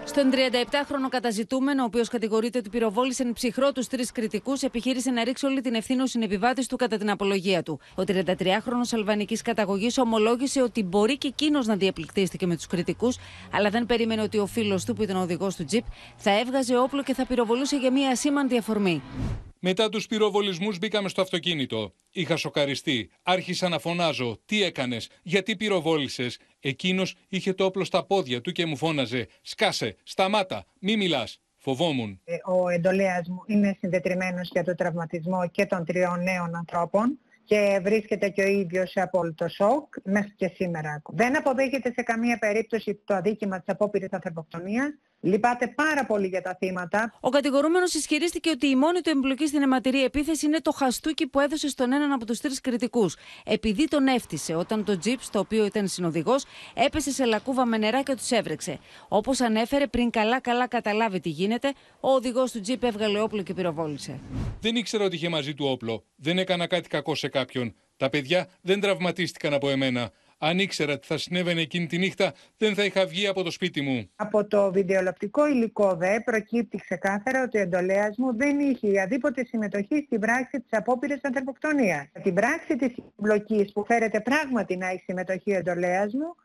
Στον 0.07 0.31
37χρονο 0.31 1.09
καταζητούμενο, 1.09 1.81
ο 1.81 1.85
οποίος 1.85 2.07
κατηγορείται 2.09 2.57
ότι 2.57 2.69
πυροβόλησε 2.69 3.23
εν 3.23 3.33
ψυχρό 3.33 3.71
τους 3.71 3.87
τρεις 3.87 4.11
κριτικούς, 4.11 4.61
επιχείρησε 4.61 5.11
να 5.11 5.23
ρίξει 5.23 5.45
όλη 5.45 5.61
την 5.61 5.73
ευθύνη 5.73 6.01
ο 6.01 6.05
συνεπιβάτη 6.05 6.67
του 6.67 6.75
κατά 6.75 6.97
την 6.97 7.09
απολογία 7.09 7.63
του. 7.63 7.79
Ο 7.95 8.03
33χρονο 8.07 8.85
αλβανικής 8.91 9.41
καταγωγής 9.41 9.97
ομολόγησε 9.97 10.61
ότι 10.61 10.83
μπορεί 10.83 11.17
και 11.17 11.27
εκείνος 11.27 11.67
να 11.67 11.75
διαπληκτίστηκε 11.75 12.47
με 12.47 12.55
τους 12.55 12.67
κριτικούς, 12.67 13.17
αλλά 13.51 13.69
δεν 13.69 13.85
περίμενε 13.85 14.21
ότι 14.21 14.37
ο 14.37 14.45
φίλος 14.45 14.85
του, 14.85 14.93
που 14.93 15.03
ήταν 15.03 15.15
οδηγός 15.15 15.55
του 15.55 15.65
τζιπ, 15.65 15.83
θα 16.17 16.39
έβγαζε 16.39 16.77
όπλο 16.77 17.03
και 17.03 17.13
θα 17.13 17.25
πυροβολούσε 17.25 17.77
για 17.77 17.91
μια 17.91 18.09
ασήμαντη 18.09 18.57
αφορμή. 18.57 19.01
Μετά 19.68 19.89
τους 19.89 20.07
πυροβολισμούς 20.07 20.78
μπήκαμε 20.78 21.09
στο 21.09 21.22
αυτοκίνητο. 21.22 21.93
Είχα 22.11 22.36
σοκαριστεί. 22.36 23.09
Άρχισα 23.24 23.70
να 23.70 23.80
φωνάζω. 23.80 24.39
Τι 24.45 24.63
έκανες, 24.63 25.09
γιατί 25.22 25.55
πυροβόλησες; 25.55 26.39
Εκείνος 26.59 27.16
είχε 27.30 27.53
το 27.53 27.66
όπλο 27.66 27.84
στα 27.84 28.05
πόδια 28.05 28.41
του 28.41 28.51
και 28.51 28.66
μου 28.66 28.78
φώναζε. 28.78 29.28
Σκάσε, 29.41 29.95
σταμάτα, 30.03 30.66
μη 30.80 30.97
μιλάς. 30.97 31.41
Φοβόμουν. 31.57 32.22
Ε, 32.24 32.36
ο 32.45 32.70
εντολέας 32.70 33.28
μου 33.28 33.43
είναι 33.45 33.78
συνδετριμένος 33.80 34.49
για 34.51 34.63
το 34.63 34.76
τραυματισμό 34.76 35.49
και 35.49 35.66
των 35.66 35.86
τριών 35.86 36.24
νέων 36.24 36.55
ανθρώπων 36.55 37.20
και 37.43 37.80
βρίσκεται 37.84 38.30
και 38.30 38.41
ο 38.41 38.47
ίδιος 38.47 38.89
σε 38.89 39.01
απόλυτο 39.01 39.47
σοκ 39.47 39.95
μέχρι 40.03 40.34
και 40.36 40.51
σήμερα. 40.55 41.01
Δεν 41.07 41.38
αποδέχεται 41.38 41.91
σε 41.95 42.03
καμία 42.03 42.38
περίπτωση 42.38 43.01
το 43.05 43.13
αδίκημα 43.13 43.57
της 43.57 43.68
απόπειρης 43.68 44.11
ανθρωποκτονίας. 44.11 44.89
Λυπάται 45.26 45.67
πάρα 45.67 46.05
πολύ 46.05 46.28
για 46.28 46.41
τα 46.41 46.55
θύματα. 46.59 47.13
Ο 47.19 47.30
κατηγορούμενος 47.30 47.93
ισχυρίστηκε 47.93 48.49
ότι 48.49 48.67
η 48.67 48.76
μόνη 48.76 49.01
του 49.01 49.09
εμπλοκή 49.09 49.47
στην 49.47 49.61
αιματηρή 49.61 50.03
επίθεση 50.03 50.45
είναι 50.45 50.59
το 50.59 50.71
χαστούκι 50.71 51.28
που 51.28 51.39
έδωσε 51.39 51.69
στον 51.69 51.93
έναν 51.93 52.11
από 52.11 52.26
τους 52.26 52.39
τρεις 52.39 52.61
κριτικούς. 52.61 53.15
Επειδή 53.45 53.88
τον 53.88 54.07
έφτισε 54.07 54.55
όταν 54.55 54.84
το 54.84 54.97
τζιπ, 54.97 55.21
στο 55.21 55.39
οποίο 55.39 55.65
ήταν 55.65 55.88
συνοδηγός, 55.88 56.43
έπεσε 56.73 57.11
σε 57.11 57.26
λακκούβα 57.26 57.65
με 57.65 57.78
νερά 57.78 58.03
και 58.03 58.15
τους 58.15 58.30
έβρεξε. 58.30 58.80
Όπως 59.07 59.41
ανέφερε, 59.41 59.88
πριν 59.88 60.09
καλά-καλά 60.09 60.67
καταλάβει 60.67 61.19
τι 61.19 61.30
γίνεται, 61.30 61.73
ο 61.99 62.09
οδηγός 62.09 62.51
του 62.51 62.61
τζιπ 62.61 62.84
έβγαλε 62.84 63.21
όπλο 63.21 63.41
και 63.41 63.53
πυροβόλησε. 63.53 64.19
Δεν 64.61 64.76
ήξερα 64.76 65.03
ότι 65.03 65.15
είχε 65.15 65.30
μαζί 65.30 65.53
του 65.53 65.65
όπλο. 65.65 66.03
Δεν 66.15 66.38
έκανα 66.38 66.67
κάτι 66.67 66.89
κακό 66.89 67.15
σε 67.15 67.28
κάποιον. 67.28 67.76
Τα 67.97 68.09
παιδιά 68.09 68.47
δεν 68.61 68.80
τραυματίστηκαν 68.80 69.53
από 69.53 69.69
εμένα. 69.69 70.11
Αν 70.47 70.59
ήξερα 70.59 70.99
τι 70.99 71.07
θα 71.07 71.17
συνέβαινε 71.17 71.61
εκείνη 71.61 71.87
τη 71.87 71.97
νύχτα, 71.97 72.33
δεν 72.57 72.75
θα 72.75 72.83
είχα 72.83 73.05
βγει 73.05 73.27
από 73.27 73.43
το 73.43 73.51
σπίτι 73.51 73.81
μου. 73.81 74.09
Από 74.15 74.47
το 74.47 74.71
βιντεολαπτικό 74.71 75.47
υλικό 75.47 75.95
δε 75.95 76.19
προκύπτει 76.19 76.77
ξεκάθαρα 76.77 77.43
ότι 77.43 77.57
ο 77.57 77.61
εντολέας 77.61 78.17
μου 78.17 78.35
δεν 78.37 78.59
είχε 78.59 79.01
αδίποτε 79.01 79.45
συμμετοχή 79.45 80.03
στην 80.05 80.19
πράξη 80.19 80.59
της 80.59 80.79
απόπειρη 80.79 81.19
ανθρωποκτονίας. 81.21 82.05
Την 82.23 82.33
πράξη 82.33 82.75
της 82.75 82.93
συμπλοκή 83.15 83.71
που 83.73 83.85
φέρεται 83.85 84.19
πράγματι 84.19 84.77
να 84.77 84.87
έχει 84.87 85.03
συμμετοχή 85.05 85.51
ο 85.51 85.55
εντολέας 85.55 86.13
μου, 86.13 86.35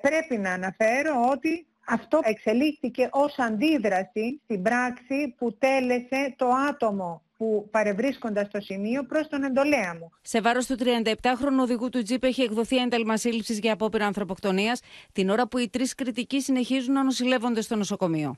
πρέπει 0.00 0.36
να 0.36 0.52
αναφέρω 0.52 1.12
ότι 1.30 1.66
αυτό 1.86 2.20
εξελίχθηκε 2.22 3.08
ως 3.12 3.38
αντίδραση 3.38 4.40
στην 4.44 4.62
πράξη 4.62 5.34
που 5.38 5.56
τέλεσε 5.58 6.34
το 6.36 6.48
άτομο 6.68 7.22
που 7.38 7.68
παρευρίσκοντα 7.70 8.44
στο 8.44 8.60
σημείο 8.60 9.04
προς 9.04 9.28
τον 9.28 9.42
εντολέα 9.42 9.94
μου. 9.94 10.10
Σε 10.22 10.40
βάρος 10.40 10.66
του 10.66 10.76
37χρονου 10.78 11.60
οδηγού 11.60 11.88
του 11.88 12.02
Τζιπ 12.02 12.24
έχει 12.24 12.42
εκδοθεί 12.42 12.76
ένταλμα 12.76 13.16
σύλληψης 13.16 13.58
για 13.58 13.72
απόπειρα 13.72 14.06
ανθρωποκτονίας, 14.06 14.80
την 15.12 15.30
ώρα 15.30 15.48
που 15.48 15.58
οι 15.58 15.68
τρεις 15.68 15.94
κριτικοί 15.94 16.40
συνεχίζουν 16.40 16.92
να 16.92 17.04
νοσηλεύονται 17.04 17.60
στο 17.60 17.76
νοσοκομείο. 17.76 18.36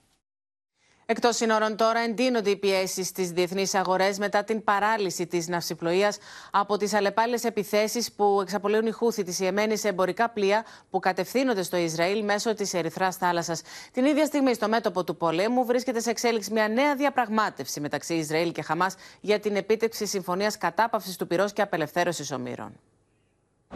Εκτός 1.13 1.37
σύνορων 1.37 1.77
τώρα 1.77 2.01
εντείνονται 2.01 2.51
οι 2.51 2.57
πιέσεις 2.57 3.07
στις 3.07 3.31
διεθνείς 3.31 3.75
αγορές 3.75 4.19
μετά 4.19 4.45
την 4.45 4.65
παράλυση 4.65 5.27
της 5.27 5.49
ναυσιπλοείας 5.49 6.19
από 6.51 6.77
τις 6.77 6.95
αλλεπάλληλες 6.95 7.45
επιθέσεις 7.45 8.13
που 8.13 8.39
εξαπολύουν 8.43 8.87
οι 8.87 8.91
Χούθη 8.91 9.23
τη 9.23 9.45
Ιεμένη 9.45 9.77
σε 9.77 9.89
εμπορικά 9.89 10.29
πλοία 10.29 10.65
που 10.91 10.99
κατευθύνονται 10.99 11.63
στο 11.63 11.77
Ισραήλ 11.77 12.25
μέσω 12.25 12.55
της 12.55 12.75
Ερυθράς 12.75 13.17
θάλασσας. 13.17 13.63
Την 13.93 14.05
ίδια 14.05 14.27
στιγμή, 14.27 14.55
στο 14.55 14.69
μέτωπο 14.69 15.05
του 15.05 15.17
πολέμου, 15.17 15.65
βρίσκεται 15.65 16.01
σε 16.01 16.11
εξέλιξη 16.11 16.53
μια 16.53 16.69
νέα 16.69 16.95
διαπραγμάτευση 16.95 17.81
μεταξύ 17.81 18.15
Ισραήλ 18.15 18.53
και 18.53 18.63
Χαμάς 18.63 18.95
για 19.21 19.41
την 19.41 19.57
επίτευξη 19.57 20.07
συμφωνίας 20.07 20.59
κατάπαυσης 20.59 21.17
του 21.17 21.27
πυρός 21.27 21.53
και 21.53 21.63
απελευθέρωσης 21.63 22.33
ομήρων. 22.33 22.73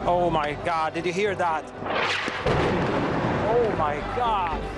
Oh 0.05 0.29
my 0.29 0.51
God, 0.65 0.93
did 0.93 1.05
you 1.05 1.13
hear 1.13 1.35
that? 1.35 1.63
Oh 3.55 3.67
my 3.85 3.95
God. 4.17 4.74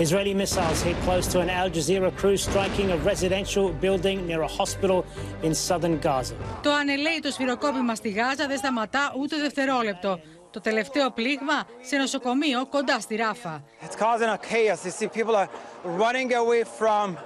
Israeli 0.00 0.34
missiles 0.34 0.82
hit 0.82 0.96
close 1.06 1.26
to 1.32 1.40
an 1.40 1.48
Al 1.48 1.68
Jazeera 1.70 2.10
crew 2.20 2.36
striking 2.36 2.88
a 2.90 2.96
residential 3.10 3.66
building 3.84 4.26
near 4.26 4.42
a 4.42 4.50
hospital 4.60 5.04
in 5.42 5.54
southern 5.54 5.98
Gaza. 6.04 6.34
Το 6.62 6.72
ανελαίητο 6.72 7.30
σφυροκόπημα 7.30 7.94
στη 7.94 8.08
Γάζα 8.08 8.46
δεν 8.46 8.56
σταματά 8.58 9.12
ούτε 9.18 9.36
δευτερόλεπτο. 9.36 10.20
Το 10.50 10.60
τελευταίο 10.60 11.10
πλήγμα 11.10 11.66
σε 11.80 11.96
νοσοκομείο 11.96 12.66
κοντά 12.66 13.00
στη 13.00 13.14
Ράφα. 13.16 13.62
It's 13.82 13.96
causing 13.96 14.28
a 14.28 14.38
chaos. 14.38 14.84
You 14.84 14.90
see 14.90 15.08
people 15.08 15.36
are 15.36 15.48
running 15.84 16.32
away 16.32 16.64
from 16.78 17.16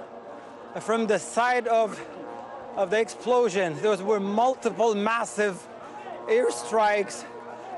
from 0.87 1.07
the 1.07 1.19
side 1.35 1.67
of 1.81 1.99
of 2.75 2.89
the 2.89 2.99
explosion. 2.99 3.67
There 3.81 3.97
were 4.11 4.19
multiple 4.19 4.95
massive 4.95 5.55
airstrikes 6.37 7.25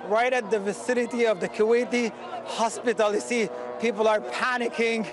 right 0.10 0.34
at 0.34 0.46
the 0.52 0.60
vicinity 0.60 1.26
of 1.26 1.40
the 1.40 1.50
Kuwaiti 1.50 2.12
hospital. 2.60 3.14
You 3.14 3.22
see 3.22 3.50
people 3.80 4.08
are 4.08 4.22
panicking. 4.42 5.06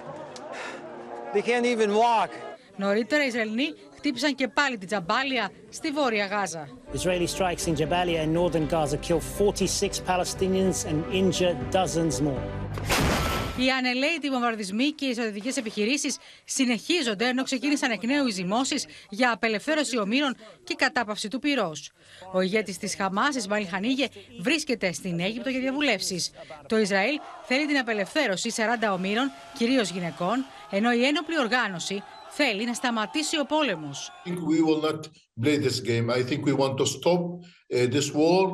They 1.32 1.42
can't 1.42 1.66
even 1.66 1.90
walk. 1.94 2.30
Νωρίτερα 2.76 3.24
οι 3.24 3.26
Ισραηλοί 3.26 3.76
χτύπησαν 3.96 4.34
και 4.34 4.48
πάλι 4.48 4.78
την 4.78 4.88
Τζαμπάλια 4.88 5.50
στη 5.70 5.90
Βόρεια 5.90 6.26
Γάζα. 6.26 6.68
Israeli 6.92 7.26
strikes 7.26 7.66
in 7.66 7.74
Jabalia 7.76 8.22
in 8.22 8.32
northern 8.32 8.66
Gaza 8.66 8.96
kill 8.96 9.20
46 9.20 10.00
Palestinians 10.00 10.84
and 10.88 11.04
injure 11.12 11.56
dozens 11.70 12.20
more. 12.20 13.23
Οι 13.57 13.69
ανελαίητοι 13.69 14.29
βομβαρδισμοί 14.29 14.91
και 14.91 15.05
οι 15.05 15.13
στρατιωτικές 15.13 15.57
επιχειρήσεις 15.57 16.17
συνεχίζονται 16.45 17.27
ενώ 17.27 17.43
ξεκίνησαν 17.43 17.91
εκ 17.91 18.03
νέου 18.03 18.27
οι 18.27 18.31
ζυμώσεις 18.31 18.85
για 19.09 19.31
απελευθέρωση 19.31 19.97
ομήρων 19.97 20.35
και 20.63 20.75
κατάπαυση 20.75 21.27
του 21.27 21.39
πυρός. 21.39 21.91
Ο 22.33 22.41
ηγέτης 22.41 22.77
της 22.77 22.95
Χαμάς, 22.95 23.35
Ισμαήλ 23.35 23.67
Χανίγε, 23.67 24.07
βρίσκεται 24.39 24.91
στην 24.91 25.19
Αίγυπτο 25.19 25.49
για 25.49 25.59
διαβουλεύσεις. 25.59 26.31
Το 26.67 26.77
Ισραήλ 26.77 27.19
θέλει 27.43 27.65
την 27.65 27.77
απελευθέρωση 27.77 28.53
40 28.55 28.91
ομήρων, 28.93 29.31
κυρίως 29.57 29.89
γυναικών, 29.89 30.45
ενώ 30.71 30.91
η 30.91 31.05
ένοπλη 31.05 31.39
οργάνωση 31.39 32.03
θέλει 32.35 32.65
να 32.65 32.73
σταματήσει 32.73 33.39
ο 33.39 33.45
πόλεμος. 33.45 34.11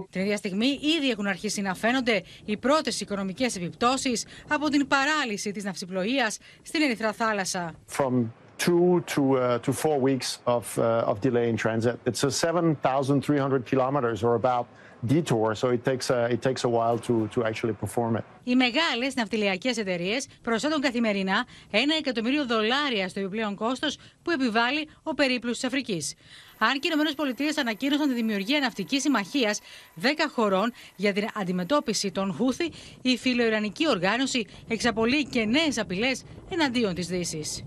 Την 0.09 0.21
ίδια 0.21 0.37
στιγμή 0.37 0.79
ήδη 0.97 1.09
έχουν 1.09 1.27
αρχίσει 1.27 1.61
να 1.61 1.73
φαίνονται 1.75 2.23
οι 2.45 2.57
πρώτες 2.57 3.01
οικονομικές 3.01 3.55
επιπτώσεις 3.55 4.25
από 4.47 4.69
την 4.69 4.87
παράλυση 4.87 5.51
της 5.51 5.63
ναυσιπλοείας 5.63 6.37
στην 6.61 6.81
Ερυθρά 6.81 7.13
θάλασσα. 7.13 7.73
From 7.97 8.31
two 8.65 9.03
to 9.15 9.21
uh, 9.37 9.57
to 9.65 9.71
four 9.83 9.97
weeks 10.09 10.29
of 10.57 10.65
uh, 10.77 11.11
of 11.11 11.15
delay 11.27 11.47
in 11.51 11.57
transit. 11.65 11.95
It's 12.09 12.23
a 12.23 12.31
7,300 12.31 13.65
kilometers 13.71 14.23
or 14.23 14.33
about 14.35 14.65
detour, 15.07 15.55
so 15.55 15.69
it 15.69 15.83
takes 15.83 16.09
a, 16.09 16.19
it 16.35 16.41
takes 16.41 16.63
a 16.63 16.69
while 16.69 16.97
to 17.07 17.27
to 17.33 17.43
actually 17.43 17.73
perform 17.73 18.15
it. 18.15 18.23
Οι 18.43 18.55
μεγάλες 18.55 19.15
ναυτιλιακές 19.15 19.77
εταιρείες 19.77 20.27
προσθέτουν 20.41 20.81
καθημερινά 20.81 21.45
ένα 21.71 21.95
εκατομμύριο 21.95 22.45
δολάρια 22.45 23.09
στο 23.09 23.19
επιπλέον 23.19 23.55
κόστος 23.55 23.97
που 24.23 24.31
επιβάλλει 24.31 24.87
ο 25.03 25.13
περίπλου 25.13 25.51
της 25.51 25.63
Αφρικής. 25.63 26.13
Αν 26.57 26.79
και 26.79 26.87
οι 26.87 26.91
ΗΠΑ 27.29 27.61
ανακοίνωσαν 27.61 28.07
τη 28.07 28.13
δημιουργία 28.13 28.59
ναυτικής 28.59 29.01
συμμαχίας 29.01 29.59
10 30.01 30.05
χωρών 30.33 30.73
για 30.95 31.13
την 31.13 31.27
αντιμετώπιση 31.33 32.11
των 32.11 32.33
Χούθη, 32.33 32.71
η 33.01 33.17
φιλοϊρανική 33.17 33.89
οργάνωση 33.89 34.45
εξαπολύει 34.67 35.25
και 35.25 35.45
νέες 35.45 35.77
απειλές 35.77 36.23
εναντίον 36.49 36.93
της 36.93 37.07
Δύσης. 37.07 37.63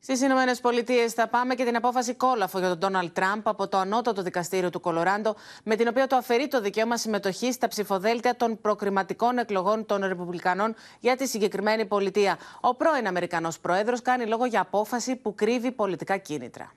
Στις 0.00 0.20
Ηνωμένες 0.20 0.60
Πολιτείες 0.60 1.12
θα 1.12 1.28
πάμε 1.28 1.54
και 1.54 1.64
την 1.64 1.76
απόφαση 1.76 2.14
κόλαφο 2.14 2.58
για 2.58 2.68
τον 2.68 2.78
Ντόναλτ 2.78 3.12
Τραμπ 3.12 3.48
από 3.48 3.68
το 3.68 3.78
ανώτατο 3.78 4.22
δικαστήριο 4.22 4.70
του 4.70 4.80
Κολοράντο, 4.80 5.34
με 5.64 5.76
την 5.76 5.88
οποία 5.88 6.06
το 6.06 6.16
αφαιρεί 6.16 6.48
το 6.48 6.60
δικαίωμα 6.60 6.96
συμμετοχής 6.96 7.54
στα 7.54 7.68
ψηφοδέλτια 7.68 8.36
των 8.36 8.60
προκριματικών 8.60 9.38
εκλογών 9.38 9.86
των 9.86 10.04
Ρεπουμπλικανών 10.04 10.74
για 11.00 11.16
τη 11.16 11.26
συγκεκριμένη 11.26 11.84
πολιτεία. 11.86 12.38
Ο 12.60 12.74
πρώην 12.74 13.06
Αμερικανός 13.06 13.58
Πρόεδρος 13.58 14.02
κάνει 14.02 14.26
λόγο 14.26 14.44
για 14.44 14.60
απόφαση 14.60 15.16
που 15.16 15.34
κρύβει 15.34 15.72
πολιτικά 15.72 16.16
κίνητρα. 16.16 16.72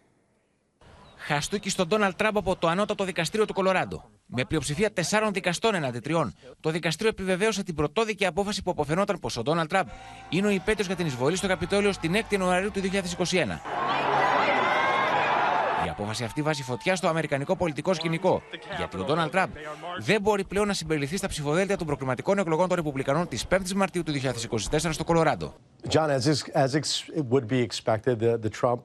Χαστούκι 1.23 1.69
στον 1.69 1.87
Ντόναλτ 1.87 2.15
Τραμπ 2.15 2.37
από 2.37 2.55
το 2.55 2.67
ανώτατο 2.67 3.03
δικαστήριο 3.03 3.45
του 3.45 3.53
Κολοράντο. 3.53 4.03
Με 4.25 4.45
πλειοψηφία 4.45 4.91
τεσσάρων 4.91 5.33
δικαστών 5.33 5.75
εναντί 5.75 5.99
τριών, 5.99 6.33
το 6.59 6.69
δικαστήριο 6.69 7.09
επιβεβαίωσε 7.09 7.63
την 7.63 7.75
πρωτόδικη 7.75 8.25
απόφαση 8.25 8.63
που 8.63 8.71
αποφαινόταν 8.71 9.19
πως 9.19 9.37
ο 9.37 9.41
Ντόναλτ 9.41 9.69
Τραμπ 9.69 9.87
είναι 10.29 10.47
ο 10.47 10.49
υπέτειος 10.49 10.87
για 10.87 10.95
την 10.95 11.05
εισβολή 11.05 11.35
στο 11.35 11.47
Καπιτόλιο 11.47 11.91
στην 11.91 12.13
6η 12.15 12.31
Ιανουαρίου 12.31 12.71
του 12.71 12.81
2021. 12.81 13.35
Η 15.85 15.89
απόφαση 15.89 16.23
αυτή 16.23 16.41
βάζει 16.41 16.63
φωτιά 16.63 16.95
στο 16.95 17.07
αμερικανικό 17.07 17.55
πολιτικό 17.55 17.93
σκηνικό, 17.93 18.41
γιατί 18.77 18.97
ο 18.97 19.03
Ντόναλτ 19.03 19.31
Τραμπ 19.31 19.49
δεν 19.99 20.21
μπορεί 20.21 20.43
πλέον 20.43 20.67
να 20.67 20.73
συμπεριληφθεί 20.73 21.17
στα 21.17 21.27
ψηφοδέλτια 21.27 21.77
των 21.77 21.87
προκριματικών 21.87 22.37
εκλογών 22.37 22.67
των 22.67 22.75
Ρεπουμπλικανών 22.75 23.27
της 23.27 23.45
5η 23.49 23.71
Μαρτίου 23.75 24.03
του 24.03 24.13
2024 24.71 24.89
στο 24.91 25.03
Κολοράντο. 25.03 25.53
John, 25.89 26.09
as, 26.09 26.25
is, 26.27 26.39
as 26.53 26.75
ex, 26.75 26.83
it 27.15 27.25
would 27.29 27.47
be 27.47 27.59
expected, 27.67 28.19
the, 28.19 28.37
the 28.37 28.49
Trump 28.61 28.81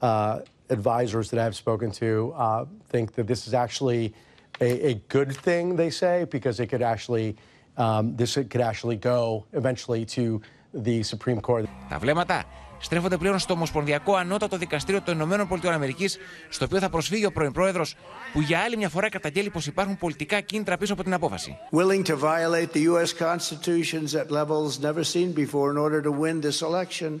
uh, 0.00 0.40
advisors 0.70 1.26
that 1.30 1.40
I've 1.44 1.56
spoken 1.64 1.90
to 2.02 2.32
uh, 2.36 2.64
think 2.92 3.06
that 3.16 3.26
this 3.26 3.46
is 3.46 3.54
actually 3.54 4.14
a, 4.60 4.70
a 4.90 4.94
good 5.08 5.30
thing, 5.46 5.76
they 5.76 5.90
say, 5.90 6.26
because 6.36 6.56
it 6.60 6.68
could 6.72 6.82
actually, 6.82 7.36
um, 7.76 8.16
this 8.16 8.34
could 8.34 8.64
actually 8.70 8.96
go 8.96 9.44
eventually 9.52 10.04
to 10.16 10.40
the 10.86 11.02
Supreme 11.02 11.40
Court. 11.40 11.68
Τα 11.88 11.98
βλέμματα 11.98 12.44
στρέφονται 12.78 13.16
πλέον 13.16 13.38
στο 13.38 13.52
Ομοσπονδιακό 13.52 14.14
Ανώτατο 14.14 14.56
Δικαστήριο 14.56 15.02
των 15.02 15.14
Ηνωμένων 15.14 15.48
Πολιτειών 15.48 15.72
Αμερικής, 15.72 16.18
στο 16.48 16.64
οποίο 16.64 16.78
θα 16.78 16.88
προσφύγει 16.88 17.26
ο 17.26 17.32
πρώην 17.32 17.52
πρόεδρο, 17.52 17.86
που 18.32 18.40
για 18.40 18.58
άλλη 18.58 18.76
μια 18.76 18.88
φορά 18.88 19.08
καταγγέλει 19.08 19.50
πω 19.50 19.60
υπάρχουν 19.66 19.98
πολιτικά 19.98 20.40
κίνητρα 20.40 20.76
πίσω 20.76 20.92
από 20.92 21.02
την 21.02 21.12
απόφαση. 21.12 21.56
Willing 21.72 22.04
to 22.04 22.16
violate 22.16 22.72
the 22.72 22.82
U.S. 22.90 23.12
Constitution 23.12 24.04
at 24.20 24.30
levels 24.30 24.80
never 24.80 25.04
seen 25.04 25.32
before 25.32 25.70
in 25.70 25.78
order 25.78 26.00
to 26.02 26.10
win 26.22 26.40
this 26.40 26.62
election. 26.62 27.20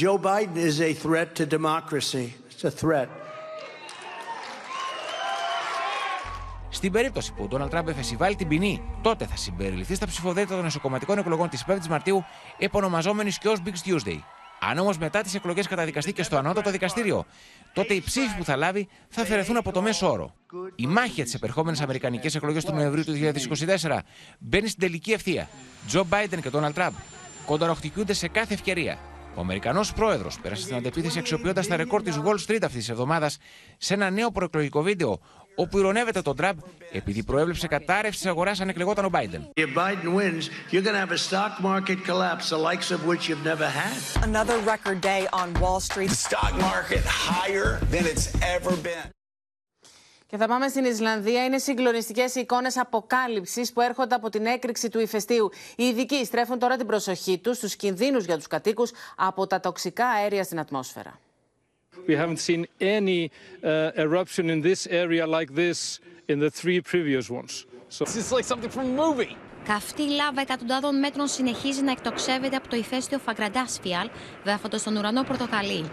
Joe 0.00 0.16
Biden 0.16 0.56
is 0.56 0.80
a 0.80 0.94
threat 0.94 1.34
to 1.34 1.44
democracy. 1.44 2.26
It's 2.50 2.64
a 2.64 2.70
threat. 2.70 3.08
Στην 6.70 6.92
περίπτωση 6.92 7.32
που 7.32 7.42
ο 7.42 7.46
Ντόναλτ 7.46 7.70
Τραμπ 7.70 7.88
εφεσιβάλει 7.88 8.36
την 8.36 8.48
ποινή, 8.48 8.82
τότε 9.02 9.26
θα 9.26 9.36
συμπεριληφθεί 9.36 9.94
στα 9.94 10.06
ψηφοδέλτια 10.06 10.56
των 10.56 10.64
εσωκομματικών 10.64 11.18
εκλογών 11.18 11.48
της 11.48 11.64
5η 11.66 11.86
Μαρτίου, 11.88 12.24
επωνομαζόμενης 12.58 13.38
και 13.38 13.48
ως 13.48 13.58
Big 13.64 13.88
Tuesday. 13.88 14.18
Αν 14.60 14.78
όμως 14.78 14.98
μετά 14.98 15.20
τις 15.20 15.34
εκλογές 15.34 15.66
καταδικαστεί 15.66 16.12
και 16.12 16.22
στο 16.22 16.36
ανώτατο 16.36 16.70
δικαστήριο, 16.70 17.24
τότε 17.72 17.94
οι 17.94 18.00
ψήφοι 18.00 18.36
που 18.36 18.44
θα 18.44 18.56
λάβει 18.56 18.88
θα 19.08 19.22
αφαιρεθούν 19.22 19.56
από 19.56 19.72
το 19.72 19.82
μέσο 19.82 20.10
όρο. 20.10 20.34
Η 20.76 20.86
μάχη 20.86 21.10
για 21.10 21.24
τις 21.24 21.34
επερχόμενες 21.34 21.80
Αμερικανικές 21.80 22.34
εκλογές 22.34 22.64
του 22.64 22.72
Νοεμβρίου 22.72 23.04
του 23.04 23.12
2024 23.88 23.98
μπαίνει 24.38 24.68
στην 24.68 24.80
τελική 24.80 25.12
ευθεία. 25.12 25.48
Τζο 25.86 26.04
Μπάιντεν 26.04 26.40
και 26.42 26.50
Ντόναλτ 26.50 26.74
Τραμπ 26.74 26.92
κονταροχτυπιούνται 27.46 28.12
σε 28.12 28.28
κάθε 28.28 28.54
ευκαιρία. 28.54 28.98
Ο 29.34 29.40
Αμερικανός 29.40 29.92
πρόεδρος 29.92 30.38
πέρασε 30.42 30.62
στην 30.62 30.76
αντεπίθεση 30.76 31.18
αξιοποιώντας 31.18 31.66
τα 31.66 31.76
ρεκόρ 31.76 32.02
της 32.02 32.20
Wall 32.24 32.34
Street 32.46 32.62
αυτής 32.62 32.78
της 32.78 32.88
εβδομάδας 32.88 33.38
σε 33.78 33.94
ένα 33.94 34.10
νέο 34.10 34.30
προεκλογικό 34.30 34.82
βίντεο, 34.82 35.20
όπου 35.54 35.78
ηρωνεύεται 35.78 36.22
τον 36.22 36.36
Τραμπ 36.36 36.58
επειδή 36.92 37.24
προέβλεψε 37.24 37.66
κατάρρευση 37.66 38.20
της 38.20 38.30
αγοράς 38.30 38.60
αν 38.60 38.68
εκλεγόταν 38.68 39.04
ο 39.04 39.10
Biden. 39.12 39.60
If 39.60 39.74
Biden 39.74 40.14
wins, 40.14 40.44
you're 40.70 40.84
going 40.88 40.98
to 41.00 41.04
have 41.06 41.12
a 41.12 41.22
stock 41.28 41.52
market 41.60 41.98
collapse, 42.04 42.48
the 42.48 42.62
likes 42.70 42.90
of 42.90 43.06
which 43.06 43.22
you've 43.28 43.46
never 43.52 43.68
had. 43.80 43.96
Another 44.30 44.56
record 44.72 44.98
day 45.00 45.22
on 45.40 45.48
Wall 45.62 45.80
Street. 45.88 46.10
The 46.10 46.22
stock 46.30 46.54
market 46.70 47.04
higher 47.30 47.68
than 47.92 48.04
it's 48.12 48.26
ever 48.54 48.72
been. 48.90 49.21
Και 50.32 50.38
θα 50.38 50.46
πάμε 50.46 50.68
στην 50.68 50.84
Ισλανδία. 50.84 51.44
Είναι 51.44 51.58
συγκλονιστικές 51.58 52.34
οι 52.34 52.40
εικόνες 52.40 52.76
αποκάλυψης 52.76 53.72
που 53.72 53.80
έρχονται 53.80 54.14
από 54.14 54.28
την 54.28 54.46
έκρηξη 54.46 54.88
του 54.88 55.00
ηφαιστείου. 55.00 55.50
Οι 55.76 55.84
ειδικοί 55.84 56.24
στρέφουν 56.24 56.58
τώρα 56.58 56.76
την 56.76 56.86
προσοχή 56.86 57.38
τους 57.38 57.56
στους 57.56 57.76
κινδύνους 57.76 58.24
για 58.24 58.36
τους 58.36 58.46
κατοίκους 58.46 58.90
από 59.16 59.46
τα 59.46 59.60
τοξικά 59.60 60.06
αέρια 60.06 60.42
στην 60.44 60.58
ατμόσφαιρα. 60.58 61.18
We 62.08 62.16
haven't 62.16 62.40
seen 62.48 62.64
any 62.80 63.30
uh, 63.62 64.04
eruption 64.06 64.44
in 64.54 64.60
this 64.62 64.86
area 64.86 65.26
like 65.26 65.50
this 65.54 66.00
in 66.28 66.38
the 66.38 66.50
three 66.60 66.80
previous 66.92 67.30
ones. 67.38 67.52
So 67.88 68.04
this 68.04 68.16
is 68.16 68.32
like 68.32 68.46
something 68.52 68.70
from 68.70 68.86
a 68.98 69.02
movie. 69.02 69.36
Καυτή 69.64 70.02
λάβα 70.02 70.40
εκατοντάδων 70.40 70.98
μέτρων 70.98 71.26
συνεχίζει 71.26 71.82
να 71.82 71.90
εκτοξεύεται 71.90 72.56
από 72.56 72.68
το 72.68 72.76
ηφαίστειο 72.76 73.18
Φαγκραντάσφιαλ, 73.18 74.08
βέφοντας 74.44 74.82
τον 74.82 74.96
ουρανό 74.96 75.22
πορτοκαλί. 75.22 75.90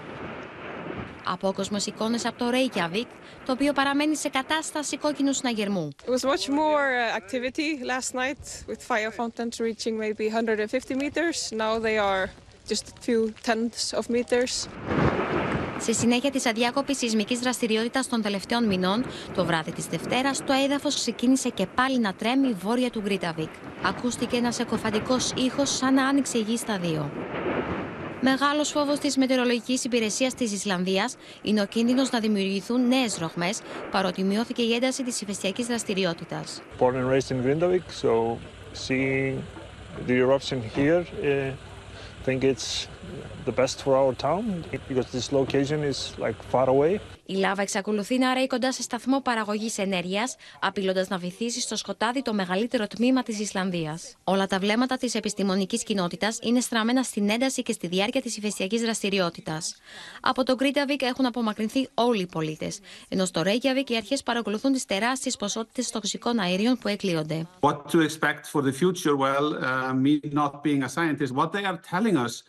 Απόκοσμος 1.25 1.85
εικόνες 1.85 2.25
από 2.25 2.37
το 2.37 2.45
Reykjavik, 2.51 3.07
το 3.45 3.51
οποίο 3.51 3.73
παραμένει 3.73 4.15
σε 4.15 4.29
κατάσταση 4.29 4.97
κόκκινου 4.97 5.33
συναγερμού. 5.33 5.89
It 6.05 6.09
was 6.09 6.29
much 6.29 6.49
more 6.49 6.87
uh, 6.95 7.19
activity 7.19 7.83
last 7.83 8.13
night 8.13 8.43
with 8.67 8.81
fire 8.91 9.11
fountains 9.11 9.59
reaching 9.59 9.97
maybe 9.97 10.25
150 10.27 10.95
meters. 10.95 11.51
Now 11.51 11.79
they 11.79 11.97
are 11.97 12.29
just 12.71 12.83
a 12.89 13.01
few 13.01 13.33
tenths 13.43 13.93
of 13.93 14.03
meters. 14.09 14.67
Στη 15.79 15.93
συνέχεια 15.93 16.31
της 16.31 16.45
αδιάκοπης 16.45 16.97
σεισμικής 16.97 17.39
δραστηριότητας 17.39 18.07
των 18.07 18.21
τελευταίων 18.21 18.65
μηνών, 18.65 19.05
το 19.35 19.45
βράδυ 19.45 19.71
της 19.71 19.85
Δευτέρας, 19.85 20.43
το 20.45 20.53
έδαφος 20.53 20.95
ξεκίνησε 20.95 21.49
και 21.49 21.65
πάλι 21.75 21.99
να 21.99 22.13
τρέμει 22.13 22.53
βόρεια 22.53 22.89
του 22.89 23.01
Γκρίταβικ. 23.01 23.49
Ακούστηκε 23.83 24.37
ένας 24.37 24.59
εκοφαντικός 24.59 25.31
ήχος 25.35 25.75
σαν 25.75 25.93
να 25.93 26.07
άνοιξε 26.07 26.37
η 26.37 26.41
γη 26.41 26.57
στα 26.57 26.77
δύο. 26.77 27.11
Μεγάλος 28.21 28.69
φόβος 28.69 28.99
της 28.99 29.17
μετεωρολογικής 29.17 29.83
υπηρεσίας 29.83 30.33
της 30.33 30.51
Ισλανδίας 30.51 31.15
είναι 31.41 31.61
ο 31.61 31.65
κίνδυνος 31.65 32.11
να 32.11 32.19
δημιουργηθούν 32.19 32.87
νέες 32.87 33.17
ροχμέ, 33.17 33.49
παρότι 33.91 34.23
μειώθηκε 34.23 34.61
η 34.61 34.73
ένταση 34.73 35.03
της 35.03 35.21
ηφαιστειακή 35.21 35.63
δραστηριότητας. 35.63 36.61
Born 36.79 36.93
and 36.93 37.09
raised 37.11 37.31
in 37.31 37.43
Grindavik, 37.45 37.83
so 38.01 38.37
seeing 38.87 39.35
the 43.51 43.61
eruption 43.61 43.85
here, 43.85 43.97
uh, 43.97 44.03
I 44.03 44.11
think 44.11 44.13
it's 44.13 44.13
the 44.13 44.13
best 44.13 44.13
for 44.13 44.13
our 44.13 44.13
town 44.13 44.63
because 44.87 45.11
this 45.11 45.31
location 45.31 45.83
is 45.83 46.19
like 46.19 46.43
far 46.51 46.67
away. 46.69 46.99
Η 47.25 47.35
λάβα 47.35 47.61
εξακολουθεί 47.61 48.17
να 48.17 48.33
ρέει 48.33 48.47
κοντά 48.47 48.71
σε 48.71 48.81
σταθμό 48.81 49.21
παραγωγής 49.21 49.77
ενέργειας, 49.77 50.35
απειλώντας 50.59 51.07
να 51.07 51.17
βυθίσει 51.17 51.61
στο 51.61 51.75
σκοτάδι 51.75 52.21
το 52.21 52.33
μεγαλύτερο 52.33 52.87
τμήμα 52.87 53.23
της 53.23 53.39
Ισλανδίας. 53.39 54.15
Όλα 54.23 54.47
τα 54.47 54.59
βλέμματα 54.59 54.97
της 54.97 55.15
επιστημονικής 55.15 55.83
κοινότητας 55.83 56.39
είναι 56.41 56.59
στραμμένα 56.59 57.03
στην 57.03 57.29
ένταση 57.29 57.63
και 57.63 57.71
στη 57.71 57.87
διάρκεια 57.87 58.21
της 58.21 58.37
ηφαιστειακή 58.37 58.79
δραστηριότητας. 58.79 59.75
Από 60.21 60.43
το 60.43 60.55
Γκρίνταβικ 60.55 61.01
έχουν 61.01 61.25
απομακρυνθεί 61.25 61.89
όλοι 61.93 62.21
οι 62.21 62.27
πολίτες, 62.27 62.79
ενώ 63.09 63.25
στο 63.25 63.41
Ρέικιαβικ 63.41 63.89
οι 63.89 63.95
αρχές 63.95 64.23
παρακολουθούν 64.23 64.71
τις 64.71 64.85
τεράστιες 64.85 65.35
ποσότητες 65.35 65.91
τοξικών 65.91 66.39
αερίων 66.39 66.77
που 66.77 66.87
εκλύονται. 66.87 67.47
What 67.59 67.75
to 67.75 68.07
expect 68.07 68.45
for 68.51 68.61
the 68.61 68.73
future? 68.73 69.15
Well, 69.15 69.53
uh, 69.53 69.93
me 69.93 70.19
not 70.33 70.63
being 70.63 70.83
a 70.83 70.89
scientist, 70.89 71.33
what 71.33 71.51
they 71.51 71.65
are 71.65 71.79
telling 71.91 72.17
us 72.25 72.43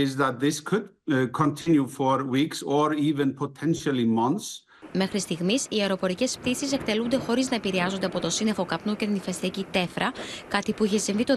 is 0.00 0.16
that 0.16 0.40
this 0.40 0.58
could 0.68 0.88
uh, 0.88 1.26
continue 1.42 1.86
for 1.98 2.24
weeks 2.36 2.58
or 2.62 2.94
even 2.94 3.28
potentially 3.34 4.06
months. 4.06 4.64
Μέχρι 4.94 5.20
στιγμής, 5.20 5.66
οι 5.68 5.80
αεροπορικές 5.80 6.38
πτήσεις 6.38 6.72
εκτελούνται 6.72 7.16
χωρίς 7.16 7.50
να 7.50 7.56
επηρεάζονται 7.56 8.06
από 8.06 8.20
το 8.20 8.30
σύννεφο 8.30 8.64
καπνού 8.64 8.96
και 8.96 9.06
την 9.06 9.14
ηφαιστειακή 9.14 9.66
τέφρα, 9.70 10.12
κάτι 10.48 10.72
που 10.72 10.84
είχε 10.84 10.98
συμβεί 10.98 11.24
το 11.24 11.36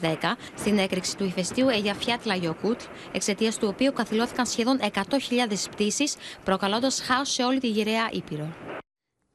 2010 0.00 0.36
στην 0.54 0.78
έκρηξη 0.78 1.16
του 1.16 1.24
ηφαιστείου 1.24 1.68
Έιγιαφιατλαγιοκούτ, 1.68 2.80
εξαιτίας 3.12 3.58
του 3.58 3.68
οποίου 3.70 3.92
καθυλώθηκαν 3.92 4.46
σχεδόν 4.46 4.78
100.000 4.80 5.00
πτήσεις, 5.70 6.16
προκαλώντας 6.44 7.00
χάος 7.00 7.32
σε 7.32 7.42
όλη 7.42 7.60
τη 7.60 7.68
γυραιά 7.68 8.08
Ήπειρο. 8.12 8.54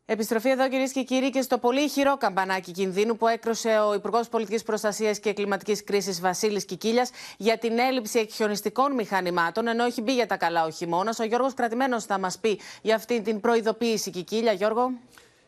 Επιστροφή 0.10 0.49
εδώ 0.49 0.70
κυρίες 0.70 0.91
και 0.91 1.03
κύριοι 1.03 1.30
και 1.30 1.41
στο 1.41 1.58
πολύ 1.58 1.84
ηχηρό 1.84 2.18
καμπανάκι 2.18 2.72
κινδύνου 2.72 3.18
που 3.18 3.28
έκρουσε 3.28 3.80
ο 3.89 3.93
Υπουργός 3.93 4.28
Πολιτικής 4.28 4.64
Προστασίας 4.64 5.20
και 5.20 5.34
Κλιματικής 5.34 5.84
Κρίσης 5.84 6.22
Βασίλης 6.22 6.66
Κικίλιας 6.66 7.10
για 7.38 7.58
την 7.58 7.80
έλλειψη 7.80 8.20
εκχιονιστικών 8.20 8.93
μηχανημάτων, 8.93 9.68
ενώ 9.68 9.84
έχει 9.84 10.01
μπει 10.01 10.14
για 10.14 10.28
τα 10.28 10.38
καλά 10.38 10.66
ο 10.66 10.70
χειμώνας. 10.70 11.20
Ο 11.20 11.24
Γιώργος 11.24 11.53
Κρατημένος 11.53 12.03
θα 12.03 12.20
μας 12.20 12.38
πει 12.38 12.60
για 12.82 12.95
αυτή 12.95 13.22
την 13.22 13.39
προειδοποίηση 13.39 14.12
Κικίλια. 14.12 14.51
Γιώργο. 14.51 14.91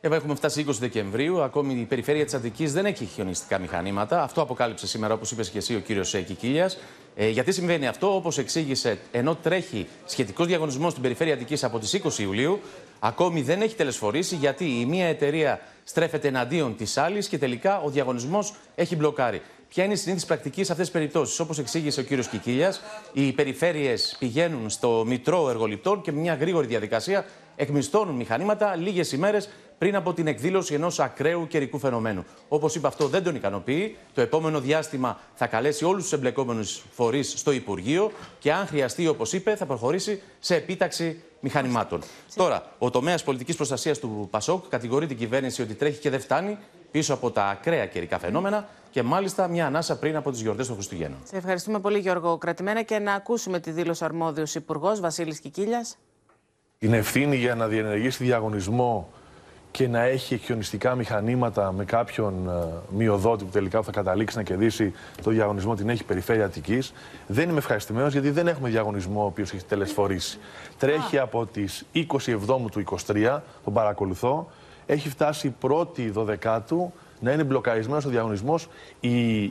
Εύα, 0.01 0.15
έχουμε 0.15 0.35
φτάσει 0.35 0.65
20 0.67 0.71
Δεκεμβρίου. 0.79 1.41
Ακόμη 1.41 1.73
η 1.73 1.85
περιφέρεια 1.85 2.25
της 2.25 2.33
Αττικής 2.33 2.73
δεν 2.73 2.85
έχει 2.85 3.05
χιονιστικά 3.05 3.59
μηχανήματα. 3.59 4.23
Αυτό 4.23 4.41
αποκάλυψε 4.41 4.87
σήμερα, 4.87 5.13
όπως 5.13 5.31
είπες 5.31 5.49
και 5.49 5.57
εσύ, 5.57 5.75
ο 5.75 5.79
κύριος 5.79 6.11
Κικίλιας. 6.27 6.77
Ε, 7.15 7.29
γιατί 7.29 7.51
συμβαίνει 7.51 7.87
αυτό, 7.87 8.15
όπως 8.15 8.37
εξήγησε, 8.37 8.99
ενώ 9.11 9.35
τρέχει 9.35 9.87
σχετικός 10.05 10.47
διαγωνισμός 10.47 10.91
στην 10.91 11.03
περιφέρεια 11.03 11.33
Αττικής 11.33 11.63
από 11.63 11.79
τις 11.79 11.93
20 11.93 12.19
Ιουλίου, 12.19 12.59
ακόμη 12.99 13.41
δεν 13.41 13.61
έχει 13.61 13.75
τελεσφορήσει 13.75 14.35
γιατί 14.35 14.65
η 14.79 14.85
μία 14.85 15.05
εταιρεία 15.05 15.59
στρέφεται 15.83 16.27
εναντίον 16.27 16.75
της 16.75 16.97
άλλης 16.97 17.27
και 17.27 17.37
τελικά 17.37 17.81
ο 17.81 17.89
διαγωνισμός 17.89 18.53
έχει 18.75 18.95
μπλοκάρει. 18.95 19.41
Ποια 19.69 19.83
είναι 19.83 19.93
η 19.93 19.95
συνήθι 19.95 20.25
πρακτική 20.25 20.63
σε 20.63 20.71
αυτές 20.71 20.89
τις 20.89 20.95
περιπτώσεις; 20.95 21.39
Όπως 21.39 21.59
εξήγησε 21.59 21.99
ο 21.99 22.03
κύριος 22.03 22.27
Κικίλιας, 22.27 22.81
οι 23.13 23.31
περιφέρειες 23.31 24.15
πηγαίνουν 24.19 24.69
στο 24.69 25.03
Μητρό 25.07 25.49
Εργοληπτών 25.49 26.01
και 26.01 26.11
με 26.11 26.19
μια 26.19 26.35
γρήγορη 26.35 26.67
διαδικασία 26.67 27.25
εκμισθώνουν 27.55 28.15
μηχανήματα 28.15 28.75
λίγες 28.75 29.11
ημέρες 29.11 29.49
πριν 29.79 29.95
από 29.95 30.13
την 30.13 30.27
εκδήλωση 30.27 30.73
ενός 30.73 30.99
ακραίου 30.99 31.47
καιρικού 31.47 31.79
φαινομένου. 31.79 32.25
Όπως 32.47 32.75
είπα, 32.75 32.87
αυτό 32.87 33.07
δεν 33.07 33.23
τον 33.23 33.35
ικανοποιεί. 33.35 33.97
Το 34.13 34.21
επόμενο 34.21 34.59
διάστημα 34.59 35.19
θα 35.35 35.47
καλέσει 35.47 35.85
όλους 35.85 36.03
τους 36.03 36.11
εμπλεκόμενους 36.13 36.83
φορείς 36.91 37.33
στο 37.37 37.51
Υπουργείο 37.51 38.11
και, 38.39 38.53
αν 38.53 38.67
χρειαστεί, 38.67 39.07
όπως 39.07 39.33
είπε, 39.33 39.55
θα 39.55 39.65
προχωρήσει 39.65 40.21
σε 40.39 40.55
επίταξη 40.55 41.21
μηχανημάτων. 41.39 42.01
Τώρα, 42.35 42.71
ο 42.77 42.89
τομέας 42.89 43.23
πολιτικής 43.23 43.55
προστασίας 43.55 43.99
του 43.99 44.27
Πασόκ 44.31 44.67
κατηγορεί 44.69 45.07
την 45.07 45.17
κυβέρνηση 45.17 45.61
ότι 45.61 45.73
τρέχει 45.73 45.99
και 45.99 46.09
δεν 46.09 46.19
φτάνει 46.19 46.57
πίσω 46.91 47.13
από 47.13 47.31
τα 47.31 47.45
ακραία 47.45 47.85
καιρικά 47.85 48.19
φαινόμενα 48.19 48.67
και 48.91 49.03
μάλιστα 49.03 49.47
μια 49.47 49.65
ανάσα 49.65 49.99
πριν 49.99 50.15
από 50.15 50.31
τις 50.31 50.41
γιορτές 50.41 50.65
των 50.65 50.75
Χριστουγέννων. 50.75 51.19
Σε 51.23 51.37
ευχαριστούμε 51.37 51.79
πολύ, 51.79 51.99
Γιώργο 51.99 52.37
Κρατημένα, 52.37 52.81
και 52.81 52.99
να 52.99 53.13
ακούσουμε 53.13 53.59
τη 53.59 53.71
δήλωση 53.71 54.05
αρμόδιος 54.05 54.55
Υπουργός 54.55 54.99
Βασίλης 54.99 55.39
Κικίλιας. 55.39 55.97
Την 56.77 56.93
ευθύνη 56.93 57.35
για 57.35 57.55
να 57.55 57.67
διενεργήσει 57.67 58.23
διαγωνισμό 58.23 59.09
και 59.71 59.87
να 59.87 60.01
έχει 60.01 60.37
χιονιστικά 60.37 60.95
μηχανήματα 60.95 61.71
με 61.71 61.85
κάποιον 61.85 62.33
uh, 62.49 62.67
μειοδότη 62.89 63.43
που 63.43 63.49
τελικά 63.49 63.81
θα 63.81 63.91
καταλήξει 63.91 64.37
να 64.37 64.43
κερδίσει 64.43 64.93
το 65.23 65.31
διαγωνισμό 65.31 65.75
την 65.75 65.89
έχει 65.89 66.03
περιφέρεια 66.03 66.45
Αττικής. 66.45 66.93
Δεν 67.27 67.49
είμαι 67.49 67.57
ευχαριστημένος 67.57 68.11
γιατί 68.11 68.29
δεν 68.29 68.47
έχουμε 68.47 68.69
διαγωνισμό 68.69 69.21
ο 69.21 69.25
οποίος 69.25 69.53
έχει 69.53 69.65
τελεσφορήσει. 69.65 70.39
Τρέχει 70.77 71.17
από 71.17 71.45
τις 71.45 71.85
27 71.93 72.05
του 72.71 72.83
23, 73.07 73.39
τον 73.63 73.73
παρακολουθώ. 73.73 74.49
Έχει 74.85 75.09
φτάσει 75.09 75.49
πρώτη 75.59 76.09
δωδεκάτου 76.09 76.93
να 77.19 77.31
είναι 77.31 77.43
μπλοκαρισμένος 77.43 78.05
ο 78.05 78.09
διαγωνισμός. 78.09 78.67
Οι, 78.99 79.43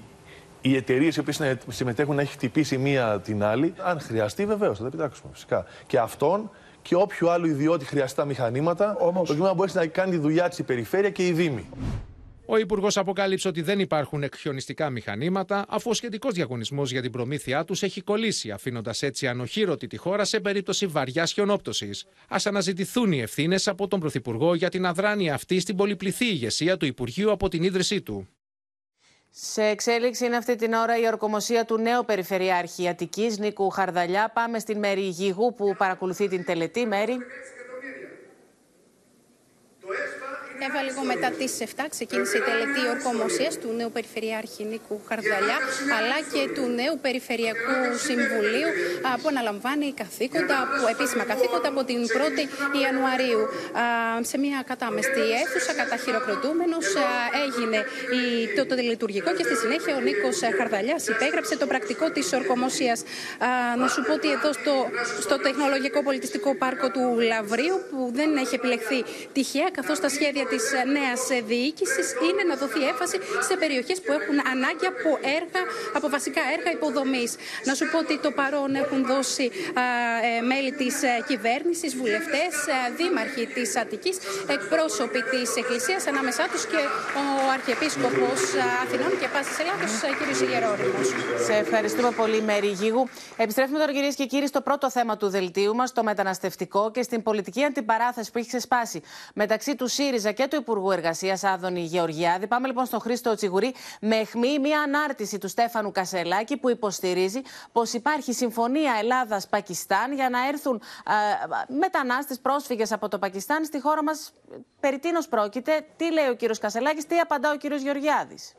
οι 0.60 0.76
εταιρείες 0.76 1.16
οι 1.16 1.20
οποίες 1.20 1.42
συμμετέχουν 1.68 2.14
να 2.14 2.22
έχει 2.22 2.32
χτυπήσει 2.32 2.78
μία 2.78 3.20
την 3.20 3.44
άλλη. 3.44 3.74
Αν 3.82 4.00
χρειαστεί, 4.00 4.46
βεβαίως 4.46 4.76
θα 4.76 4.82
τα 4.82 4.88
επιτάξουμε 4.88 5.30
φυσικά. 5.32 5.64
Και 5.86 5.98
αυτόν 5.98 6.50
και 6.88 6.94
όποιο 6.94 7.28
άλλο 7.28 7.46
ιδιώτη 7.46 7.84
χρειαστεί 7.84 8.16
τα 8.16 8.24
μηχανήματα, 8.24 8.96
Όμως... 8.98 9.22
προκειμένου 9.22 9.44
να 9.44 9.54
μπορέσει 9.54 9.76
να 9.76 9.86
κάνει 9.86 10.10
τη 10.10 10.16
δουλειά 10.16 10.48
της 10.48 10.58
η 10.58 10.62
περιφέρεια 10.62 11.10
και 11.10 11.26
η 11.26 11.32
Δήμη. 11.32 11.68
Ο 12.46 12.56
Υπουργός 12.56 12.96
αποκάλυψε 12.96 13.48
ότι 13.48 13.62
δεν 13.62 13.80
υπάρχουν 13.80 14.22
εκχιονιστικά 14.22 14.90
μηχανήματα, 14.90 15.64
αφού 15.68 15.90
ο 15.90 15.94
σχετικός 15.94 16.34
διαγωνισμός 16.34 16.90
για 16.90 17.02
την 17.02 17.10
προμήθειά 17.10 17.64
τους 17.64 17.82
έχει 17.82 18.00
κολλήσει, 18.00 18.50
αφήνοντας 18.50 19.02
έτσι 19.02 19.26
ανοχήρωτη 19.26 19.86
τη 19.86 19.96
χώρα 19.96 20.24
σε 20.24 20.40
περίπτωση 20.40 20.86
βαριάς 20.86 21.32
χιονόπτωσης. 21.32 22.04
Α 22.28 22.36
αναζητηθούν 22.44 23.12
οι 23.12 23.20
ευθύνες 23.20 23.68
από 23.68 23.88
τον 23.88 24.00
Πρωθυπουργό 24.00 24.54
για 24.54 24.68
την 24.68 24.86
αδράνεια 24.86 25.34
αυτή 25.34 25.60
στην 25.60 25.76
πολυπληθή 25.76 26.24
ηγεσία 26.24 26.76
του 26.76 26.86
Υπουργείου 26.86 27.30
από 27.30 27.48
την 27.48 27.62
ίδρυσή 27.62 28.00
του. 28.00 28.28
Σε 29.30 29.62
εξέλιξη 29.62 30.26
είναι 30.26 30.36
αυτή 30.36 30.56
την 30.56 30.72
ώρα 30.72 30.98
η 30.98 31.06
ορκομοσία 31.06 31.64
του 31.64 31.78
νέου 31.78 32.04
Περιφερειάρχη 32.04 32.88
Αττικής, 32.88 33.38
Νίκου 33.38 33.70
Χαρδαλιά. 33.70 34.30
Πάμε 34.34 34.58
στην 34.58 34.78
Μέρη 34.78 35.00
Γιγού 35.00 35.54
που 35.54 35.74
παρακολουθεί 35.78 36.28
την 36.28 36.44
τελετή. 36.44 36.86
Μέρη. 36.86 37.18
Εύα, 40.66 40.82
λίγο 40.88 41.02
μετά 41.12 41.28
τις 41.38 41.52
7 41.58 41.84
ξεκίνησε 41.94 42.36
η 42.40 42.42
τελετή 42.48 42.82
ορκομοσίας 42.94 43.54
του 43.60 43.68
νέου 43.78 43.90
Περιφερειάρχη 43.96 44.62
Νίκου 44.72 44.96
Χαρδαλιά, 45.08 45.58
αλλά 45.98 46.18
και 46.32 46.42
του 46.56 46.64
νέου 46.80 46.94
Περιφερειακού 47.06 47.76
Συμβουλίου 48.06 48.70
που 49.20 49.28
αναλαμβάνει 49.32 49.88
καθήκοντα, 50.02 50.58
επίσημα 50.94 51.24
καθήκοντα 51.32 51.68
από 51.74 51.82
την 51.90 52.00
1η 52.18 52.44
Ιανουαρίου. 52.82 53.42
Σε 54.30 54.36
μια 54.44 54.58
κατάμεστη 54.70 55.22
αίθουσα, 55.38 55.72
καταχειροκροτούμενος, 55.80 56.86
έγινε 57.44 57.78
το, 58.56 58.62
το 58.70 58.74
λειτουργικό 58.90 59.30
και 59.36 59.44
στη 59.48 59.56
συνέχεια 59.62 59.92
ο 59.98 60.00
Νίκος 60.06 60.38
Χαρδαλιάς 60.58 61.02
υπέγραψε 61.14 61.54
το 61.62 61.66
πρακτικό 61.72 62.06
της 62.16 62.26
ορκομοσίας. 62.38 62.98
Να 63.80 63.86
σου 63.92 64.00
πω 64.06 64.12
ότι 64.18 64.28
εδώ 64.36 64.50
στο, 64.58 64.74
στο 65.24 65.36
Τεχνολογικό 65.46 65.98
Πολιτιστικό 66.08 66.50
Πάρκο 66.62 66.86
του 66.94 67.04
Λαβρίου, 67.30 67.76
που 67.90 67.98
δεν 68.18 68.28
έχει 68.42 68.54
επιλεχθεί 68.60 68.98
τυχαία, 69.32 69.68
καθώς 69.78 69.98
τα 70.00 70.08
σχέδια 70.16 70.46
της 70.50 70.64
νέας 70.96 71.22
διοίκησης 71.50 72.06
είναι 72.26 72.42
να 72.50 72.54
δοθεί 72.62 72.80
έμφαση 72.92 73.18
σε 73.48 73.54
περιοχές 73.62 73.98
που 74.04 74.12
έχουν 74.18 74.36
ανάγκη 74.52 74.86
από, 74.94 75.10
έργα, 75.38 75.62
από 75.96 76.06
βασικά 76.16 76.42
έργα 76.56 76.70
υποδομής. 76.78 77.30
Να 77.68 77.72
σου 77.78 77.84
πω 77.90 77.96
ότι 78.04 78.14
το 78.26 78.30
παρόν 78.40 78.70
έχουν 78.82 79.00
δώσει 79.12 79.46
ε, 80.38 80.40
μέλη 80.50 80.72
της 80.80 80.94
ε, 81.02 81.12
κυβέρνησης, 81.30 81.90
βουλευτές, 82.00 82.52
ε, 82.74 82.76
δήμαρχοι 82.98 83.44
της 83.56 83.76
Αττικής, 83.82 84.16
εκπρόσωποι 84.56 85.20
της 85.32 85.48
Εκκλησίας, 85.60 86.06
ανάμεσά 86.12 86.44
τους 86.52 86.62
και 86.72 86.80
ο 87.22 87.24
Αρχιεπίσκοπος 87.56 88.40
Αθηνών 88.82 89.12
και 89.20 89.28
Πάσης 89.34 89.58
Ελλάδος, 89.62 89.90
κ. 90.18 90.20
Γερόνιμο. 90.50 91.00
Σε 91.46 91.54
ευχαριστούμε 91.64 92.10
πολύ, 92.20 92.42
Μέρη 92.42 92.66
Γίγου. 92.80 93.08
Επιστρέφουμε 93.36 93.78
τώρα, 93.78 93.92
κυρίες 93.92 94.14
και 94.14 94.26
κύριοι, 94.26 94.46
στο 94.46 94.60
πρώτο 94.60 94.90
θέμα 94.90 95.16
του 95.16 95.28
δελτίου 95.28 95.74
μας, 95.74 95.92
το 95.92 96.02
μεταναστευτικό 96.02 96.90
και 96.90 97.02
στην 97.02 97.22
πολιτική 97.22 97.64
αντιπαράθεση 97.64 98.30
που 98.30 98.38
έχει 98.38 98.46
ξεσπάσει 98.46 99.00
μεταξύ 99.34 99.74
του 99.76 99.86
ΣΥΡΙΖΑ 99.86 100.32
και 100.38 100.48
του 100.48 100.56
Υπουργού 100.56 100.90
Εργασίας 100.90 101.44
Άδωνη 101.44 101.80
Γεωργιάδη. 101.80 102.46
Πάμε 102.46 102.66
λοιπόν 102.66 102.86
στον 102.86 103.00
Χρήστο 103.00 103.34
Τσιγουρή 103.34 103.74
με 104.00 104.16
αιχμή 104.16 104.58
μια 104.58 104.80
ανάρτηση 104.80 105.38
του 105.38 105.48
Στέφανου 105.48 105.92
Κασελάκη 105.92 106.56
που 106.56 106.70
υποστηρίζει 106.70 107.40
πως 107.72 107.92
υπάρχει 107.92 108.32
συμφωνία 108.32 108.92
Ελλάδα-Πακιστάν 108.98 110.12
για 110.12 110.28
να 110.30 110.48
έρθουν 110.48 110.80
μετανάστες, 111.68 112.38
πρόσφυγες 112.38 112.92
από 112.92 113.08
το 113.08 113.18
Πακιστάν 113.18 113.64
στη 113.64 113.80
χώρα 113.80 114.02
μας. 114.02 114.32
Περί 114.80 114.98
τίνος 114.98 115.28
πρόκειται, 115.28 115.86
τι 115.96 116.12
λέει 116.12 116.28
ο 116.28 116.34
κύριος 116.34 116.58
Κασελάκης, 116.58 117.06
τι 117.06 117.18
απαντά 117.18 117.50
ο 117.50 117.56
κύριος 117.56 117.82
Γεωργιάδης; 117.82 118.54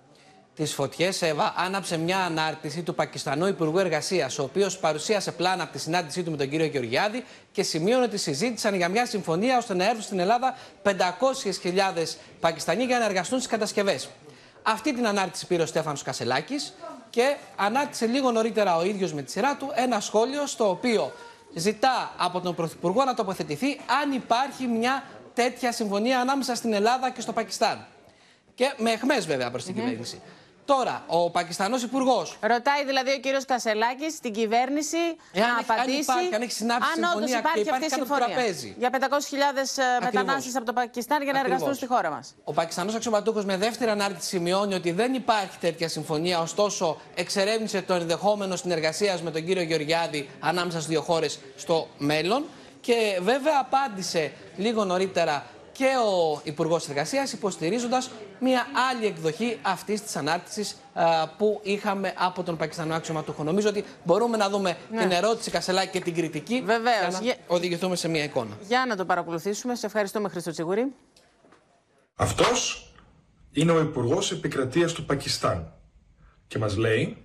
Τις 0.59 0.73
φωτιές, 0.73 1.21
Εύα, 1.21 1.53
άναψε 1.57 1.97
μια 1.97 2.17
ανάρτηση 2.17 2.81
του 2.81 2.95
Πακιστανού 2.95 3.47
Υπουργού 3.47 3.77
Εργασίας, 3.77 4.39
ο 4.39 4.43
οποίος 4.43 4.77
παρουσίασε 4.77 5.31
πλάνα 5.31 5.63
από 5.63 5.71
τη 5.71 5.79
συνάντησή 5.79 6.23
του 6.23 6.31
με 6.31 6.37
τον 6.37 6.49
κύριο 6.49 6.65
Γεωργιάδη 6.65 7.23
και 7.51 7.63
σημείωνε 7.63 8.03
ότι 8.03 8.17
συζήτησαν 8.17 8.75
για 8.75 8.89
μια 8.89 9.05
συμφωνία 9.05 9.57
ώστε 9.57 9.73
να 9.73 9.85
έρθουν 9.85 10.01
στην 10.01 10.19
Ελλάδα 10.19 10.57
500.000 10.83 10.91
Πακιστανοί 12.39 12.83
για 12.83 12.99
να 12.99 13.05
εργαστούν 13.05 13.37
στις 13.39 13.51
κατασκευές. 13.51 14.09
Αυτή 14.63 14.93
την 14.93 15.07
ανάρτηση 15.07 15.47
πήρε 15.47 15.61
ο 15.61 15.65
Στέφανος 15.65 16.03
Κασελάκης 16.03 16.73
και 17.09 17.35
ανάρτησε 17.55 18.05
λίγο 18.05 18.31
νωρίτερα 18.31 18.75
ο 18.75 18.83
ίδιος 18.85 19.13
με 19.13 19.21
τη 19.21 19.31
σειρά 19.31 19.55
του 19.55 19.71
ένα 19.75 19.99
σχόλιο 19.99 20.45
στο 20.47 20.69
οποίο 20.69 21.11
ζητά 21.53 22.13
από 22.17 22.39
τον 22.41 22.55
Πρωθυπουργό 22.55 23.03
να 23.03 23.13
τοποθετηθεί 23.13 23.79
αν 24.01 24.11
υπάρχει 24.11 24.67
μια 24.67 25.03
τέτοια 25.33 25.71
συμφωνία 25.71 26.19
ανάμεσα 26.19 26.55
στην 26.55 26.73
Ελλάδα 26.73 27.09
και 27.09 27.21
στο 27.21 27.33
Πακιστάν. 27.33 27.85
Και 28.55 28.73
με 28.77 28.91
εχμές 28.91 29.25
βέβαια 29.25 29.51
προς 29.51 29.63
την 29.63 29.73
κυβέρνηση. 29.73 30.21
Τώρα, 30.75 31.03
ο 31.07 31.29
Πακιστανός 31.29 31.83
Υπουργός. 31.83 32.37
Ρωτάει 32.41 32.85
δηλαδή 32.85 33.11
ο 33.11 33.19
κύριος 33.19 33.45
Κασελάκης 33.45 34.13
στην 34.13 34.33
κυβέρνηση 34.33 34.97
Εάν 35.33 35.47
να 35.47 35.59
απαντήσει. 35.59 35.95
Αν, 35.97 36.01
υπάρχει, 36.01 36.35
αν 36.35 36.41
έχει 36.41 36.51
συνάψει 36.51 36.89
αν 36.95 37.13
όντως 37.15 37.29
υπάρχει, 37.29 37.59
υπάρχει 37.59 37.71
αυτή 37.71 37.85
η 37.85 37.89
συμφωνία. 37.89 38.27
Για 38.77 38.89
500.000 38.89 40.03
μετανάστες 40.03 40.55
από 40.55 40.65
το 40.65 40.73
Πακιστάν 40.73 41.23
για 41.23 41.33
να 41.33 41.39
Ακριβώς. 41.39 41.61
εργαστούν 41.61 41.75
στη 41.87 41.95
χώρα 41.95 42.09
μας. 42.09 42.35
Ο 42.43 42.53
Πακιστανός 42.53 42.95
αξιωματούχος 42.95 43.45
με 43.45 43.57
δεύτερη 43.57 43.91
ανάρτηση 43.91 44.27
σημειώνει 44.27 44.73
ότι 44.73 44.91
δεν 44.91 45.13
υπάρχει 45.13 45.57
τέτοια 45.59 45.87
συμφωνία, 45.89 46.39
ωστόσο 46.39 46.97
εξερεύνησε 47.15 47.81
το 47.81 47.93
ενδεχόμενο 47.93 48.55
συνεργασίας 48.55 49.21
με 49.21 49.31
τον 49.31 49.45
κύριο 49.45 49.63
Γεωργιάδη 49.63 50.29
ανάμεσα 50.39 50.77
στις 50.77 50.89
δύο 50.89 51.01
χώρες 51.01 51.39
στο 51.55 51.87
μέλλον. 51.97 52.45
Και 52.81 53.19
βέβαια 53.21 53.53
απάντησε 53.59 54.31
λίγο 54.55 54.85
νωρίτερα 54.85 55.45
και 55.79 55.85
ο 55.85 56.41
Υπουργός 56.43 56.89
Εργασίας, 56.89 57.33
υποστηρίζοντας 57.33 58.09
μια 58.39 58.65
άλλη 58.91 59.05
εκδοχή 59.05 59.57
αυτής 59.61 60.01
της 60.01 60.15
ανάρτησης 60.15 60.75
που 61.37 61.59
είχαμε 61.63 62.13
από 62.17 62.43
τον 62.43 62.57
Πακιστανό 62.57 62.93
αξιωματούχο. 62.95 63.43
Νομίζω 63.43 63.69
ότι 63.69 63.83
μπορούμε 64.03 64.37
να 64.37 64.49
δούμε 64.49 64.77
Ναι. 64.91 65.01
την 65.01 65.11
ερώτηση 65.11 65.51
Κασελάκη 65.51 65.89
και 65.91 65.99
την 65.99 66.13
κριτική 66.15 66.61
Βεβαίως. 66.65 66.99
για 66.99 67.09
να 67.11 67.19
Για- 67.19 67.35
οδηγηθούμε 67.47 67.95
σε 67.95 68.07
μια 68.07 68.23
εικόνα. 68.23 68.57
Για 68.67 68.85
να 68.87 68.95
το 68.95 69.05
παρακολουθήσουμε. 69.05 69.75
Σε 69.75 69.85
ευχαριστούμε, 69.85 70.29
Χρήστο 70.29 70.51
Τσιγουρή. 70.51 70.85
Αυτός 72.15 72.91
είναι 73.51 73.71
ο 73.71 73.79
Υπουργός 73.79 74.31
Επικρατείας 74.31 74.93
του 74.93 75.05
Πακιστάν 75.05 75.73
και 76.47 76.57
μας 76.59 76.77
λέει 76.77 77.17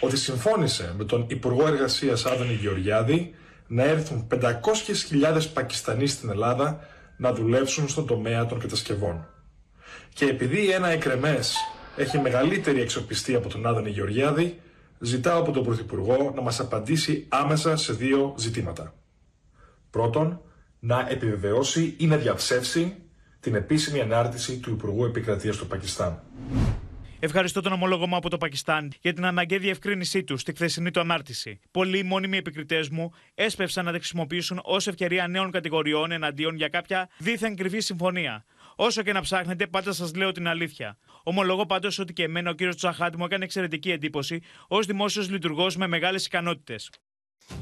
ότι 0.00 0.16
συμφώνησε 0.16 0.94
με 0.96 1.04
τον 1.04 1.26
Υπουργό 1.30 1.66
Εργασίας 1.66 2.24
Άδωνη 2.26 2.52
Γεωργιάδη 2.52 3.34
να 3.66 3.82
έρθουν 3.82 4.26
500.000 4.26 5.46
Πακιστανοί 5.54 6.06
στην 6.06 6.30
Ελλάδα 6.30 6.80
να 7.18 7.32
δουλέψουν 7.32 7.88
στον 7.88 8.06
τομέα 8.06 8.46
των 8.46 8.58
κατασκευών. 8.58 9.26
Και 10.14 10.24
επειδή 10.24 10.70
ένα 10.70 10.88
εκρεμές 10.88 11.56
έχει 11.96 12.18
μεγαλύτερη 12.18 12.80
εξοπιστία 12.80 13.38
από 13.38 13.48
τον 13.48 13.66
Άδωνη 13.66 13.90
Γεωργιάδη, 13.90 14.60
ζητάω 14.98 15.40
από 15.40 15.52
τον 15.52 15.64
Πρωθυπουργό 15.64 16.32
να 16.34 16.40
μας 16.40 16.60
απαντήσει 16.60 17.26
άμεσα 17.28 17.76
σε 17.76 17.92
δύο 17.92 18.34
ζητήματα. 18.38 18.94
Πρώτον, 19.90 20.40
να 20.78 21.06
επιβεβαιώσει 21.08 21.94
ή 21.98 22.06
να 22.06 22.16
διαψεύσει 22.16 22.96
την 23.40 23.54
επίσημη 23.54 24.00
ανάρτηση 24.00 24.58
του 24.58 24.70
Υπουργού 24.70 25.04
Επικρατείας 25.04 25.56
του 25.56 25.66
Πακιστάν. 25.66 26.22
Ευχαριστώ 27.20 27.60
τον 27.60 27.72
ομολόγο 27.72 28.06
μου 28.06 28.16
από 28.16 28.30
το 28.30 28.36
Πακιστάν 28.36 28.92
για 29.00 29.12
την 29.12 29.24
αναγκαία 29.24 29.58
διευκρίνησή 29.58 30.24
του 30.24 30.36
στη 30.36 30.52
χθεσινή 30.52 30.90
του 30.90 31.00
ανάρτηση. 31.00 31.60
Πολλοί 31.70 32.02
μόνιμοι 32.02 32.36
επικριτές 32.36 32.88
μου 32.88 33.12
έσπευσαν 33.34 33.84
να 33.84 33.92
τη 33.92 33.98
χρησιμοποιήσουν 33.98 34.60
ως 34.64 34.86
ευκαιρία 34.86 35.28
νέων 35.28 35.50
κατηγοριών 35.50 36.10
εναντίον 36.10 36.56
για 36.56 36.68
κάποια 36.68 37.08
δίθεν 37.18 37.56
κρυφή 37.56 37.78
συμφωνία. 37.80 38.44
Όσο 38.76 39.02
και 39.02 39.12
να 39.12 39.20
ψάχνετε, 39.20 39.66
πάντα 39.66 39.92
σας 39.92 40.14
λέω 40.14 40.32
την 40.32 40.48
αλήθεια. 40.48 40.98
Ομολογώ 41.22 41.66
πάντως 41.66 41.98
ότι 41.98 42.12
και 42.12 42.22
εμένα 42.22 42.50
ο 42.50 42.52
κύριος 42.52 42.76
Τσαχάτη 42.76 43.18
μου 43.18 43.24
έκανε 43.24 43.44
εξαιρετική 43.44 43.90
εντύπωση 43.90 44.40
ως 44.68 44.86
δημόσιος 44.86 45.30
λειτουργός 45.30 45.76
με 45.76 45.86
μεγάλες 45.86 46.26
ικανότητες. 46.26 46.90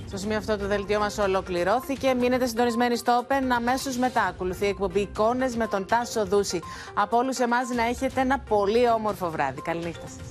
Στο 0.07 0.16
σημείο 0.16 0.37
αυτό 0.37 0.57
το 0.57 0.66
δελτίο 0.66 0.99
μας 0.99 1.18
ολοκληρώθηκε. 1.18 2.14
Μείνετε 2.14 2.47
συντονισμένοι 2.47 2.97
στο 2.97 3.26
Open. 3.28 3.43
Αμέσως 3.57 3.97
μετά 3.97 4.22
ακολουθεί 4.22 4.64
η 4.64 4.68
εκπομπή 4.68 5.01
Εικόνες 5.01 5.57
με 5.57 5.66
τον 5.66 5.87
Τάσο 5.87 6.26
Δούση. 6.26 6.61
Από 6.95 7.16
όλους 7.16 7.39
εμάς 7.39 7.68
να 7.68 7.82
έχετε 7.82 8.20
ένα 8.20 8.39
πολύ 8.39 8.91
όμορφο 8.91 9.30
βράδυ. 9.30 9.61
Καληνύχτα 9.61 10.07
σας. 10.07 10.26